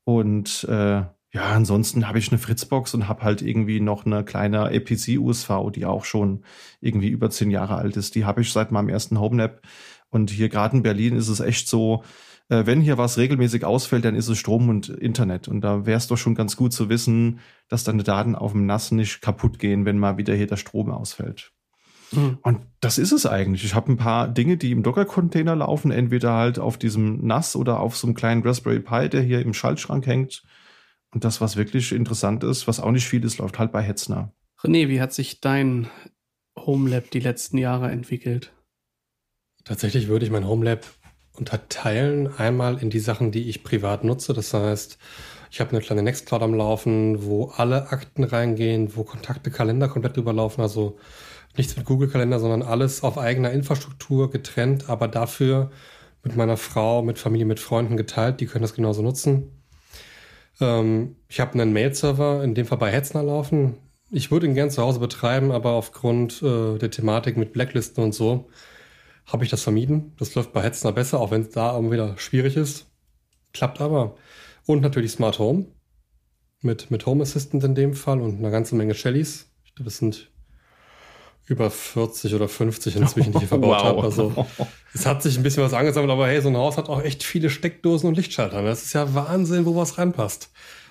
Und 0.06 0.64
äh, 0.70 1.04
ja, 1.34 1.46
ansonsten 1.54 2.08
habe 2.08 2.20
ich 2.20 2.30
eine 2.30 2.40
Fritzbox 2.40 2.94
und 2.94 3.08
habe 3.08 3.24
halt 3.24 3.42
irgendwie 3.42 3.80
noch 3.80 4.06
eine 4.06 4.24
kleine 4.26 4.66
APC-USV, 4.66 5.72
die 5.74 5.86
auch 5.86 6.04
schon 6.04 6.44
irgendwie 6.82 7.10
über 7.10 7.30
zehn 7.30 7.52
Jahre 7.52 7.76
alt 7.76 7.96
ist. 7.98 8.16
Die 8.16 8.26
habe 8.26 8.42
ich 8.42 8.52
seit 8.52 8.72
meinem 8.72 8.90
ersten 8.90 9.20
HomeLab. 9.20 9.62
Und 10.10 10.30
hier 10.30 10.50
gerade 10.50 10.78
in 10.78 10.84
Berlin 10.84 11.16
ist 11.16 11.30
es 11.30 11.40
echt 11.40 11.70
so, 11.70 12.04
äh, 12.50 12.66
wenn 12.66 12.82
hier 12.82 12.98
was 12.98 13.18
regelmäßig 13.18 13.64
ausfällt, 13.64 14.04
dann 14.04 14.16
ist 14.16 14.28
es 14.28 14.38
Strom 14.38 14.68
und 14.68 14.90
Internet. 14.90 15.48
Und 15.48 15.62
da 15.62 15.86
wäre 15.86 15.98
es 15.98 16.08
doch 16.08 16.18
schon 16.18 16.36
ganz 16.36 16.58
gut 16.58 16.74
zu 16.74 16.90
wissen, 16.90 17.40
dass 17.70 17.86
deine 17.86 18.04
Daten 18.04 18.36
auf 18.36 18.52
dem 18.52 18.66
Nass 18.66 18.92
nicht 18.92 19.22
kaputt 19.22 19.58
gehen, 19.58 19.86
wenn 19.86 20.00
mal 20.00 20.18
wieder 20.18 20.36
hier 20.36 20.48
der 20.48 20.58
Strom 20.58 20.92
ausfällt. 20.92 21.54
Mhm. 22.12 22.40
Und 22.42 22.66
das 22.80 22.98
ist 22.98 23.12
es 23.12 23.26
eigentlich. 23.26 23.64
Ich 23.64 23.76
habe 23.76 23.92
ein 23.92 23.98
paar 23.98 24.28
Dinge, 24.28 24.58
die 24.58 24.72
im 24.72 24.84
Docker-Container 24.84 25.56
laufen, 25.56 25.92
entweder 25.92 26.34
halt 26.34 26.60
auf 26.60 26.78
diesem 26.78 27.26
NAS 27.26 27.56
oder 27.56 27.80
auf 27.80 27.96
so 27.96 28.08
einem 28.08 28.16
kleinen 28.16 28.44
Raspberry 28.44 28.80
Pi, 28.80 29.10
der 29.10 29.22
hier 29.22 29.42
im 29.42 29.54
Schaltschrank 29.54 30.06
hängt. 30.06 30.44
Und 31.12 31.24
das, 31.24 31.42
was 31.42 31.58
wirklich 31.58 31.92
interessant 31.92 32.44
ist, 32.44 32.68
was 32.68 32.80
auch 32.80 32.92
nicht 32.92 33.08
viel 33.08 33.24
ist, 33.24 33.38
läuft 33.38 33.60
halt 33.60 33.72
bei 33.72 33.82
Hetzner. 33.82 34.34
René, 34.62 34.88
wie 34.88 35.02
hat 35.02 35.14
sich 35.14 35.42
dein 35.42 35.88
HomeLab 36.58 37.12
die 37.12 37.20
letzten 37.20 37.58
Jahre 37.58 37.92
entwickelt? 37.92 38.54
Tatsächlich 39.64 40.08
würde 40.08 40.26
ich 40.26 40.32
mein 40.32 40.48
HomeLab 40.48 40.86
unterteilen. 41.34 42.28
Einmal 42.38 42.78
in 42.78 42.90
die 42.90 43.00
Sachen, 43.00 43.32
die 43.32 43.50
ich 43.50 43.64
privat 43.64 44.04
nutze. 44.04 44.34
Das 44.34 44.54
heißt, 44.54 44.98
ich 45.50 45.60
habe 45.60 45.72
eine 45.72 45.82
kleine 45.82 46.04
Nextcloud 46.04 46.42
am 46.42 46.54
Laufen, 46.54 47.26
wo 47.26 47.48
alle 47.48 47.92
Akten 47.92 48.24
reingehen, 48.24 48.96
wo 48.96 49.04
Kontakte, 49.04 49.52
Kalender 49.52 49.88
komplett 49.88 50.18
überlaufen. 50.18 50.62
Also 50.62 50.98
nichts 51.58 51.76
mit 51.76 51.86
Google-Kalender, 51.86 52.40
sondern 52.40 52.62
alles 52.64 53.04
auf 53.04 53.18
eigener 53.18 53.52
Infrastruktur 53.52 54.30
getrennt, 54.32 54.90
aber 54.90 55.08
dafür 55.08 55.72
mit 56.24 56.36
meiner 56.36 56.58
Frau, 56.58 57.02
mit 57.02 57.20
Familie, 57.20 57.46
mit 57.46 57.60
Freunden 57.60 57.98
geteilt. 57.98 58.40
Die 58.40 58.46
können 58.46 58.62
das 58.62 58.74
genauso 58.74 59.02
nutzen. 59.02 59.64
Ähm, 60.60 61.16
ich 61.28 61.40
habe 61.40 61.54
einen 61.54 61.74
Mail-Server, 61.74 62.44
in 62.44 62.56
dem 62.56 62.66
Fall 62.66 62.78
bei 62.78 62.92
Hetzner 62.92 63.24
laufen. 63.24 63.78
Ich 64.12 64.32
würde 64.32 64.46
ihn 64.46 64.54
gern 64.54 64.70
zu 64.70 64.82
Hause 64.82 65.00
betreiben, 65.00 65.52
aber 65.52 65.72
aufgrund 65.72 66.42
äh, 66.42 66.78
der 66.78 66.92
Thematik 66.92 67.38
mit 67.38 67.54
Blacklisten 67.54 68.04
und 68.04 68.14
so 68.14 68.50
habe 69.26 69.44
ich 69.44 69.50
das 69.50 69.64
vermieden. 69.64 70.14
Das 70.18 70.36
läuft 70.36 70.54
bei 70.54 70.62
Hetzner 70.62 70.92
besser, 70.92 71.20
auch 71.20 71.32
wenn 71.32 71.42
es 71.42 71.50
da 71.50 71.72
auch 71.72 71.92
wieder 71.92 72.18
schwierig 72.18 72.58
ist. 72.58 72.88
Klappt 73.54 73.82
aber. 73.82 74.16
Und 74.66 74.82
natürlich 74.82 75.12
Smart 75.12 75.40
Home 75.40 75.68
mit, 76.62 76.92
mit 76.92 77.06
Home 77.06 77.24
Assistant 77.24 77.64
in 77.64 77.76
dem 77.76 77.94
Fall 77.94 78.22
und 78.22 78.40
einer 78.40 78.52
ganzen 78.52 78.78
Menge 78.78 78.94
Shellys. 78.94 79.50
Das 79.78 79.98
sind 79.98 80.31
über 81.52 81.70
40 81.70 82.34
oder 82.34 82.48
50 82.48 82.96
inzwischen, 82.96 83.34
die 83.34 83.44
ich 83.44 83.50
verbaut 83.50 83.78
wow. 83.78 83.84
habe. 83.84 84.04
Also 84.04 84.48
es 84.94 85.06
hat 85.06 85.22
sich 85.22 85.38
ein 85.38 85.44
bisschen 85.44 85.64
was 85.64 85.74
angesammelt, 85.74 86.12
aber 86.12 86.28
hey, 86.28 86.42
so 86.42 86.50
ein 86.50 86.58
Haus 86.58 86.78
hat 86.78 86.90
auch 86.90 87.04
echt 87.04 87.24
viele 87.24 87.50
Steckdosen 87.50 88.08
und 88.08 88.16
Lichtschalter. 88.16 88.64
Das 88.64 88.84
ist 88.84 88.94
ja 88.94 89.14
Wahnsinn, 89.14 89.66
wo 89.66 89.76
was 89.76 89.98
reinpasst. 89.98 90.50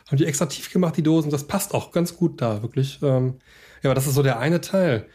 Haben 0.09 0.19
die 0.19 0.27
extra 0.27 0.47
tief 0.47 0.73
gemacht, 0.73 0.97
die 0.97 1.03
Dosen. 1.03 1.31
Das 1.31 1.45
passt 1.47 1.75
auch 1.75 1.93
ganz 1.93 2.17
gut 2.17 2.41
da, 2.41 2.63
wirklich. 2.63 2.99
Ähm, 3.03 3.39
ja, 3.83 3.91
aber 3.91 3.95
das 3.95 4.07
ist 4.07 4.15
so 4.15 4.23
der 4.23 4.39
eine 4.39 4.61
Teil. 4.61 5.07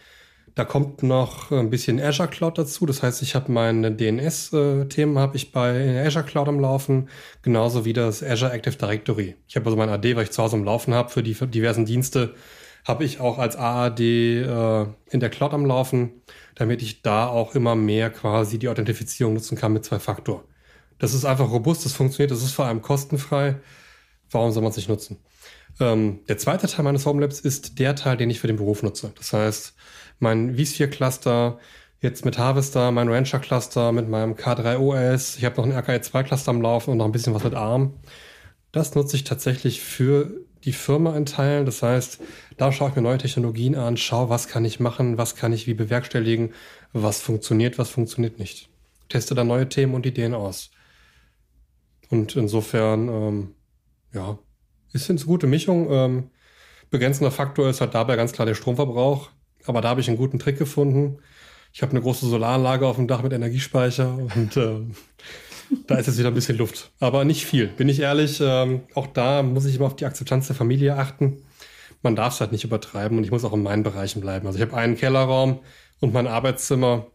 Da 0.55 0.63
kommt 0.63 1.03
noch 1.03 1.51
ein 1.51 1.69
bisschen 1.69 1.99
Azure 1.99 2.29
Cloud 2.29 2.57
dazu. 2.57 2.85
Das 2.85 3.03
heißt, 3.03 3.21
ich 3.21 3.35
habe 3.35 3.51
meine 3.51 3.91
DNS-Themen 3.91 5.19
habe 5.19 5.35
ich 5.35 5.51
bei 5.51 6.01
Azure 6.05 6.23
Cloud 6.23 6.47
am 6.47 6.61
Laufen, 6.61 7.09
genauso 7.41 7.83
wie 7.83 7.91
das 7.91 8.23
Azure 8.23 8.53
Active 8.53 8.77
Directory. 8.77 9.35
Ich 9.49 9.57
habe 9.57 9.65
also 9.65 9.75
mein 9.75 9.89
AD, 9.89 10.15
was 10.15 10.23
ich 10.23 10.31
zu 10.31 10.41
Hause 10.41 10.55
am 10.55 10.63
Laufen 10.63 10.93
habe 10.93 11.09
für 11.09 11.21
die 11.21 11.33
diversen 11.33 11.85
Dienste, 11.85 12.35
habe 12.85 13.03
ich 13.03 13.19
auch 13.19 13.39
als 13.39 13.55
AAD 13.55 13.99
äh, 13.99 14.85
in 15.09 15.19
der 15.19 15.29
Cloud 15.29 15.53
am 15.53 15.65
Laufen, 15.65 16.21
damit 16.53 16.81
ich 16.81 17.01
da 17.01 17.27
auch 17.27 17.55
immer 17.55 17.75
mehr 17.75 18.11
quasi 18.11 18.59
die 18.59 18.69
Authentifizierung 18.69 19.33
nutzen 19.33 19.57
kann 19.57 19.73
mit 19.73 19.83
zwei 19.83 19.99
Faktor. 19.99 20.45
Das 20.99 21.13
ist 21.13 21.25
einfach 21.25 21.51
robust, 21.51 21.83
das 21.83 21.93
funktioniert, 21.93 22.31
das 22.31 22.43
ist 22.43 22.53
vor 22.53 22.65
allem 22.65 22.81
kostenfrei. 22.81 23.57
Warum 24.31 24.51
soll 24.51 24.63
man 24.63 24.69
es 24.69 24.77
nicht 24.77 24.87
nutzen? 24.87 25.17
Ähm, 25.79 26.19
der 26.29 26.37
zweite 26.37 26.67
Teil 26.67 26.85
meines 26.85 27.05
Home 27.05 27.21
Labs 27.21 27.39
ist 27.39 27.79
der 27.79 27.95
Teil, 27.95 28.17
den 28.17 28.29
ich 28.29 28.39
für 28.39 28.47
den 28.47 28.55
Beruf 28.55 28.81
nutze. 28.83 29.11
Das 29.17 29.33
heißt, 29.33 29.73
mein 30.19 30.55
vSphere 30.55 30.89
Cluster, 30.89 31.59
jetzt 32.01 32.23
mit 32.23 32.37
Harvester, 32.37 32.91
mein 32.91 33.09
Rancher 33.09 33.39
Cluster, 33.39 33.91
mit 33.91 34.07
meinem 34.07 34.35
K3 34.35 34.77
OS, 34.77 35.37
ich 35.37 35.43
habe 35.43 35.57
noch 35.57 35.65
ein 35.65 35.73
RKE2 35.73 36.23
Cluster 36.23 36.51
am 36.51 36.61
Laufen 36.61 36.91
und 36.91 36.97
noch 36.97 37.05
ein 37.05 37.11
bisschen 37.11 37.33
was 37.33 37.43
mit 37.43 37.55
ARM. 37.55 37.95
Das 38.71 38.95
nutze 38.95 39.15
ich 39.15 39.23
tatsächlich 39.23 39.81
für 39.81 40.31
die 40.65 40.73
Firma 40.73 41.15
in 41.15 41.25
Teilen. 41.25 41.65
Das 41.65 41.81
heißt, 41.81 42.19
da 42.57 42.71
schaue 42.71 42.89
ich 42.89 42.95
mir 42.95 43.01
neue 43.01 43.17
Technologien 43.17 43.75
an, 43.75 43.97
schaue, 43.97 44.29
was 44.29 44.47
kann 44.47 44.65
ich 44.65 44.79
machen, 44.79 45.17
was 45.17 45.35
kann 45.35 45.53
ich 45.53 45.67
wie 45.67 45.73
bewerkstelligen, 45.73 46.53
was 46.93 47.21
funktioniert, 47.21 47.77
was 47.77 47.89
funktioniert 47.89 48.39
nicht. 48.39 48.69
Teste 49.09 49.35
da 49.35 49.43
neue 49.43 49.69
Themen 49.69 49.93
und 49.93 50.05
Ideen 50.05 50.33
aus. 50.33 50.71
Und 52.09 52.35
insofern, 52.35 53.07
ähm, 53.07 53.55
ja, 54.13 54.39
ist 54.93 55.09
eine 55.09 55.19
gute 55.19 55.47
Mischung. 55.47 55.87
Ähm, 55.91 56.29
begrenzender 56.89 57.31
Faktor 57.31 57.69
ist 57.69 57.81
halt 57.81 57.93
dabei 57.93 58.15
ganz 58.15 58.31
klar 58.31 58.45
der 58.45 58.55
Stromverbrauch. 58.55 59.29
Aber 59.65 59.81
da 59.81 59.89
habe 59.89 60.01
ich 60.01 60.07
einen 60.07 60.17
guten 60.17 60.39
Trick 60.39 60.57
gefunden. 60.57 61.17
Ich 61.73 61.81
habe 61.81 61.91
eine 61.91 62.01
große 62.01 62.27
Solaranlage 62.27 62.87
auf 62.87 62.95
dem 62.95 63.07
Dach 63.07 63.21
mit 63.21 63.33
Energiespeicher 63.33 64.15
und 64.15 64.55
äh, 64.55 64.79
da 65.87 65.95
ist 65.95 66.07
jetzt 66.07 66.17
wieder 66.17 66.29
ein 66.29 66.33
bisschen 66.33 66.57
Luft. 66.57 66.91
Aber 66.99 67.25
nicht 67.25 67.45
viel, 67.45 67.67
bin 67.67 67.89
ich 67.89 67.99
ehrlich. 67.99 68.39
Ähm, 68.41 68.81
auch 68.93 69.07
da 69.07 69.43
muss 69.43 69.65
ich 69.65 69.75
immer 69.75 69.85
auf 69.85 69.95
die 69.95 70.05
Akzeptanz 70.05 70.47
der 70.47 70.55
Familie 70.55 70.95
achten. 70.97 71.43
Man 72.01 72.15
darf 72.15 72.33
es 72.33 72.41
halt 72.41 72.51
nicht 72.51 72.63
übertreiben 72.63 73.17
und 73.17 73.23
ich 73.23 73.31
muss 73.31 73.45
auch 73.45 73.53
in 73.53 73.63
meinen 73.63 73.83
Bereichen 73.83 74.21
bleiben. 74.21 74.45
Also 74.47 74.59
ich 74.59 74.65
habe 74.65 74.77
einen 74.77 74.95
Kellerraum 74.95 75.59
und 75.99 76.13
mein 76.13 76.27
Arbeitszimmer. 76.27 77.07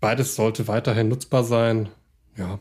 Beides 0.00 0.36
sollte 0.36 0.68
weiterhin 0.68 1.08
nutzbar 1.08 1.42
sein. 1.42 1.88
Ja. 2.36 2.60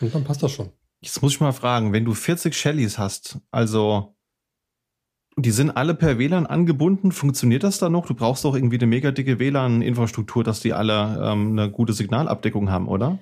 Und 0.00 0.14
dann 0.14 0.24
passt 0.24 0.42
das 0.42 0.52
schon. 0.52 0.70
Jetzt 1.00 1.22
muss 1.22 1.34
ich 1.34 1.40
mal 1.40 1.52
fragen, 1.52 1.92
wenn 1.92 2.04
du 2.04 2.14
40 2.14 2.56
Shellys 2.56 2.98
hast, 2.98 3.38
also 3.52 4.16
die 5.36 5.52
sind 5.52 5.70
alle 5.70 5.94
per 5.94 6.18
WLAN 6.18 6.46
angebunden, 6.46 7.12
funktioniert 7.12 7.62
das 7.62 7.78
dann 7.78 7.92
noch? 7.92 8.06
Du 8.06 8.14
brauchst 8.14 8.44
doch 8.44 8.56
irgendwie 8.56 8.78
eine 8.78 8.88
mega 8.88 9.12
dicke 9.12 9.38
WLAN-Infrastruktur, 9.38 10.42
dass 10.42 10.60
die 10.60 10.72
alle 10.72 11.20
ähm, 11.22 11.52
eine 11.52 11.70
gute 11.70 11.92
Signalabdeckung 11.92 12.70
haben, 12.70 12.88
oder? 12.88 13.20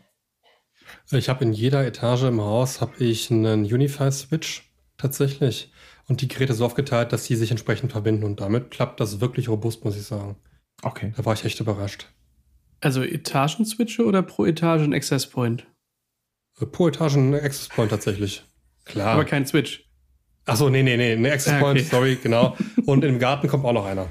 Ich 1.11 1.29
habe 1.29 1.45
in 1.45 1.53
jeder 1.53 1.87
Etage 1.87 2.25
im 2.25 2.41
Haus 2.41 2.81
habe 2.81 2.93
ich 2.99 3.31
einen 3.31 3.65
Unify-Switch 3.65 4.71
tatsächlich 4.97 5.71
und 6.09 6.21
die 6.21 6.29
Geräte 6.29 6.55
so 6.55 6.65
aufgeteilt, 6.65 7.13
dass 7.13 7.25
sie 7.25 7.37
sich 7.37 7.51
entsprechend 7.51 7.93
verbinden 7.93 8.25
und 8.25 8.41
damit 8.41 8.71
klappt 8.71 9.01
das 9.01 9.21
wirklich 9.21 9.49
robust, 9.49 9.85
muss 9.85 9.97
ich 9.97 10.05
sagen. 10.05 10.37
Okay. 10.83 11.13
Da 11.17 11.25
war 11.25 11.35
ich 11.35 11.45
echt 11.45 11.61
überrascht. 11.61 12.09
Also 12.81 13.03
Etagenswitche 13.03 14.05
oder 14.05 14.23
pro 14.23 14.45
Etage 14.45 14.83
ein 14.83 14.95
Access 14.95 15.27
Point? 15.27 15.67
Pro 16.73 16.89
Etage 16.89 17.17
ein 17.17 17.35
Access 17.35 17.69
Point 17.69 17.91
tatsächlich. 17.91 18.45
Klar. 18.85 19.09
Aber 19.09 19.25
kein 19.25 19.47
Switch. 19.47 19.89
Achso, 20.45 20.71
nee, 20.71 20.83
nee, 20.83 20.97
nee, 20.97 21.13
ein 21.13 21.27
Access 21.27 21.55
ah, 21.55 21.59
Point, 21.59 21.81
okay. 21.81 21.89
sorry, 21.89 22.19
genau. 22.23 22.57
Und 22.87 23.05
im 23.05 23.19
Garten 23.19 23.49
kommt 23.49 23.65
auch 23.65 23.73
noch 23.73 23.85
einer. 23.85 24.09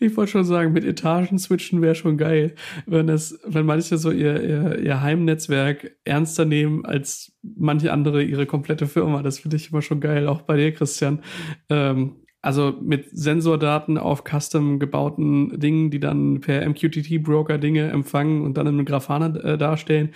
Ich 0.00 0.16
wollte 0.16 0.32
schon 0.32 0.44
sagen, 0.44 0.72
mit 0.72 0.84
Etagen 0.84 1.38
switchen 1.38 1.82
wäre 1.82 1.94
schon 1.94 2.18
geil, 2.18 2.54
wenn 2.86 3.06
das, 3.06 3.38
wenn 3.46 3.66
manche 3.66 3.96
so 3.98 4.10
ihr, 4.10 4.42
ihr, 4.42 4.78
ihr 4.78 5.00
Heimnetzwerk 5.00 5.96
ernster 6.04 6.44
nehmen 6.44 6.84
als 6.84 7.32
manche 7.42 7.92
andere 7.92 8.22
ihre 8.22 8.46
komplette 8.46 8.86
Firma. 8.86 9.22
Das 9.22 9.38
finde 9.38 9.56
ich 9.56 9.70
immer 9.70 9.82
schon 9.82 10.00
geil, 10.00 10.28
auch 10.28 10.42
bei 10.42 10.56
dir, 10.56 10.72
Christian. 10.72 11.22
Ähm, 11.70 12.16
also 12.42 12.78
mit 12.80 13.08
Sensordaten 13.10 13.98
auf 13.98 14.22
custom 14.22 14.78
gebauten 14.78 15.58
Dingen, 15.58 15.90
die 15.90 15.98
dann 15.98 16.40
per 16.40 16.68
MQTT-Broker 16.68 17.58
Dinge 17.58 17.88
empfangen 17.90 18.42
und 18.42 18.56
dann 18.56 18.66
im 18.66 18.84
Grafana 18.84 19.34
äh, 19.36 19.58
darstellen 19.58 20.10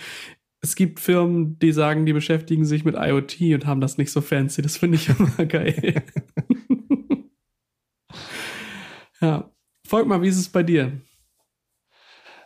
es 0.62 0.76
gibt 0.76 1.00
Firmen, 1.00 1.58
die 1.58 1.72
sagen, 1.72 2.04
die 2.04 2.12
beschäftigen 2.12 2.64
sich 2.64 2.84
mit 2.84 2.94
IoT 2.94 3.40
und 3.54 3.66
haben 3.66 3.80
das 3.80 3.98
nicht 3.98 4.12
so 4.12 4.20
fancy. 4.20 4.62
Das 4.62 4.76
finde 4.76 4.96
ich 4.96 5.08
immer 5.18 5.46
geil. 5.46 6.02
ja. 9.20 9.50
Folg 9.86 10.06
mal, 10.06 10.22
wie 10.22 10.28
ist 10.28 10.38
es 10.38 10.48
bei 10.48 10.62
dir? 10.62 11.00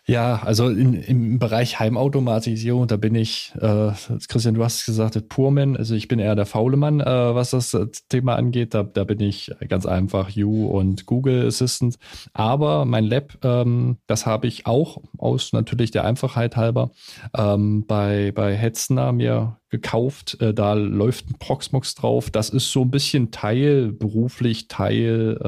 Ja, 0.07 0.43
also 0.43 0.69
in, 0.69 0.93
im 0.93 1.39
Bereich 1.39 1.81
Heimautomatisierung, 1.81 2.87
da 2.87 2.99
bin 2.99 3.15
ich, 3.15 3.55
äh, 3.59 3.93
Christian, 4.29 4.55
du 4.55 4.63
hast 4.63 4.85
gesagt, 4.85 5.31
Purman, 5.31 5.79
also 5.79 5.95
ich 5.95 6.09
bin 6.09 6.19
eher 6.19 6.35
der 6.35 6.45
faule 6.45 6.77
Mann, 6.77 7.01
äh, 7.01 7.35
was 7.35 7.53
das 7.53 7.73
äh, 7.73 7.87
Thema 8.11 8.37
angeht. 8.37 8.75
Da, 8.75 8.83
da 8.83 9.05
bin 9.05 9.21
ich 9.21 9.51
ganz 9.67 9.87
einfach 9.87 10.29
You 10.29 10.67
und 10.67 11.07
Google 11.07 11.47
Assistant. 11.47 11.97
Aber 12.35 12.85
mein 12.85 13.05
Lab, 13.05 13.39
ähm, 13.43 13.97
das 14.07 14.27
habe 14.27 14.47
ich 14.47 14.67
auch 14.67 15.01
aus 15.17 15.55
natürlich 15.55 15.91
der 15.91 16.05
Einfachheit 16.05 16.55
halber 16.57 16.91
ähm, 17.35 17.87
bei, 17.87 18.31
bei 18.35 18.55
Hetzner 18.55 19.13
mir 19.13 19.57
gekauft. 19.71 20.39
Äh, 20.39 20.53
da 20.53 20.75
läuft 20.75 21.31
ein 21.31 21.39
Proxmox 21.39 21.95
drauf. 21.95 22.29
Das 22.29 22.51
ist 22.51 22.71
so 22.71 22.83
ein 22.83 22.91
bisschen 22.91 23.31
Teil 23.31 23.93
beruflich, 23.93 24.69
Teil, 24.69 25.39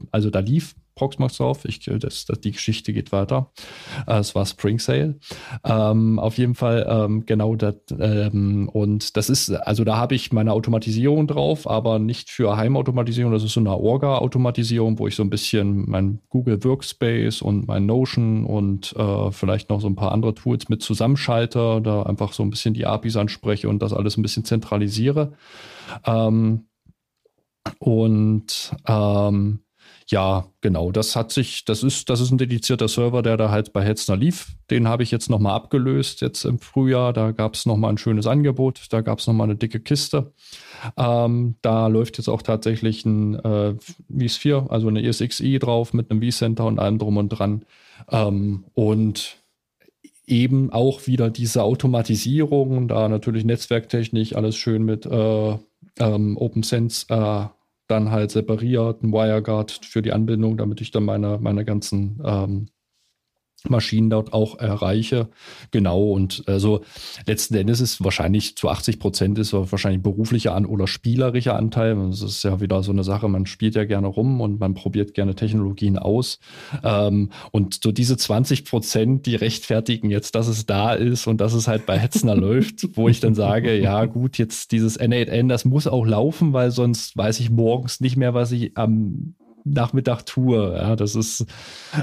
äh, 0.00 0.06
also 0.10 0.30
da 0.30 0.38
lief 0.38 0.74
Proxmox 0.96 1.36
drauf. 1.36 1.64
Ich, 1.64 1.86
äh, 1.86 1.98
das, 1.98 2.24
das, 2.24 2.40
die 2.40 2.52
Geschichte 2.52 2.92
geht 2.92 3.12
weiter. 3.12 3.52
Äh, 4.06 4.18
es 4.18 4.34
war 4.34 4.44
Spring 4.46 4.78
Sale. 4.78 5.18
Ähm, 5.64 6.18
auf 6.18 6.38
jeden 6.38 6.54
Fall 6.54 6.86
ähm, 6.88 7.24
genau 7.26 7.54
das. 7.54 7.76
Ähm, 7.98 8.68
und 8.72 9.16
das 9.16 9.30
ist, 9.30 9.50
also 9.50 9.84
da 9.84 9.96
habe 9.96 10.14
ich 10.14 10.32
meine 10.32 10.52
Automatisierung 10.52 11.28
drauf, 11.28 11.68
aber 11.68 11.98
nicht 11.98 12.30
für 12.30 12.56
Heimautomatisierung. 12.56 13.32
Das 13.32 13.44
ist 13.44 13.52
so 13.52 13.60
eine 13.60 13.76
Orga-Automatisierung, 13.76 14.98
wo 14.98 15.06
ich 15.06 15.14
so 15.14 15.22
ein 15.22 15.30
bisschen 15.30 15.88
mein 15.88 16.20
Google 16.30 16.64
Workspace 16.64 17.42
und 17.42 17.68
mein 17.68 17.86
Notion 17.86 18.44
und 18.46 18.94
äh, 18.96 19.30
vielleicht 19.30 19.70
noch 19.70 19.80
so 19.80 19.86
ein 19.86 19.96
paar 19.96 20.12
andere 20.12 20.34
Tools 20.34 20.68
mit 20.68 20.82
zusammenschalte, 20.82 21.80
da 21.82 22.02
einfach 22.04 22.32
so 22.32 22.42
ein 22.42 22.50
bisschen 22.50 22.74
die 22.74 22.86
APIs 22.86 23.16
anspreche 23.16 23.68
und 23.68 23.82
das 23.82 23.92
alles 23.92 24.16
ein 24.16 24.22
bisschen 24.22 24.44
zentralisiere. 24.44 25.34
Ähm, 26.06 26.66
und 27.78 28.74
ähm, 28.86 29.60
ja, 30.08 30.46
genau, 30.60 30.92
das 30.92 31.16
hat 31.16 31.32
sich, 31.32 31.64
das 31.64 31.82
ist, 31.82 32.08
das 32.08 32.20
ist 32.20 32.30
ein 32.30 32.38
dedizierter 32.38 32.86
Server, 32.86 33.22
der 33.22 33.36
da 33.36 33.50
halt 33.50 33.72
bei 33.72 33.84
Hetzner 33.84 34.16
lief. 34.16 34.54
Den 34.70 34.86
habe 34.86 35.02
ich 35.02 35.10
jetzt 35.10 35.28
nochmal 35.28 35.54
abgelöst, 35.56 36.20
jetzt 36.20 36.44
im 36.44 36.60
Frühjahr. 36.60 37.12
Da 37.12 37.32
gab 37.32 37.54
es 37.54 37.66
nochmal 37.66 37.90
ein 37.90 37.98
schönes 37.98 38.28
Angebot, 38.28 38.86
da 38.90 39.00
gab 39.00 39.18
es 39.18 39.26
nochmal 39.26 39.46
eine 39.46 39.56
dicke 39.56 39.80
Kiste. 39.80 40.32
Ähm, 40.96 41.56
da 41.60 41.88
läuft 41.88 42.18
jetzt 42.18 42.28
auch 42.28 42.42
tatsächlich 42.42 43.04
ein 43.04 43.34
äh, 43.34 43.74
vSphere, 44.08 44.70
also 44.70 44.86
eine 44.86 45.02
ESXi 45.02 45.58
drauf 45.58 45.92
mit 45.92 46.10
einem 46.10 46.22
vCenter 46.22 46.66
und 46.66 46.78
allem 46.78 46.98
drum 46.98 47.16
und 47.16 47.30
dran. 47.30 47.64
Ähm, 48.08 48.64
und 48.74 49.38
eben 50.28 50.72
auch 50.72 51.08
wieder 51.08 51.30
diese 51.30 51.64
Automatisierung, 51.64 52.86
da 52.86 53.08
natürlich 53.08 53.44
Netzwerktechnik, 53.44 54.36
alles 54.36 54.56
schön 54.56 54.84
mit 54.84 55.04
äh, 55.04 55.58
ähm, 55.98 56.36
OpenSense 56.36 57.06
äh, 57.08 57.46
dann 57.88 58.10
halt 58.10 58.30
separiert, 58.30 59.02
ein 59.02 59.12
WireGuard 59.12 59.84
für 59.84 60.02
die 60.02 60.12
Anbindung, 60.12 60.56
damit 60.56 60.80
ich 60.80 60.90
dann 60.90 61.04
meine, 61.04 61.38
meine 61.40 61.64
ganzen 61.64 62.20
ähm, 62.24 62.68
Maschinen 63.70 64.10
dort 64.10 64.32
auch 64.32 64.58
erreiche. 64.58 65.28
Genau, 65.70 66.10
und 66.10 66.44
also 66.46 66.82
letzten 67.26 67.54
Endes 67.54 67.80
ist 67.80 68.02
wahrscheinlich 68.02 68.56
zu 68.56 68.68
80 68.68 68.98
Prozent 68.98 69.38
ist 69.38 69.52
wahrscheinlich 69.52 70.02
beruflicher 70.02 70.54
an 70.54 70.66
oder 70.66 70.86
spielerischer 70.86 71.56
Anteil. 71.56 71.96
Das 72.10 72.22
ist 72.22 72.42
ja 72.42 72.60
wieder 72.60 72.82
so 72.82 72.92
eine 72.92 73.04
Sache, 73.04 73.28
man 73.28 73.46
spielt 73.46 73.74
ja 73.74 73.84
gerne 73.84 74.06
rum 74.06 74.40
und 74.40 74.60
man 74.60 74.74
probiert 74.74 75.14
gerne 75.14 75.34
Technologien 75.34 75.98
aus. 75.98 76.38
Ähm, 76.82 77.30
und 77.52 77.82
so 77.82 77.92
diese 77.92 78.16
20 78.16 78.64
Prozent, 78.64 79.26
die 79.26 79.36
rechtfertigen 79.36 80.10
jetzt, 80.10 80.34
dass 80.34 80.48
es 80.48 80.66
da 80.66 80.92
ist 80.92 81.26
und 81.26 81.40
dass 81.40 81.54
es 81.54 81.68
halt 81.68 81.86
bei 81.86 81.98
Hetzner 81.98 82.34
läuft, 82.36 82.96
wo 82.96 83.08
ich 83.08 83.20
dann 83.20 83.34
sage, 83.34 83.78
ja 83.78 84.04
gut, 84.04 84.38
jetzt 84.38 84.72
dieses 84.72 84.98
N8N, 84.98 85.48
das 85.48 85.64
muss 85.64 85.86
auch 85.86 86.06
laufen, 86.06 86.52
weil 86.52 86.70
sonst 86.70 87.16
weiß 87.16 87.40
ich 87.40 87.50
morgens 87.50 88.00
nicht 88.00 88.16
mehr, 88.16 88.34
was 88.34 88.52
ich 88.52 88.76
am 88.76 89.34
Nachmittag 89.64 90.24
tue. 90.24 90.74
Ja, 90.74 90.96
das 90.96 91.14
ist 91.14 91.46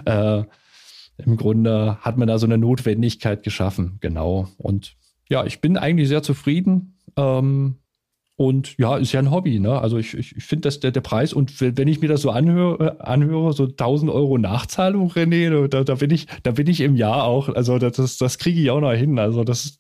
äh, 0.06 0.44
im 1.18 1.38
Grunde 1.38 1.98
hat 2.02 2.18
man 2.18 2.28
da 2.28 2.38
so 2.38 2.46
eine 2.46 2.58
Notwendigkeit 2.58 3.44
geschaffen, 3.44 3.98
genau. 4.02 4.48
Und 4.58 4.96
ja, 5.30 5.46
ich 5.46 5.62
bin 5.62 5.78
eigentlich 5.78 6.08
sehr 6.08 6.24
zufrieden. 6.24 6.98
Ähm, 7.16 7.78
und 8.36 8.78
ja, 8.80 8.98
ist 8.98 9.12
ja 9.12 9.20
ein 9.20 9.30
Hobby, 9.30 9.60
ne? 9.60 9.80
Also 9.80 9.98
ich, 9.98 10.16
ich, 10.16 10.36
ich 10.36 10.44
finde, 10.44 10.68
dass 10.68 10.80
der, 10.80 10.92
der 10.92 11.02
Preis, 11.02 11.34
und 11.34 11.62
wenn 11.62 11.88
ich 11.88 12.02
mir 12.02 12.10
das 12.10 12.22
so 12.22 12.32
anhöre, 12.32 13.00
anhöre 13.00 13.54
so 13.54 13.66
1000 13.66 14.12
Euro 14.12 14.40
Nachzahlung, 14.40 15.12
René, 15.12 15.68
da, 15.68 15.84
da 15.84 15.96
bin 15.96 16.10
ich, 16.10 16.28
da 16.42 16.52
bin 16.52 16.68
ich 16.68 16.82
im 16.82 16.96
Jahr 16.96 17.26
auch, 17.26 17.50
also 17.50 17.78
das, 17.78 18.18
das 18.18 18.38
kriege 18.40 18.60
ich 18.60 18.72
auch 18.72 18.82
noch 18.82 18.92
hin. 18.94 19.20
Also 19.20 19.44
das, 19.44 19.80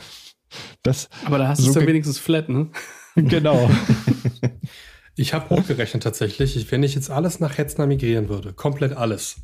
das. 0.82 1.10
Aber 1.26 1.36
da 1.36 1.48
hast 1.48 1.58
so 1.58 1.64
du 1.64 1.70
es 1.70 1.76
ja 1.76 1.86
wenigstens 1.86 2.18
flat, 2.18 2.48
ne? 2.48 2.68
Genau. 3.14 3.68
ich 5.16 5.34
habe 5.34 5.50
hochgerechnet 5.50 6.02
tatsächlich, 6.02 6.70
wenn 6.70 6.82
ich 6.82 6.94
jetzt 6.94 7.10
alles 7.10 7.40
nach 7.40 7.58
Hetzner 7.58 7.86
migrieren 7.86 8.28
würde, 8.28 8.52
komplett 8.52 8.96
alles, 8.96 9.36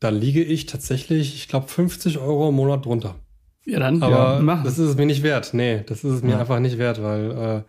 da 0.00 0.10
liege 0.10 0.42
ich 0.42 0.66
tatsächlich, 0.66 1.34
ich 1.34 1.48
glaube, 1.48 1.68
50 1.68 2.18
Euro 2.18 2.48
im 2.48 2.54
Monat 2.54 2.84
drunter. 2.84 3.16
Ja, 3.64 3.80
dann 3.80 4.02
Aber 4.02 4.42
ja, 4.44 4.62
das 4.62 4.78
ist 4.78 4.90
es 4.90 4.96
mir 4.96 5.06
nicht 5.06 5.22
wert. 5.22 5.52
Nee, 5.52 5.82
das 5.86 6.04
ist 6.04 6.12
es 6.12 6.22
mir 6.22 6.32
ja. 6.32 6.38
einfach 6.38 6.60
nicht 6.60 6.78
wert, 6.78 7.02
weil 7.02 7.30
äh, 7.32 7.62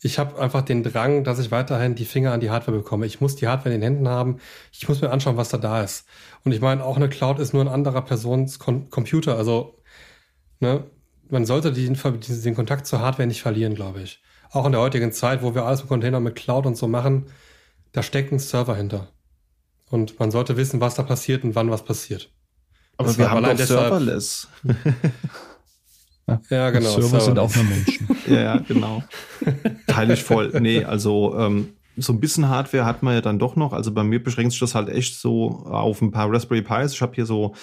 ich 0.00 0.18
habe 0.18 0.38
einfach 0.40 0.62
den 0.62 0.82
Drang, 0.82 1.24
dass 1.24 1.38
ich 1.38 1.50
weiterhin 1.50 1.94
die 1.94 2.04
Finger 2.04 2.32
an 2.32 2.40
die 2.40 2.50
Hardware 2.50 2.76
bekomme. 2.76 3.06
Ich 3.06 3.20
muss 3.20 3.36
die 3.36 3.48
Hardware 3.48 3.74
in 3.74 3.80
den 3.80 3.94
Händen 3.94 4.08
haben. 4.08 4.38
Ich 4.72 4.88
muss 4.88 5.00
mir 5.00 5.10
anschauen, 5.10 5.36
was 5.36 5.50
da 5.50 5.58
da 5.58 5.82
ist. 5.82 6.06
Und 6.44 6.52
ich 6.52 6.60
meine, 6.60 6.84
auch 6.84 6.96
eine 6.96 7.08
Cloud 7.08 7.38
ist 7.38 7.52
nur 7.52 7.62
ein 7.62 7.68
anderer 7.68 8.02
Persons 8.02 8.58
Computer. 8.58 9.36
Also, 9.36 9.78
ne, 10.60 10.84
man 11.30 11.46
sollte 11.46 11.72
den, 11.72 11.96
den 11.96 12.54
Kontakt 12.54 12.86
zur 12.86 13.00
Hardware 13.00 13.26
nicht 13.26 13.42
verlieren, 13.42 13.74
glaube 13.74 14.02
ich. 14.02 14.22
Auch 14.50 14.66
in 14.66 14.72
der 14.72 14.80
heutigen 14.80 15.12
Zeit, 15.12 15.42
wo 15.42 15.54
wir 15.54 15.64
alles 15.64 15.80
mit 15.80 15.88
Container 15.88 16.20
mit 16.20 16.36
Cloud 16.36 16.66
und 16.66 16.76
so 16.76 16.86
machen, 16.86 17.26
da 17.92 18.02
steckt 18.02 18.32
ein 18.32 18.38
Server 18.38 18.76
hinter. 18.76 19.08
Und 19.90 20.18
man 20.18 20.30
sollte 20.30 20.56
wissen, 20.56 20.80
was 20.80 20.94
da 20.94 21.02
passiert 21.02 21.44
und 21.44 21.54
wann 21.54 21.70
was 21.70 21.84
passiert. 21.84 22.30
Aber 22.96 23.08
das 23.08 23.18
wir 23.18 23.30
haben 23.30 23.42
doch 23.42 23.50
deshalb, 23.50 23.80
Serverless. 23.80 24.48
ja, 26.50 26.70
genau. 26.70 26.90
Server 26.90 27.20
Serverless. 27.20 27.24
sind 27.24 27.38
auch 27.38 27.54
nur 27.54 27.64
Menschen. 27.64 28.08
ja, 28.28 28.56
genau. 28.58 29.02
Teile 29.86 30.14
ich 30.14 30.22
voll. 30.22 30.52
Nee, 30.60 30.84
also 30.84 31.36
ähm, 31.38 31.74
so 31.96 32.12
ein 32.12 32.20
bisschen 32.20 32.48
Hardware 32.48 32.84
hat 32.84 33.02
man 33.02 33.14
ja 33.14 33.20
dann 33.20 33.38
doch 33.38 33.56
noch. 33.56 33.72
Also 33.72 33.92
bei 33.92 34.04
mir 34.04 34.22
beschränkt 34.22 34.52
sich 34.52 34.60
das 34.60 34.74
halt 34.74 34.88
echt 34.88 35.20
so 35.20 35.64
auf 35.66 36.00
ein 36.02 36.10
paar 36.10 36.32
Raspberry 36.32 36.62
Pis. 36.62 36.92
Ich 36.92 37.02
habe 37.02 37.14
hier 37.14 37.26
so 37.26 37.54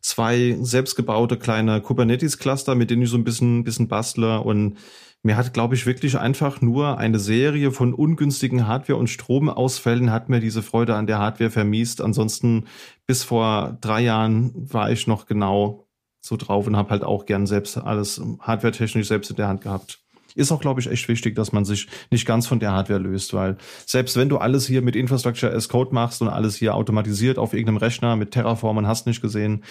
zwei 0.00 0.56
selbstgebaute 0.60 1.36
kleine 1.36 1.80
Kubernetes-Cluster, 1.80 2.74
mit 2.74 2.90
denen 2.90 3.02
ich 3.02 3.10
so 3.10 3.16
ein 3.16 3.24
bisschen, 3.24 3.64
bisschen 3.64 3.88
bastle. 3.88 4.40
Und 4.40 4.78
mir 5.22 5.36
hat, 5.36 5.54
glaube 5.54 5.74
ich, 5.76 5.86
wirklich 5.86 6.18
einfach 6.18 6.60
nur 6.60 6.98
eine 6.98 7.20
Serie 7.20 7.70
von 7.70 7.94
ungünstigen 7.94 8.66
Hardware- 8.66 8.98
und 8.98 9.08
Stromausfällen 9.08 10.10
hat 10.10 10.28
mir 10.28 10.40
diese 10.40 10.62
Freude 10.62 10.96
an 10.96 11.06
der 11.06 11.18
Hardware 11.18 11.50
vermiest. 11.50 12.00
Ansonsten 12.00 12.66
bis 13.06 13.22
vor 13.22 13.78
drei 13.80 14.00
Jahren 14.00 14.52
war 14.54 14.90
ich 14.90 15.06
noch 15.06 15.26
genau 15.26 15.86
so 16.20 16.36
drauf 16.36 16.66
und 16.66 16.76
habe 16.76 16.90
halt 16.90 17.04
auch 17.04 17.26
gern 17.26 17.46
selbst 17.46 17.76
alles 17.76 18.20
hardware-technisch 18.40 19.06
selbst 19.06 19.30
in 19.30 19.36
der 19.36 19.48
Hand 19.48 19.60
gehabt. 19.60 20.00
Ist 20.34 20.50
auch, 20.50 20.60
glaube 20.60 20.80
ich, 20.80 20.90
echt 20.90 21.08
wichtig, 21.08 21.36
dass 21.36 21.52
man 21.52 21.64
sich 21.64 21.88
nicht 22.10 22.26
ganz 22.26 22.46
von 22.46 22.58
der 22.58 22.72
Hardware 22.72 23.00
löst, 23.00 23.34
weil 23.34 23.58
selbst 23.86 24.16
wenn 24.16 24.28
du 24.28 24.38
alles 24.38 24.66
hier 24.66 24.82
mit 24.82 24.96
Infrastructure 24.96 25.52
as 25.52 25.68
Code 25.68 25.94
machst 25.94 26.22
und 26.22 26.28
alles 26.28 26.56
hier 26.56 26.74
automatisiert 26.74 27.38
auf 27.38 27.52
irgendeinem 27.52 27.76
Rechner 27.76 28.16
mit 28.16 28.30
Terraform 28.30 28.78
und 28.78 28.86
hast 28.86 29.06
nicht 29.06 29.20
gesehen, 29.20 29.62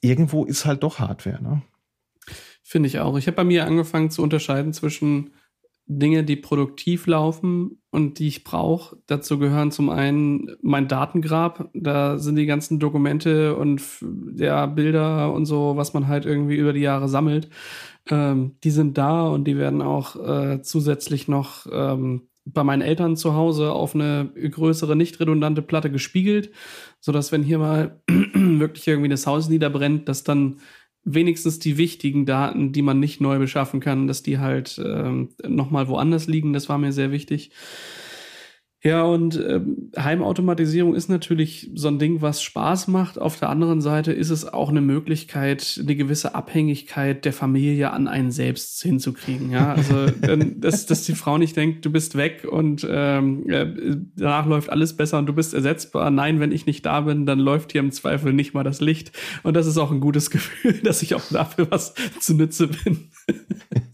irgendwo 0.00 0.44
ist 0.44 0.64
halt 0.64 0.82
doch 0.82 0.98
Hardware, 0.98 1.42
ne? 1.42 1.62
Finde 2.68 2.88
ich 2.88 2.98
auch. 2.98 3.16
Ich 3.16 3.28
habe 3.28 3.36
bei 3.36 3.44
mir 3.44 3.64
angefangen 3.64 4.10
zu 4.10 4.24
unterscheiden 4.24 4.72
zwischen 4.72 5.30
Dinge, 5.86 6.24
die 6.24 6.34
produktiv 6.34 7.06
laufen 7.06 7.80
und 7.92 8.18
die 8.18 8.26
ich 8.26 8.42
brauche. 8.42 8.96
Dazu 9.06 9.38
gehören 9.38 9.70
zum 9.70 9.88
einen 9.88 10.56
mein 10.62 10.88
Datengrab. 10.88 11.70
Da 11.74 12.18
sind 12.18 12.34
die 12.34 12.46
ganzen 12.46 12.80
Dokumente 12.80 13.54
und 13.54 13.82
ja, 14.34 14.66
Bilder 14.66 15.32
und 15.32 15.46
so, 15.46 15.76
was 15.76 15.94
man 15.94 16.08
halt 16.08 16.26
irgendwie 16.26 16.56
über 16.56 16.72
die 16.72 16.80
Jahre 16.80 17.08
sammelt. 17.08 17.50
Ähm, 18.10 18.56
die 18.64 18.72
sind 18.72 18.98
da 18.98 19.28
und 19.28 19.44
die 19.44 19.56
werden 19.56 19.80
auch 19.80 20.16
äh, 20.16 20.60
zusätzlich 20.60 21.28
noch 21.28 21.68
ähm, 21.70 22.22
bei 22.46 22.64
meinen 22.64 22.82
Eltern 22.82 23.16
zu 23.16 23.34
Hause 23.34 23.70
auf 23.70 23.94
eine 23.94 24.28
größere, 24.34 24.96
nicht 24.96 25.20
redundante 25.20 25.62
Platte 25.62 25.92
gespiegelt, 25.92 26.50
sodass 26.98 27.30
wenn 27.30 27.44
hier 27.44 27.58
mal 27.60 28.00
wirklich 28.08 28.88
irgendwie 28.88 29.08
das 29.08 29.28
Haus 29.28 29.48
niederbrennt, 29.48 30.08
dass 30.08 30.24
dann 30.24 30.56
wenigstens 31.06 31.60
die 31.60 31.78
wichtigen 31.78 32.26
Daten, 32.26 32.72
die 32.72 32.82
man 32.82 33.00
nicht 33.00 33.20
neu 33.20 33.38
beschaffen 33.38 33.80
kann, 33.80 34.08
dass 34.08 34.22
die 34.22 34.38
halt 34.38 34.78
ähm, 34.84 35.30
nochmal 35.46 35.88
woanders 35.88 36.26
liegen. 36.26 36.52
Das 36.52 36.68
war 36.68 36.78
mir 36.78 36.92
sehr 36.92 37.12
wichtig. 37.12 37.52
Ja, 38.86 39.02
und 39.02 39.34
ähm, 39.34 39.90
Heimautomatisierung 39.98 40.94
ist 40.94 41.08
natürlich 41.08 41.72
so 41.74 41.88
ein 41.88 41.98
Ding, 41.98 42.22
was 42.22 42.40
Spaß 42.40 42.86
macht. 42.86 43.18
Auf 43.20 43.36
der 43.36 43.48
anderen 43.48 43.80
Seite 43.80 44.12
ist 44.12 44.30
es 44.30 44.46
auch 44.46 44.68
eine 44.68 44.80
Möglichkeit, 44.80 45.80
eine 45.82 45.96
gewisse 45.96 46.36
Abhängigkeit 46.36 47.24
der 47.24 47.32
Familie 47.32 47.90
an 47.90 48.06
einen 48.06 48.30
selbst 48.30 48.80
hinzukriegen. 48.80 49.50
Ja, 49.50 49.72
also 49.72 50.06
dass, 50.56 50.86
dass 50.86 51.02
die 51.02 51.16
Frau 51.16 51.36
nicht 51.36 51.56
denkt, 51.56 51.84
du 51.84 51.90
bist 51.90 52.16
weg 52.16 52.46
und 52.48 52.86
ähm, 52.88 53.50
äh, 53.50 53.66
danach 54.14 54.46
läuft 54.46 54.70
alles 54.70 54.96
besser 54.96 55.18
und 55.18 55.26
du 55.26 55.32
bist 55.32 55.52
ersetzbar. 55.52 56.12
Nein, 56.12 56.38
wenn 56.38 56.52
ich 56.52 56.66
nicht 56.66 56.86
da 56.86 57.00
bin, 57.00 57.26
dann 57.26 57.40
läuft 57.40 57.72
hier 57.72 57.80
im 57.80 57.90
Zweifel 57.90 58.32
nicht 58.32 58.54
mal 58.54 58.62
das 58.62 58.80
Licht. 58.80 59.10
Und 59.42 59.54
das 59.54 59.66
ist 59.66 59.78
auch 59.78 59.90
ein 59.90 59.98
gutes 59.98 60.30
Gefühl, 60.36 60.74
dass 60.84 61.02
ich 61.02 61.16
auch 61.16 61.24
dafür 61.28 61.66
was 61.72 61.92
zunutze 62.20 62.68
bin. 62.68 63.08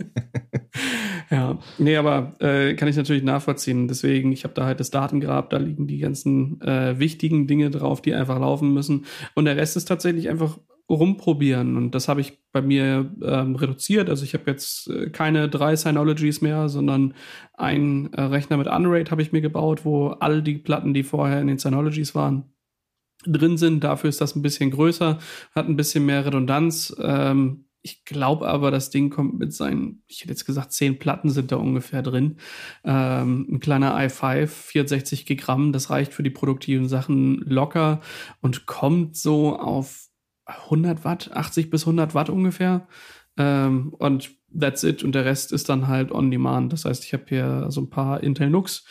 Nee, 1.83 1.97
aber 1.97 2.35
äh, 2.39 2.75
kann 2.75 2.87
ich 2.87 2.97
natürlich 2.97 3.25
nachvollziehen. 3.25 3.89
Deswegen, 3.89 4.31
ich 4.31 4.45
habe 4.45 4.55
da 4.55 4.65
halt 4.65 4.79
das 4.79 4.91
Datengrab, 4.91 5.51
da 5.51 5.57
liegen 5.57 5.89
die 5.89 5.99
ganzen 5.99 6.61
äh, 6.61 6.99
wichtigen 7.01 7.49
Dinge 7.49 7.71
drauf, 7.71 8.01
die 8.01 8.15
einfach 8.15 8.39
laufen 8.39 8.73
müssen. 8.73 9.05
Und 9.35 9.47
der 9.47 9.57
Rest 9.57 9.77
ist 9.77 9.87
tatsächlich 9.87 10.29
einfach 10.29 10.59
rumprobieren. 10.89 11.77
Und 11.77 11.91
das 11.93 12.07
habe 12.07 12.21
ich 12.21 12.39
bei 12.53 12.63
mir 12.63 13.11
ähm, 13.21 13.57
reduziert. 13.57 14.09
Also 14.11 14.23
ich 14.23 14.35
habe 14.35 14.49
jetzt 14.49 14.89
äh, 14.91 15.11
keine 15.11 15.49
drei 15.49 15.75
Synologies 15.75 16.41
mehr, 16.41 16.69
sondern 16.69 17.15
einen 17.55 18.13
äh, 18.13 18.23
Rechner 18.23 18.59
mit 18.59 18.69
Unraid 18.69 19.11
habe 19.11 19.23
ich 19.23 19.33
mir 19.33 19.41
gebaut, 19.41 19.85
wo 19.85 20.09
all 20.09 20.41
die 20.41 20.59
Platten, 20.59 20.95
die 20.95 21.03
vorher 21.03 21.41
in 21.41 21.49
den 21.49 21.59
Synologies 21.59 22.15
waren, 22.15 22.45
drin 23.27 23.57
sind. 23.57 23.83
Dafür 23.83 24.09
ist 24.09 24.21
das 24.21 24.37
ein 24.37 24.43
bisschen 24.43 24.71
größer, 24.71 25.19
hat 25.53 25.69
ein 25.69 25.77
bisschen 25.77 26.07
mehr 26.07 26.25
Redundanz. 26.25 26.95
Ähm, 27.03 27.65
ich 27.83 28.05
glaube 28.05 28.49
aber, 28.49 28.71
das 28.71 28.91
Ding 28.91 29.11
kommt 29.11 29.39
mit 29.39 29.53
seinen, 29.53 30.03
ich 30.07 30.21
hätte 30.21 30.31
jetzt 30.31 30.45
gesagt, 30.45 30.73
zehn 30.73 30.99
Platten 30.99 31.31
sind 31.31 31.51
da 31.51 31.57
ungefähr 31.57 32.03
drin. 32.03 32.37
Ähm, 32.85 33.47
ein 33.51 33.61
kleiner 33.61 33.97
i5, 33.97 34.47
64 34.47 35.27
Gigramm, 35.27 35.73
das 35.73 35.91
reicht 35.91 36.15
für 36.15 36.23
die 36.23 36.31
produktiven 36.31 36.89
Sachen 36.89 37.39
locker 37.39 38.01
und 38.41 38.67
kommt 38.67 39.17
so 39.17 39.59
auf 39.59 40.07
100 40.47 41.05
Watt, 41.05 41.33
80 41.33 41.71
bis 41.71 41.83
100 41.83 42.15
Watt 42.15 42.31
ungefähr. 42.31 42.87
Ähm, 43.37 43.93
und 43.99 44.31
that's 44.59 44.85
it. 44.85 45.03
Und 45.03 45.15
der 45.15 45.25
Rest 45.25 45.53
ist 45.53 45.69
dann 45.69 45.89
halt 45.89 46.13
on 46.13 46.31
demand. 46.31 46.73
Das 46.73 46.85
heißt, 46.85 47.05
ich 47.05 47.13
habe 47.13 47.25
hier 47.29 47.67
so 47.71 47.81
ein 47.81 47.91
paar 47.91 48.23
Intel 48.23 48.51
Nux. 48.51 48.85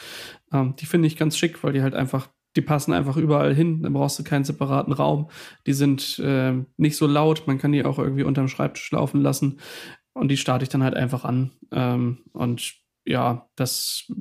Ähm, 0.51 0.75
die 0.77 0.85
finde 0.85 1.07
ich 1.07 1.17
ganz 1.17 1.37
schick, 1.37 1.63
weil 1.63 1.73
die 1.73 1.81
halt 1.81 1.95
einfach 1.95 2.29
die 2.55 2.61
passen 2.61 2.93
einfach 2.93 3.17
überall 3.17 3.53
hin, 3.53 3.81
dann 3.83 3.93
brauchst 3.93 4.19
du 4.19 4.23
keinen 4.23 4.43
separaten 4.43 4.93
Raum. 4.93 5.29
Die 5.67 5.73
sind 5.73 6.19
äh, 6.19 6.53
nicht 6.77 6.97
so 6.97 7.07
laut, 7.07 7.43
man 7.47 7.57
kann 7.57 7.71
die 7.71 7.85
auch 7.85 7.99
irgendwie 7.99 8.23
unterm 8.23 8.47
Schreibtisch 8.47 8.91
laufen 8.91 9.21
lassen. 9.21 9.59
Und 10.13 10.29
die 10.29 10.37
starte 10.37 10.63
ich 10.63 10.69
dann 10.69 10.83
halt 10.83 10.95
einfach 10.95 11.23
an. 11.23 11.51
Ähm, 11.71 12.19
und 12.33 12.73
ja, 13.05 13.49
das 13.55 14.11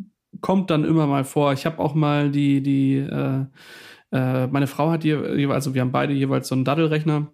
kommt 0.41 0.70
dann 0.70 0.85
immer 0.85 1.07
mal 1.07 1.24
vor. 1.24 1.53
Ich 1.53 1.66
habe 1.66 1.81
auch 1.81 1.95
mal 1.95 2.31
die, 2.31 2.62
die, 2.62 2.99
äh, 2.99 3.45
äh, 4.12 4.47
meine 4.47 4.66
Frau 4.66 4.91
hat 4.91 5.05
jeweils, 5.05 5.51
also 5.51 5.74
wir 5.74 5.81
haben 5.81 5.93
beide 5.93 6.12
jeweils 6.12 6.49
so 6.49 6.55
einen 6.55 6.64
Daddelrechner. 6.64 7.33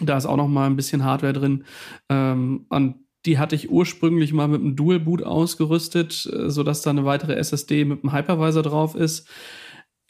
Da 0.00 0.16
ist 0.16 0.26
auch 0.26 0.36
noch 0.36 0.48
mal 0.48 0.66
ein 0.66 0.76
bisschen 0.76 1.04
Hardware 1.04 1.32
drin. 1.32 1.64
Ähm, 2.08 2.66
und 2.68 3.02
die 3.26 3.38
hatte 3.38 3.54
ich 3.54 3.70
ursprünglich 3.70 4.32
mal 4.32 4.48
mit 4.48 4.60
einem 4.60 4.74
Dual 4.76 5.00
Boot 5.00 5.22
ausgerüstet, 5.22 6.26
äh, 6.32 6.50
sodass 6.50 6.82
da 6.82 6.90
eine 6.90 7.04
weitere 7.04 7.34
SSD 7.34 7.84
mit 7.84 8.02
einem 8.02 8.12
Hypervisor 8.12 8.62
drauf 8.62 8.94
ist. 8.94 9.28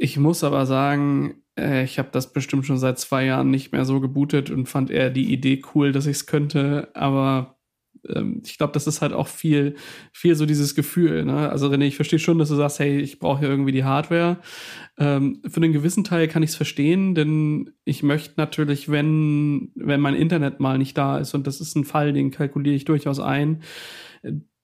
Ich 0.03 0.19
muss 0.19 0.43
aber 0.43 0.67
sagen, 0.67 1.45
äh, 1.57 1.85
ich 1.85 2.01
habe 2.01 2.09
das 2.11 2.33
bestimmt 2.33 2.67
schon 2.67 2.77
seit 2.77 2.99
zwei 2.99 3.25
Jahren 3.25 3.53
nicht 3.53 3.71
mehr 3.71 3.85
so 3.85 4.01
gebootet 4.01 4.51
und 4.51 4.69
fand 4.69 4.91
eher 4.91 5.11
die 5.11 5.33
Idee 5.33 5.63
cool, 5.75 5.93
dass 5.93 6.07
ich 6.07 6.17
es 6.17 6.27
könnte. 6.27 6.89
Aber 6.95 7.57
ähm, 8.09 8.43
ich 8.45 8.59
glaube, 8.59 8.73
das 8.73 8.89
ist 8.89 9.01
halt 9.01 9.13
auch 9.13 9.29
viel, 9.29 9.77
viel 10.13 10.35
so 10.35 10.45
dieses 10.45 10.75
Gefühl. 10.75 11.25
Ne? 11.25 11.49
Also 11.51 11.69
René, 11.69 11.85
ich 11.85 11.95
verstehe 11.95 12.19
schon, 12.19 12.39
dass 12.39 12.49
du 12.49 12.57
sagst, 12.57 12.81
hey, 12.81 12.99
ich 12.99 13.21
brauche 13.21 13.39
hier 13.39 13.49
irgendwie 13.49 13.71
die 13.71 13.85
Hardware. 13.85 14.39
Ähm, 14.99 15.41
für 15.49 15.59
einen 15.59 15.73
gewissen 15.73 16.03
Teil 16.03 16.27
kann 16.27 16.43
ich 16.43 16.51
es 16.51 16.57
verstehen, 16.57 17.15
denn 17.15 17.71
ich 17.85 18.03
möchte 18.03 18.35
natürlich, 18.39 18.91
wenn, 18.91 19.71
wenn 19.77 20.01
mein 20.01 20.17
Internet 20.17 20.59
mal 20.59 20.79
nicht 20.79 20.99
da 20.99 21.19
ist, 21.19 21.33
und 21.33 21.47
das 21.47 21.61
ist 21.61 21.77
ein 21.77 21.85
Fall, 21.85 22.13
den 22.13 22.33
kalkuliere 22.33 22.75
ich 22.75 22.87
durchaus 22.87 23.21
ein, 23.21 23.63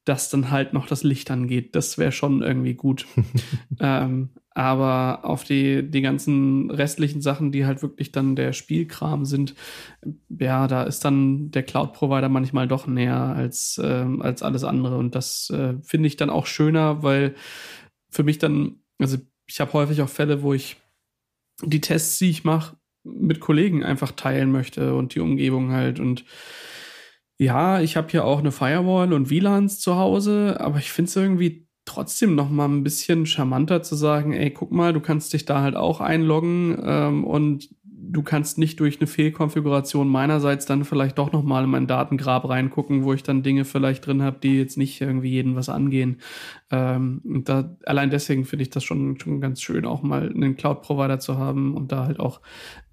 dass 0.09 0.31
dann 0.31 0.51
halt 0.51 0.73
noch 0.73 0.87
das 0.87 1.03
Licht 1.03 1.31
angeht. 1.31 1.75
Das 1.77 1.99
wäre 1.99 2.13
schon 2.13 2.43
irgendwie 2.43 2.75
gut. 2.75 3.07
ähm, 3.81 4.31
aber 4.59 5.25
auf 5.25 5.45
die, 5.45 5.89
die 5.89 6.01
ganzen 6.01 6.71
restlichen 6.71 7.21
Sachen, 7.21 7.53
die 7.53 7.67
halt 7.67 7.83
wirklich 7.83 8.11
dann 8.11 8.35
der 8.35 8.53
Spielkram 8.53 9.25
sind, 9.25 9.55
ja, 10.29 10.67
da 10.67 10.83
ist 10.83 11.05
dann 11.05 11.51
der 11.51 11.63
Cloud-Provider 11.63 12.29
manchmal 12.29 12.67
doch 12.67 12.87
näher 12.87 13.21
als, 13.21 13.79
äh, 13.79 14.07
als 14.19 14.43
alles 14.43 14.65
andere. 14.65 14.99
Und 14.99 15.15
das 15.15 15.51
äh, 15.51 15.75
finde 15.83 16.09
ich 16.09 16.17
dann 16.17 16.31
auch 16.31 16.47
schöner, 16.47 17.03
weil 17.03 17.35
für 18.11 18.25
mich 18.25 18.39
dann, 18.39 18.81
also 18.99 19.19
ich 19.47 19.61
habe 19.61 19.75
häufig 19.75 20.03
auch 20.03 20.09
Fälle, 20.09 20.43
wo 20.43 20.55
ich 20.55 20.77
die 21.63 21.81
Tests, 21.81 22.19
die 22.19 22.31
ich 22.31 22.45
mache, 22.45 22.77
mit 23.05 23.41
Kollegen 23.41 23.85
einfach 23.85 24.13
teilen 24.13 24.51
möchte 24.51 24.95
und 24.95 25.15
die 25.15 25.21
Umgebung 25.21 25.71
halt. 25.71 26.01
Und 26.01 26.25
ja, 27.39 27.81
ich 27.81 27.97
habe 27.97 28.09
hier 28.11 28.25
auch 28.25 28.41
eine 28.41 28.53
Firewall 28.53 29.13
und 29.13 29.31
WLANs 29.31 29.79
zu 29.81 29.97
Hause, 29.97 30.57
aber 30.61 30.79
ich 30.79 30.91
finde 30.91 31.09
es 31.09 31.17
irgendwie 31.17 31.69
trotzdem 31.85 32.35
noch 32.35 32.51
mal 32.51 32.69
ein 32.69 32.85
bisschen 32.85 33.25
charmanter 33.25 33.83
zu 33.83 33.95
sagen, 33.95 34.33
ey, 34.33 34.51
guck 34.51 34.73
mal, 34.73 34.93
du 34.93 35.01
kannst 35.01 35.33
dich 35.33 35.47
da 35.47 35.63
halt 35.63 35.75
auch 35.75 36.01
einloggen 36.01 36.79
ähm, 36.85 37.25
und 37.25 37.71
du 38.11 38.23
kannst 38.23 38.59
nicht 38.59 38.81
durch 38.81 38.99
eine 39.01 39.07
Fehlkonfiguration 39.07 40.09
meinerseits 40.09 40.67
dann 40.67 40.85
vielleicht 40.85 41.19
doch 41.19 41.33
noch 41.33 41.43
mal 41.43 41.65
in 41.65 41.71
mein 41.71 41.87
Datengrab 41.87 42.49
reingucken, 42.49 43.05
wo 43.05 43.13
ich 43.13 43.23
dann 43.23 43.43
Dinge 43.43 43.65
vielleicht 43.65 44.07
drin 44.07 44.23
habe, 44.23 44.39
die 44.43 44.57
jetzt 44.57 44.79
nicht 44.79 45.01
irgendwie 45.01 45.31
jeden 45.31 45.57
was 45.57 45.69
angehen. 45.69 46.21
Ähm, 46.71 47.21
und 47.25 47.49
da 47.49 47.77
allein 47.85 48.11
deswegen 48.11 48.45
finde 48.45 48.63
ich 48.63 48.71
das 48.71 48.85
schon 48.85 49.19
schon 49.21 49.41
ganz 49.41 49.61
schön, 49.61 49.85
auch 49.85 50.03
mal 50.03 50.29
einen 50.29 50.57
Cloud-Provider 50.57 51.21
zu 51.21 51.39
haben 51.39 51.75
und 51.75 51.93
da 51.93 52.07
halt 52.07 52.21
auch 52.21 52.41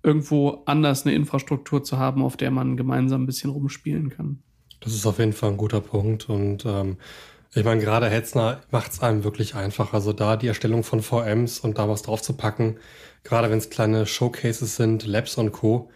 irgendwo 0.06 0.64
anders 0.66 1.06
eine 1.06 1.16
Infrastruktur 1.16 1.84
zu 1.84 1.98
haben, 1.98 2.24
auf 2.24 2.38
der 2.38 2.52
man 2.52 2.78
gemeinsam 2.78 3.24
ein 3.24 3.26
bisschen 3.26 3.50
rumspielen 3.50 4.10
kann. 4.10 4.44
Das 4.80 4.94
ist 4.94 5.06
auf 5.06 5.20
jeden 5.20 5.34
Fall 5.34 5.52
ein 5.52 5.58
guter 5.58 5.82
Punkt 5.82 6.30
und 6.30 6.66
ähm, 6.66 6.98
ich 7.54 7.64
meine, 7.64 7.82
gerade 7.82 8.10
Hetzner 8.10 8.62
macht 8.70 8.92
es 8.92 9.02
einem 9.02 9.24
wirklich 9.24 9.56
einfach. 9.56 9.94
Also 9.94 10.12
da 10.14 10.36
die 10.36 10.48
Erstellung 10.48 10.84
von 10.84 11.02
VMs 11.02 11.60
und 11.60 11.78
da 11.78 11.88
was 11.90 12.02
drauf 12.02 12.22
zu 12.22 12.34
packen, 12.34 12.78
gerade 13.24 13.50
wenn 13.50 13.58
es 13.58 13.70
kleine 13.70 14.06
Showcases 14.06 14.76
sind, 14.76 15.06
Labs 15.06 15.38
und 15.38 15.52
Co., 15.52 15.90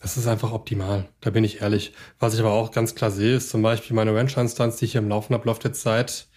Das 0.00 0.16
ist 0.16 0.28
einfach 0.28 0.52
optimal, 0.52 1.08
da 1.20 1.30
bin 1.30 1.44
ich 1.44 1.60
ehrlich. 1.60 1.92
Was 2.20 2.34
ich 2.34 2.40
aber 2.40 2.52
auch 2.52 2.70
ganz 2.72 2.94
klar 2.94 3.10
sehe, 3.10 3.36
ist 3.36 3.50
zum 3.50 3.62
Beispiel 3.62 3.96
meine 3.96 4.14
Rancher-Instanz, 4.14 4.76
die 4.76 4.86
ich 4.86 4.92
hier 4.92 5.00
im 5.00 5.08
Laufen 5.08 5.34
habe, 5.34 5.46
läuft 5.46 5.64
jetzt 5.64 5.82
seit 5.82 6.28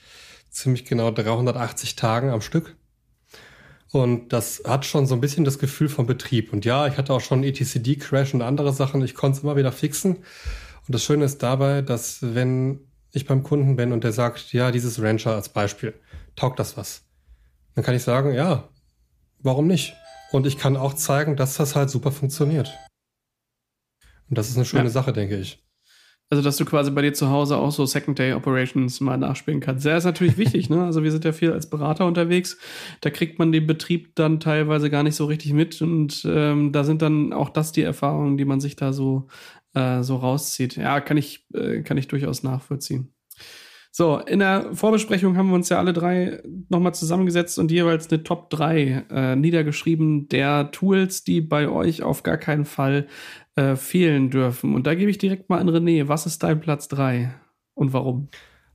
ziemlich 0.50 0.86
genau 0.86 1.12
380 1.12 1.96
Tagen 1.96 2.30
am 2.32 2.42
Stück. 2.42 2.76
Und 3.92 4.30
das 4.30 4.64
hat 4.66 4.86
schon 4.86 5.06
so 5.06 5.16
ein 5.16 5.22
bisschen 5.22 5.44
das 5.44 5.60
Gefühl 5.60 5.90
von 5.90 6.06
Betrieb. 6.06 6.54
Und 6.54 6.64
ja, 6.64 6.88
ich 6.88 6.98
hatte 6.98 7.14
auch 7.14 7.20
schon 7.20 7.44
ETCD-Crash 7.44 8.34
und 8.34 8.42
andere 8.42 8.72
Sachen. 8.72 9.04
Ich 9.04 9.16
konnte 9.16 9.38
es 9.38 9.44
immer 9.44 9.58
wieder 9.58 9.72
fixen. 9.72 10.18
Und 10.18 10.96
das 10.96 11.04
Schöne 11.04 11.26
ist 11.26 11.44
dabei, 11.44 11.82
dass 11.82 12.20
wenn 12.22 12.80
ich 13.12 13.26
beim 13.26 13.44
Kunden 13.44 13.76
bin 13.76 13.92
und 13.92 14.04
der 14.04 14.14
sagt, 14.14 14.54
ja, 14.54 14.72
dieses 14.72 15.02
Rancher 15.02 15.36
als 15.36 15.50
Beispiel, 15.50 15.94
taugt 16.38 16.60
das 16.60 16.78
was? 16.78 17.04
Dann 17.76 17.84
kann 17.84 17.96
ich 17.96 18.04
sagen, 18.04 18.34
ja, 18.34 18.70
warum 19.40 19.68
nicht? 19.68 19.94
Und 20.32 20.48
ich 20.48 20.58
kann 20.58 20.78
auch 20.78 20.94
zeigen, 20.94 21.36
dass 21.36 21.58
das 21.58 21.76
halt 21.76 21.90
super 21.90 22.12
funktioniert. 22.12 22.72
Und 24.30 24.38
das 24.38 24.50
ist 24.50 24.56
eine 24.56 24.66
schöne 24.66 24.86
ja. 24.86 24.90
Sache, 24.90 25.12
denke 25.12 25.36
ich. 25.38 25.62
Also, 26.32 26.42
dass 26.42 26.56
du 26.56 26.64
quasi 26.64 26.92
bei 26.92 27.02
dir 27.02 27.14
zu 27.14 27.30
Hause 27.30 27.58
auch 27.58 27.72
so 27.72 27.86
Second-Day-Operations 27.86 29.02
mal 29.02 29.18
nachspielen 29.18 29.60
kannst. 29.60 29.86
Der 29.86 29.98
ist 29.98 30.06
natürlich 30.06 30.38
wichtig, 30.38 30.70
ne? 30.70 30.86
Also, 30.86 31.04
wir 31.04 31.12
sind 31.12 31.26
ja 31.26 31.34
viel 31.34 31.52
als 31.52 31.70
Berater 31.70 32.08
unterwegs. 32.08 32.58
Da 33.02 33.10
kriegt 33.10 33.38
man 33.38 33.52
den 33.52 33.68
Betrieb 33.68 34.16
dann 34.16 34.40
teilweise 34.40 34.90
gar 34.90 35.04
nicht 35.04 35.16
so 35.16 35.26
richtig 35.26 35.52
mit. 35.52 35.82
Und 35.82 36.26
ähm, 36.26 36.72
da 36.72 36.86
sind 36.86 37.02
dann 37.02 37.34
auch 37.34 37.50
das 37.50 37.74
die 37.74 37.82
Erfahrungen, 37.82 38.38
die 38.38 38.46
man 38.46 38.62
sich 38.62 38.78
da 38.78 38.94
so, 38.94 39.28
äh, 39.74 40.04
so 40.04 40.16
rauszieht. 40.16 40.78
Ja, 40.78 41.02
kann 41.02 41.18
ich, 41.18 41.46
äh, 41.54 41.82
kann 41.82 41.98
ich 41.98 42.08
durchaus 42.08 42.44
nachvollziehen. 42.44 43.14
So, 43.94 44.20
in 44.20 44.40
der 44.40 44.74
Vorbesprechung 44.74 45.36
haben 45.36 45.50
wir 45.50 45.56
uns 45.56 45.68
ja 45.68 45.78
alle 45.78 45.92
drei 45.92 46.42
nochmal 46.70 46.94
zusammengesetzt 46.94 47.60
und 47.60 47.72
jeweils 47.72 48.10
eine 48.10 48.24
Top 48.24 48.50
3 48.50 49.06
äh, 49.12 49.36
niedergeschrieben 49.36 50.30
der 50.30 50.72
Tools, 50.72 51.26
die 51.26 51.42
bei 51.42 51.68
euch 51.68 52.02
auf 52.02 52.24
gar 52.24 52.38
keinen 52.38 52.64
Fall 52.64 53.08
äh, 53.58 53.76
fehlen 53.76 54.30
dürfen. 54.30 54.76
Und 54.76 54.88
da 54.88 54.96
gebe 54.96 55.12
ich 55.12 55.18
direkt 55.18 55.50
mal 55.50 55.60
an 55.60 55.70
René. 55.70 56.08
Was 56.08 56.26
ist 56.26 56.42
dein 56.42 56.62
Platz 56.62 56.88
3 56.88 57.34
und 57.74 57.92
warum? 57.92 58.30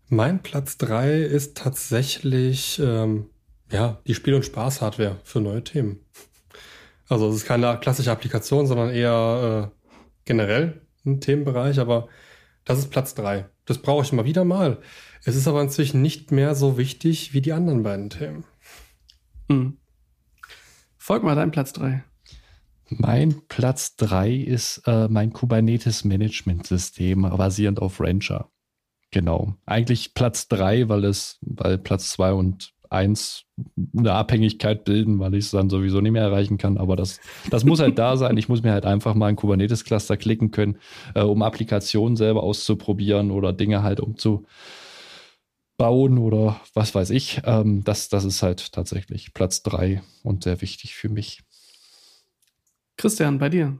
Mein 0.08 0.42
Platz 0.42 0.76
3 0.76 1.22
ist 1.22 1.56
tatsächlich 1.56 2.78
ähm, 2.78 3.30
ja, 3.72 3.98
die 4.06 4.14
Spiel- 4.14 4.34
und 4.34 4.44
Spaß-Hardware 4.44 5.16
für 5.24 5.40
neue 5.40 5.64
Themen. 5.64 6.00
Also 7.08 7.28
es 7.30 7.36
ist 7.36 7.46
keine 7.46 7.78
klassische 7.80 8.12
Applikation, 8.12 8.66
sondern 8.66 8.90
eher 8.90 9.72
äh, 9.72 9.92
generell 10.26 10.82
ein 11.06 11.20
Themenbereich, 11.20 11.80
aber 11.80 12.08
das 12.66 12.78
ist 12.78 12.90
Platz 12.90 13.14
3. 13.14 13.48
Das 13.64 13.78
brauche 13.78 14.04
ich 14.04 14.12
immer 14.12 14.26
wieder 14.26 14.44
mal. 14.44 14.78
Es 15.24 15.34
ist 15.34 15.48
aber 15.48 15.62
inzwischen 15.62 16.02
nicht 16.02 16.30
mehr 16.30 16.54
so 16.54 16.76
wichtig 16.76 17.32
wie 17.32 17.40
die 17.40 17.52
anderen 17.52 17.82
beiden 17.82 18.10
Themen. 18.10 18.44
Mhm. 19.48 19.78
Folg 20.98 21.22
mal 21.22 21.36
dein 21.36 21.52
Platz 21.52 21.72
3. 21.72 22.04
Mein 22.88 23.42
Platz 23.48 23.96
3 23.96 24.32
ist 24.32 24.82
äh, 24.86 25.08
mein 25.08 25.32
Kubernetes-Management-System 25.32 27.22
basierend 27.22 27.80
auf 27.80 28.00
Rancher. 28.00 28.50
Genau. 29.10 29.54
Eigentlich 29.64 30.14
Platz 30.14 30.48
3, 30.48 30.88
weil 30.88 31.04
es, 31.04 31.38
weil 31.40 31.78
Platz 31.78 32.10
2 32.12 32.32
und 32.32 32.74
1 32.96 33.44
eine 33.96 34.12
Abhängigkeit 34.12 34.84
bilden, 34.84 35.18
weil 35.18 35.34
ich 35.34 35.46
es 35.46 35.50
dann 35.50 35.70
sowieso 35.70 36.00
nicht 36.00 36.12
mehr 36.12 36.22
erreichen 36.22 36.58
kann. 36.58 36.76
Aber 36.76 36.96
das, 36.96 37.20
das 37.50 37.64
muss 37.64 37.80
halt 37.80 37.98
da 37.98 38.16
sein. 38.16 38.36
Ich 38.36 38.48
muss 38.48 38.62
mir 38.62 38.72
halt 38.72 38.84
einfach 38.86 39.14
mal 39.14 39.26
ein 39.26 39.36
Kubernetes-Cluster 39.36 40.16
klicken 40.16 40.50
können, 40.50 40.78
äh, 41.14 41.22
um 41.22 41.42
Applikationen 41.42 42.16
selber 42.16 42.42
auszuprobieren 42.42 43.30
oder 43.30 43.52
Dinge 43.52 43.82
halt 43.82 44.00
umzubauen 44.00 44.46
oder 46.18 46.60
was 46.74 46.94
weiß 46.94 47.10
ich. 47.10 47.40
Ähm, 47.44 47.84
das, 47.84 48.08
das 48.08 48.24
ist 48.24 48.42
halt 48.42 48.72
tatsächlich 48.72 49.32
Platz 49.32 49.62
3 49.62 50.02
und 50.22 50.44
sehr 50.44 50.60
wichtig 50.60 50.94
für 50.94 51.08
mich. 51.08 51.42
Christian, 52.96 53.38
bei 53.38 53.48
dir. 53.48 53.78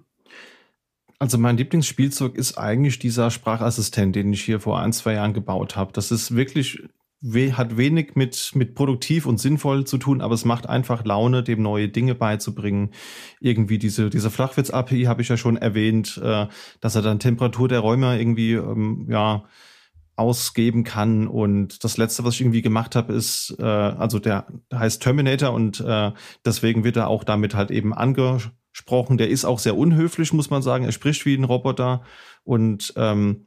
Also 1.19 1.39
mein 1.39 1.57
Lieblingsspielzeug 1.57 2.35
ist 2.35 2.59
eigentlich 2.59 2.99
dieser 2.99 3.31
Sprachassistent, 3.31 4.15
den 4.15 4.33
ich 4.33 4.43
hier 4.43 4.61
vor 4.61 4.81
ein, 4.81 4.93
zwei 4.93 5.15
Jahren 5.15 5.33
gebaut 5.33 5.75
habe. 5.75 5.93
Das 5.93 6.11
ist 6.11 6.37
wirklich, 6.37 6.83
hat 7.23 7.77
wenig 7.77 8.15
mit, 8.15 8.53
mit 8.55 8.75
produktiv 8.75 9.27
und 9.27 9.39
sinnvoll 9.39 9.85
zu 9.85 9.99
tun, 9.99 10.21
aber 10.21 10.35
es 10.35 10.45
macht 10.45 10.69
einfach 10.69 11.05
Laune, 11.05 11.43
dem 11.43 11.63
neue 11.63 11.89
Dinge 11.89 12.15
beizubringen. 12.15 12.91
Irgendwie 13.41 13.79
diese, 13.79 14.11
diese 14.11 14.31
Flachwitz-API 14.31 15.05
habe 15.05 15.23
ich 15.23 15.29
ja 15.29 15.37
schon 15.37 15.57
erwähnt, 15.57 16.21
äh, 16.23 16.47
dass 16.81 16.95
er 16.95 17.03
dann 17.03 17.19
Temperatur 17.19 17.69
der 17.69 17.81
Räume 17.81 18.19
irgendwie, 18.19 18.53
ähm, 18.53 19.07
ja, 19.11 19.45
ausgeben 20.17 20.83
kann. 20.83 21.29
Und 21.29 21.85
das 21.85 21.99
letzte, 21.99 22.25
was 22.25 22.35
ich 22.35 22.41
irgendwie 22.41 22.63
gemacht 22.63 22.97
habe, 22.97 23.13
ist, 23.13 23.55
äh, 23.59 23.63
also 23.63 24.19
der, 24.19 24.47
heißt 24.75 25.03
Terminator 25.03 25.53
und 25.53 25.81
äh, 25.81 26.13
deswegen 26.45 26.85
wird 26.85 26.97
er 26.97 27.09
auch 27.09 27.23
damit 27.23 27.55
halt 27.55 27.71
eben 27.71 27.95
ange 27.95 28.41
gesprochen. 28.73 29.19
Der 29.19 29.29
ist 29.29 29.45
auch 29.45 29.59
sehr 29.59 29.77
unhöflich, 29.77 30.33
muss 30.33 30.51
man 30.51 30.63
sagen. 30.63 30.85
Er 30.85 30.93
spricht 30.93 31.25
wie 31.27 31.35
ein 31.35 31.45
Roboter 31.45 32.03
und 32.45 32.93
ähm, 32.97 33.47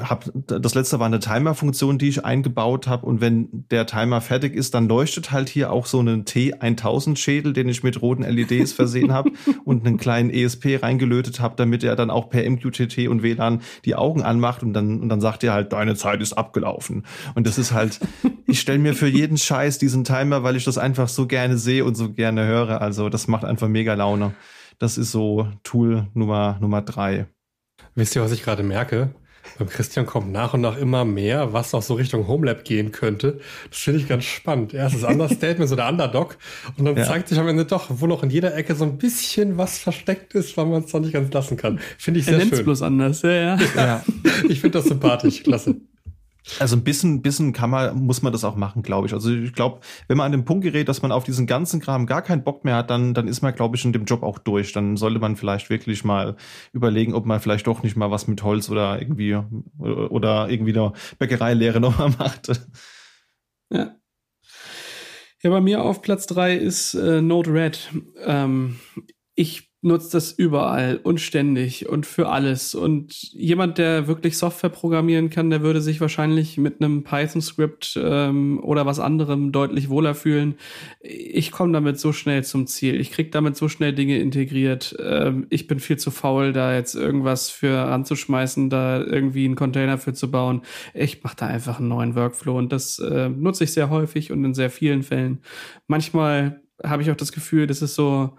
hab, 0.00 0.28
das 0.34 0.74
letzte 0.74 0.98
war 0.98 1.06
eine 1.06 1.20
Timer-Funktion, 1.20 1.98
die 1.98 2.08
ich 2.08 2.24
eingebaut 2.24 2.88
habe. 2.88 3.06
Und 3.06 3.20
wenn 3.20 3.64
der 3.70 3.86
Timer 3.86 4.20
fertig 4.20 4.54
ist, 4.54 4.74
dann 4.74 4.88
leuchtet 4.88 5.30
halt 5.30 5.48
hier 5.48 5.72
auch 5.72 5.86
so 5.86 6.00
ein 6.00 6.24
T1000-Schädel, 6.24 7.52
den 7.52 7.68
ich 7.68 7.84
mit 7.84 8.02
roten 8.02 8.24
LEDs 8.24 8.72
versehen 8.72 9.12
habe 9.12 9.30
und 9.64 9.86
einen 9.86 9.96
kleinen 9.96 10.30
ESP 10.30 10.82
reingelötet 10.82 11.38
habe, 11.38 11.54
damit 11.56 11.84
er 11.84 11.94
dann 11.94 12.10
auch 12.10 12.28
per 12.28 12.48
MQTT 12.48 13.08
und 13.08 13.22
WLAN 13.22 13.62
die 13.84 13.94
Augen 13.94 14.22
anmacht 14.22 14.62
und 14.64 14.72
dann, 14.72 15.00
und 15.00 15.08
dann 15.08 15.20
sagt 15.20 15.44
er 15.44 15.52
halt, 15.52 15.72
deine 15.72 15.94
Zeit 15.94 16.20
ist 16.20 16.32
abgelaufen. 16.32 17.04
Und 17.36 17.46
das 17.46 17.56
ist 17.56 17.72
halt, 17.72 18.00
ich 18.46 18.60
stelle 18.60 18.80
mir 18.80 18.94
für 18.94 19.08
jeden 19.08 19.38
Scheiß 19.38 19.78
diesen 19.78 20.02
Timer, 20.02 20.42
weil 20.42 20.56
ich 20.56 20.64
das 20.64 20.78
einfach 20.78 21.08
so 21.08 21.28
gerne 21.28 21.56
sehe 21.56 21.84
und 21.84 21.94
so 21.94 22.12
gerne 22.12 22.46
höre. 22.46 22.80
Also 22.80 23.08
das 23.08 23.28
macht 23.28 23.44
einfach 23.44 23.68
mega 23.68 23.94
Laune. 23.94 24.34
Das 24.80 24.98
ist 24.98 25.12
so 25.12 25.48
Tool 25.62 26.08
Nummer, 26.14 26.58
Nummer 26.60 26.82
drei. 26.82 27.26
Wisst 27.94 28.16
ihr, 28.16 28.22
was 28.22 28.32
ich 28.32 28.42
gerade 28.42 28.62
merke? 28.64 29.14
Beim 29.58 29.68
Christian 29.68 30.06
kommt 30.06 30.32
nach 30.32 30.54
und 30.54 30.60
nach 30.60 30.76
immer 30.76 31.04
mehr, 31.04 31.52
was 31.52 31.74
auch 31.74 31.82
so 31.82 31.94
Richtung 31.94 32.26
Homelab 32.26 32.64
gehen 32.64 32.92
könnte. 32.92 33.40
Das 33.70 33.80
finde 33.80 34.00
ich 34.00 34.08
ganz 34.08 34.24
spannend. 34.24 34.74
Erstes 34.74 35.04
Understatement, 35.04 35.68
so 35.68 35.76
der 35.76 35.88
Underdog. 35.88 36.36
Und 36.76 36.84
dann 36.84 36.96
ja. 36.96 37.04
zeigt 37.04 37.28
sich 37.28 37.38
am 37.38 37.48
Ende 37.48 37.64
doch, 37.64 37.86
wo 37.88 38.06
noch 38.06 38.22
in 38.22 38.30
jeder 38.30 38.54
Ecke 38.54 38.74
so 38.74 38.84
ein 38.84 38.98
bisschen 38.98 39.58
was 39.58 39.78
versteckt 39.78 40.34
ist, 40.34 40.56
weil 40.56 40.66
man 40.66 40.84
es 40.84 40.92
doch 40.92 41.00
nicht 41.00 41.12
ganz 41.12 41.32
lassen 41.32 41.56
kann. 41.56 41.80
Finde 41.98 42.20
ich 42.20 42.26
sehr 42.26 42.38
er 42.38 42.46
schön. 42.46 42.64
bloß 42.64 42.82
anders, 42.82 43.22
ja, 43.22 43.30
ja. 43.30 43.58
ja. 43.76 44.04
Ich 44.48 44.60
finde 44.60 44.78
das 44.78 44.86
sympathisch. 44.86 45.42
Klasse. 45.42 45.76
Also 46.58 46.76
ein 46.76 46.84
bisschen, 46.84 47.22
bisschen 47.22 47.52
kann 47.52 47.70
man, 47.70 47.98
muss 47.98 48.22
man 48.22 48.32
das 48.32 48.44
auch 48.44 48.56
machen, 48.56 48.82
glaube 48.82 49.06
ich. 49.06 49.12
Also 49.12 49.30
ich 49.30 49.52
glaube, 49.52 49.80
wenn 50.06 50.16
man 50.16 50.26
an 50.26 50.32
den 50.32 50.44
Punkt 50.44 50.64
gerät, 50.64 50.88
dass 50.88 51.02
man 51.02 51.12
auf 51.12 51.24
diesen 51.24 51.46
ganzen 51.46 51.80
Kram 51.80 52.06
gar 52.06 52.22
keinen 52.22 52.42
Bock 52.42 52.64
mehr 52.64 52.76
hat, 52.76 52.90
dann, 52.90 53.14
dann 53.14 53.28
ist 53.28 53.42
man, 53.42 53.54
glaube 53.54 53.76
ich, 53.76 53.84
in 53.84 53.92
dem 53.92 54.04
Job 54.04 54.22
auch 54.22 54.38
durch. 54.38 54.72
Dann 54.72 54.96
sollte 54.96 55.18
man 55.18 55.36
vielleicht 55.36 55.70
wirklich 55.70 56.04
mal 56.04 56.36
überlegen, 56.72 57.14
ob 57.14 57.26
man 57.26 57.40
vielleicht 57.40 57.66
doch 57.66 57.82
nicht 57.82 57.96
mal 57.96 58.10
was 58.10 58.28
mit 58.28 58.42
Holz 58.42 58.70
oder 58.70 59.00
irgendwie 59.00 59.38
oder 59.78 60.48
irgendwie 60.48 60.76
eine 60.76 60.92
Bäckereilehre 61.18 61.80
nochmal 61.80 62.10
macht. 62.18 62.50
Ja. 63.70 63.94
Ja, 65.40 65.50
bei 65.50 65.60
mir 65.60 65.84
auf 65.84 66.02
Platz 66.02 66.26
drei 66.26 66.56
ist 66.56 66.94
äh, 66.94 67.22
Node-RED. 67.22 67.90
Ähm, 68.24 68.80
ich 69.36 69.67
nutzt 69.80 70.12
das 70.12 70.32
überall 70.32 70.98
und 71.00 71.20
ständig 71.20 71.88
und 71.88 72.04
für 72.04 72.28
alles. 72.28 72.74
Und 72.74 73.12
jemand, 73.32 73.78
der 73.78 74.08
wirklich 74.08 74.36
Software 74.36 74.70
programmieren 74.70 75.30
kann, 75.30 75.50
der 75.50 75.62
würde 75.62 75.80
sich 75.80 76.00
wahrscheinlich 76.00 76.58
mit 76.58 76.80
einem 76.82 77.04
Python-Skript 77.04 77.98
ähm, 78.02 78.58
oder 78.64 78.86
was 78.86 78.98
anderem 78.98 79.52
deutlich 79.52 79.88
wohler 79.88 80.16
fühlen. 80.16 80.56
Ich 81.00 81.52
komme 81.52 81.72
damit 81.72 82.00
so 82.00 82.12
schnell 82.12 82.42
zum 82.42 82.66
Ziel. 82.66 83.00
Ich 83.00 83.12
krieg 83.12 83.30
damit 83.30 83.56
so 83.56 83.68
schnell 83.68 83.92
Dinge 83.92 84.18
integriert. 84.18 84.96
Ähm, 84.98 85.46
ich 85.48 85.68
bin 85.68 85.78
viel 85.78 85.96
zu 85.96 86.10
faul, 86.10 86.52
da 86.52 86.74
jetzt 86.74 86.96
irgendwas 86.96 87.48
für 87.48 87.86
anzuschmeißen, 87.86 88.70
da 88.70 89.00
irgendwie 89.00 89.44
einen 89.44 89.54
Container 89.54 89.96
für 89.98 90.12
zu 90.12 90.28
bauen. 90.28 90.62
Ich 90.92 91.22
mache 91.22 91.36
da 91.36 91.46
einfach 91.46 91.78
einen 91.78 91.88
neuen 91.88 92.16
Workflow 92.16 92.58
und 92.58 92.72
das 92.72 92.98
äh, 92.98 93.28
nutze 93.28 93.62
ich 93.62 93.72
sehr 93.72 93.90
häufig 93.90 94.32
und 94.32 94.44
in 94.44 94.54
sehr 94.54 94.70
vielen 94.70 95.04
Fällen. 95.04 95.38
Manchmal 95.86 96.62
habe 96.82 97.02
ich 97.02 97.12
auch 97.12 97.16
das 97.16 97.30
Gefühl, 97.30 97.68
das 97.68 97.80
ist 97.80 97.94
so 97.94 98.36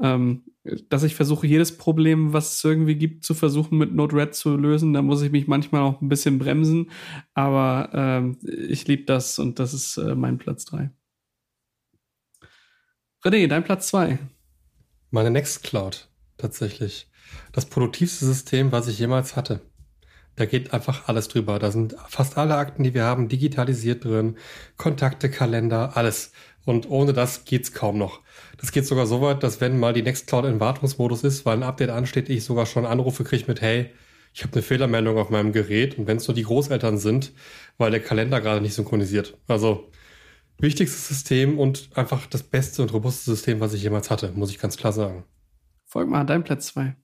ähm, 0.00 0.44
dass 0.88 1.02
ich 1.02 1.14
versuche, 1.14 1.46
jedes 1.46 1.76
Problem, 1.76 2.32
was 2.32 2.56
es 2.56 2.64
irgendwie 2.64 2.96
gibt, 2.96 3.24
zu 3.24 3.34
versuchen 3.34 3.78
mit 3.78 3.94
Node-RED 3.94 4.34
zu 4.34 4.56
lösen. 4.56 4.92
Da 4.92 5.02
muss 5.02 5.22
ich 5.22 5.30
mich 5.30 5.46
manchmal 5.46 5.82
auch 5.82 6.00
ein 6.00 6.08
bisschen 6.08 6.38
bremsen, 6.38 6.90
aber 7.34 7.90
ähm, 7.94 8.38
ich 8.42 8.86
liebe 8.86 9.04
das 9.04 9.38
und 9.38 9.58
das 9.58 9.72
ist 9.72 9.96
äh, 9.96 10.14
mein 10.14 10.38
Platz 10.38 10.64
3. 10.66 10.90
René, 13.24 13.48
dein 13.48 13.64
Platz 13.64 13.88
2. 13.88 14.18
Meine 15.10 15.30
Nextcloud, 15.30 16.08
tatsächlich. 16.36 17.10
Das 17.52 17.66
produktivste 17.66 18.24
System, 18.26 18.72
was 18.72 18.88
ich 18.88 18.98
jemals 18.98 19.36
hatte. 19.36 19.60
Da 20.36 20.46
geht 20.46 20.72
einfach 20.72 21.08
alles 21.08 21.26
drüber. 21.26 21.58
Da 21.58 21.72
sind 21.72 21.96
fast 22.08 22.38
alle 22.38 22.56
Akten, 22.56 22.84
die 22.84 22.94
wir 22.94 23.02
haben, 23.02 23.28
digitalisiert 23.28 24.04
drin. 24.04 24.36
Kontakte, 24.76 25.30
Kalender, 25.30 25.96
alles. 25.96 26.30
Und 26.64 26.88
ohne 26.88 27.12
das 27.12 27.44
geht's 27.44 27.72
kaum 27.72 27.98
noch. 27.98 28.22
Das 28.58 28.72
geht 28.72 28.86
sogar 28.86 29.06
so 29.06 29.20
weit, 29.20 29.42
dass 29.42 29.60
wenn 29.60 29.78
mal 29.78 29.92
die 29.92 30.02
Nextcloud 30.02 30.44
in 30.44 30.60
Wartungsmodus 30.60 31.22
ist, 31.24 31.46
weil 31.46 31.56
ein 31.56 31.62
Update 31.62 31.90
ansteht, 31.90 32.28
ich 32.28 32.44
sogar 32.44 32.66
schon 32.66 32.86
Anrufe 32.86 33.24
kriege 33.24 33.44
mit, 33.46 33.60
hey, 33.60 33.90
ich 34.34 34.42
habe 34.42 34.52
eine 34.52 34.62
Fehlermeldung 34.62 35.16
auf 35.16 35.30
meinem 35.30 35.52
Gerät 35.52 35.96
und 35.96 36.06
wenn 36.06 36.18
es 36.18 36.28
nur 36.28 36.34
die 36.34 36.42
Großeltern 36.42 36.98
sind, 36.98 37.32
weil 37.76 37.90
der 37.90 38.00
Kalender 38.00 38.40
gerade 38.40 38.60
nicht 38.60 38.74
synchronisiert. 38.74 39.38
Also 39.46 39.90
wichtigstes 40.58 41.08
System 41.08 41.58
und 41.58 41.90
einfach 41.94 42.26
das 42.26 42.42
beste 42.42 42.82
und 42.82 42.92
robuste 42.92 43.30
System, 43.30 43.60
was 43.60 43.74
ich 43.74 43.82
jemals 43.82 44.10
hatte, 44.10 44.32
muss 44.32 44.50
ich 44.50 44.58
ganz 44.58 44.76
klar 44.76 44.92
sagen. 44.92 45.24
Folg 45.86 46.08
mal 46.08 46.24
dein 46.24 46.44
Platz 46.44 46.66
zwei. 46.66 46.96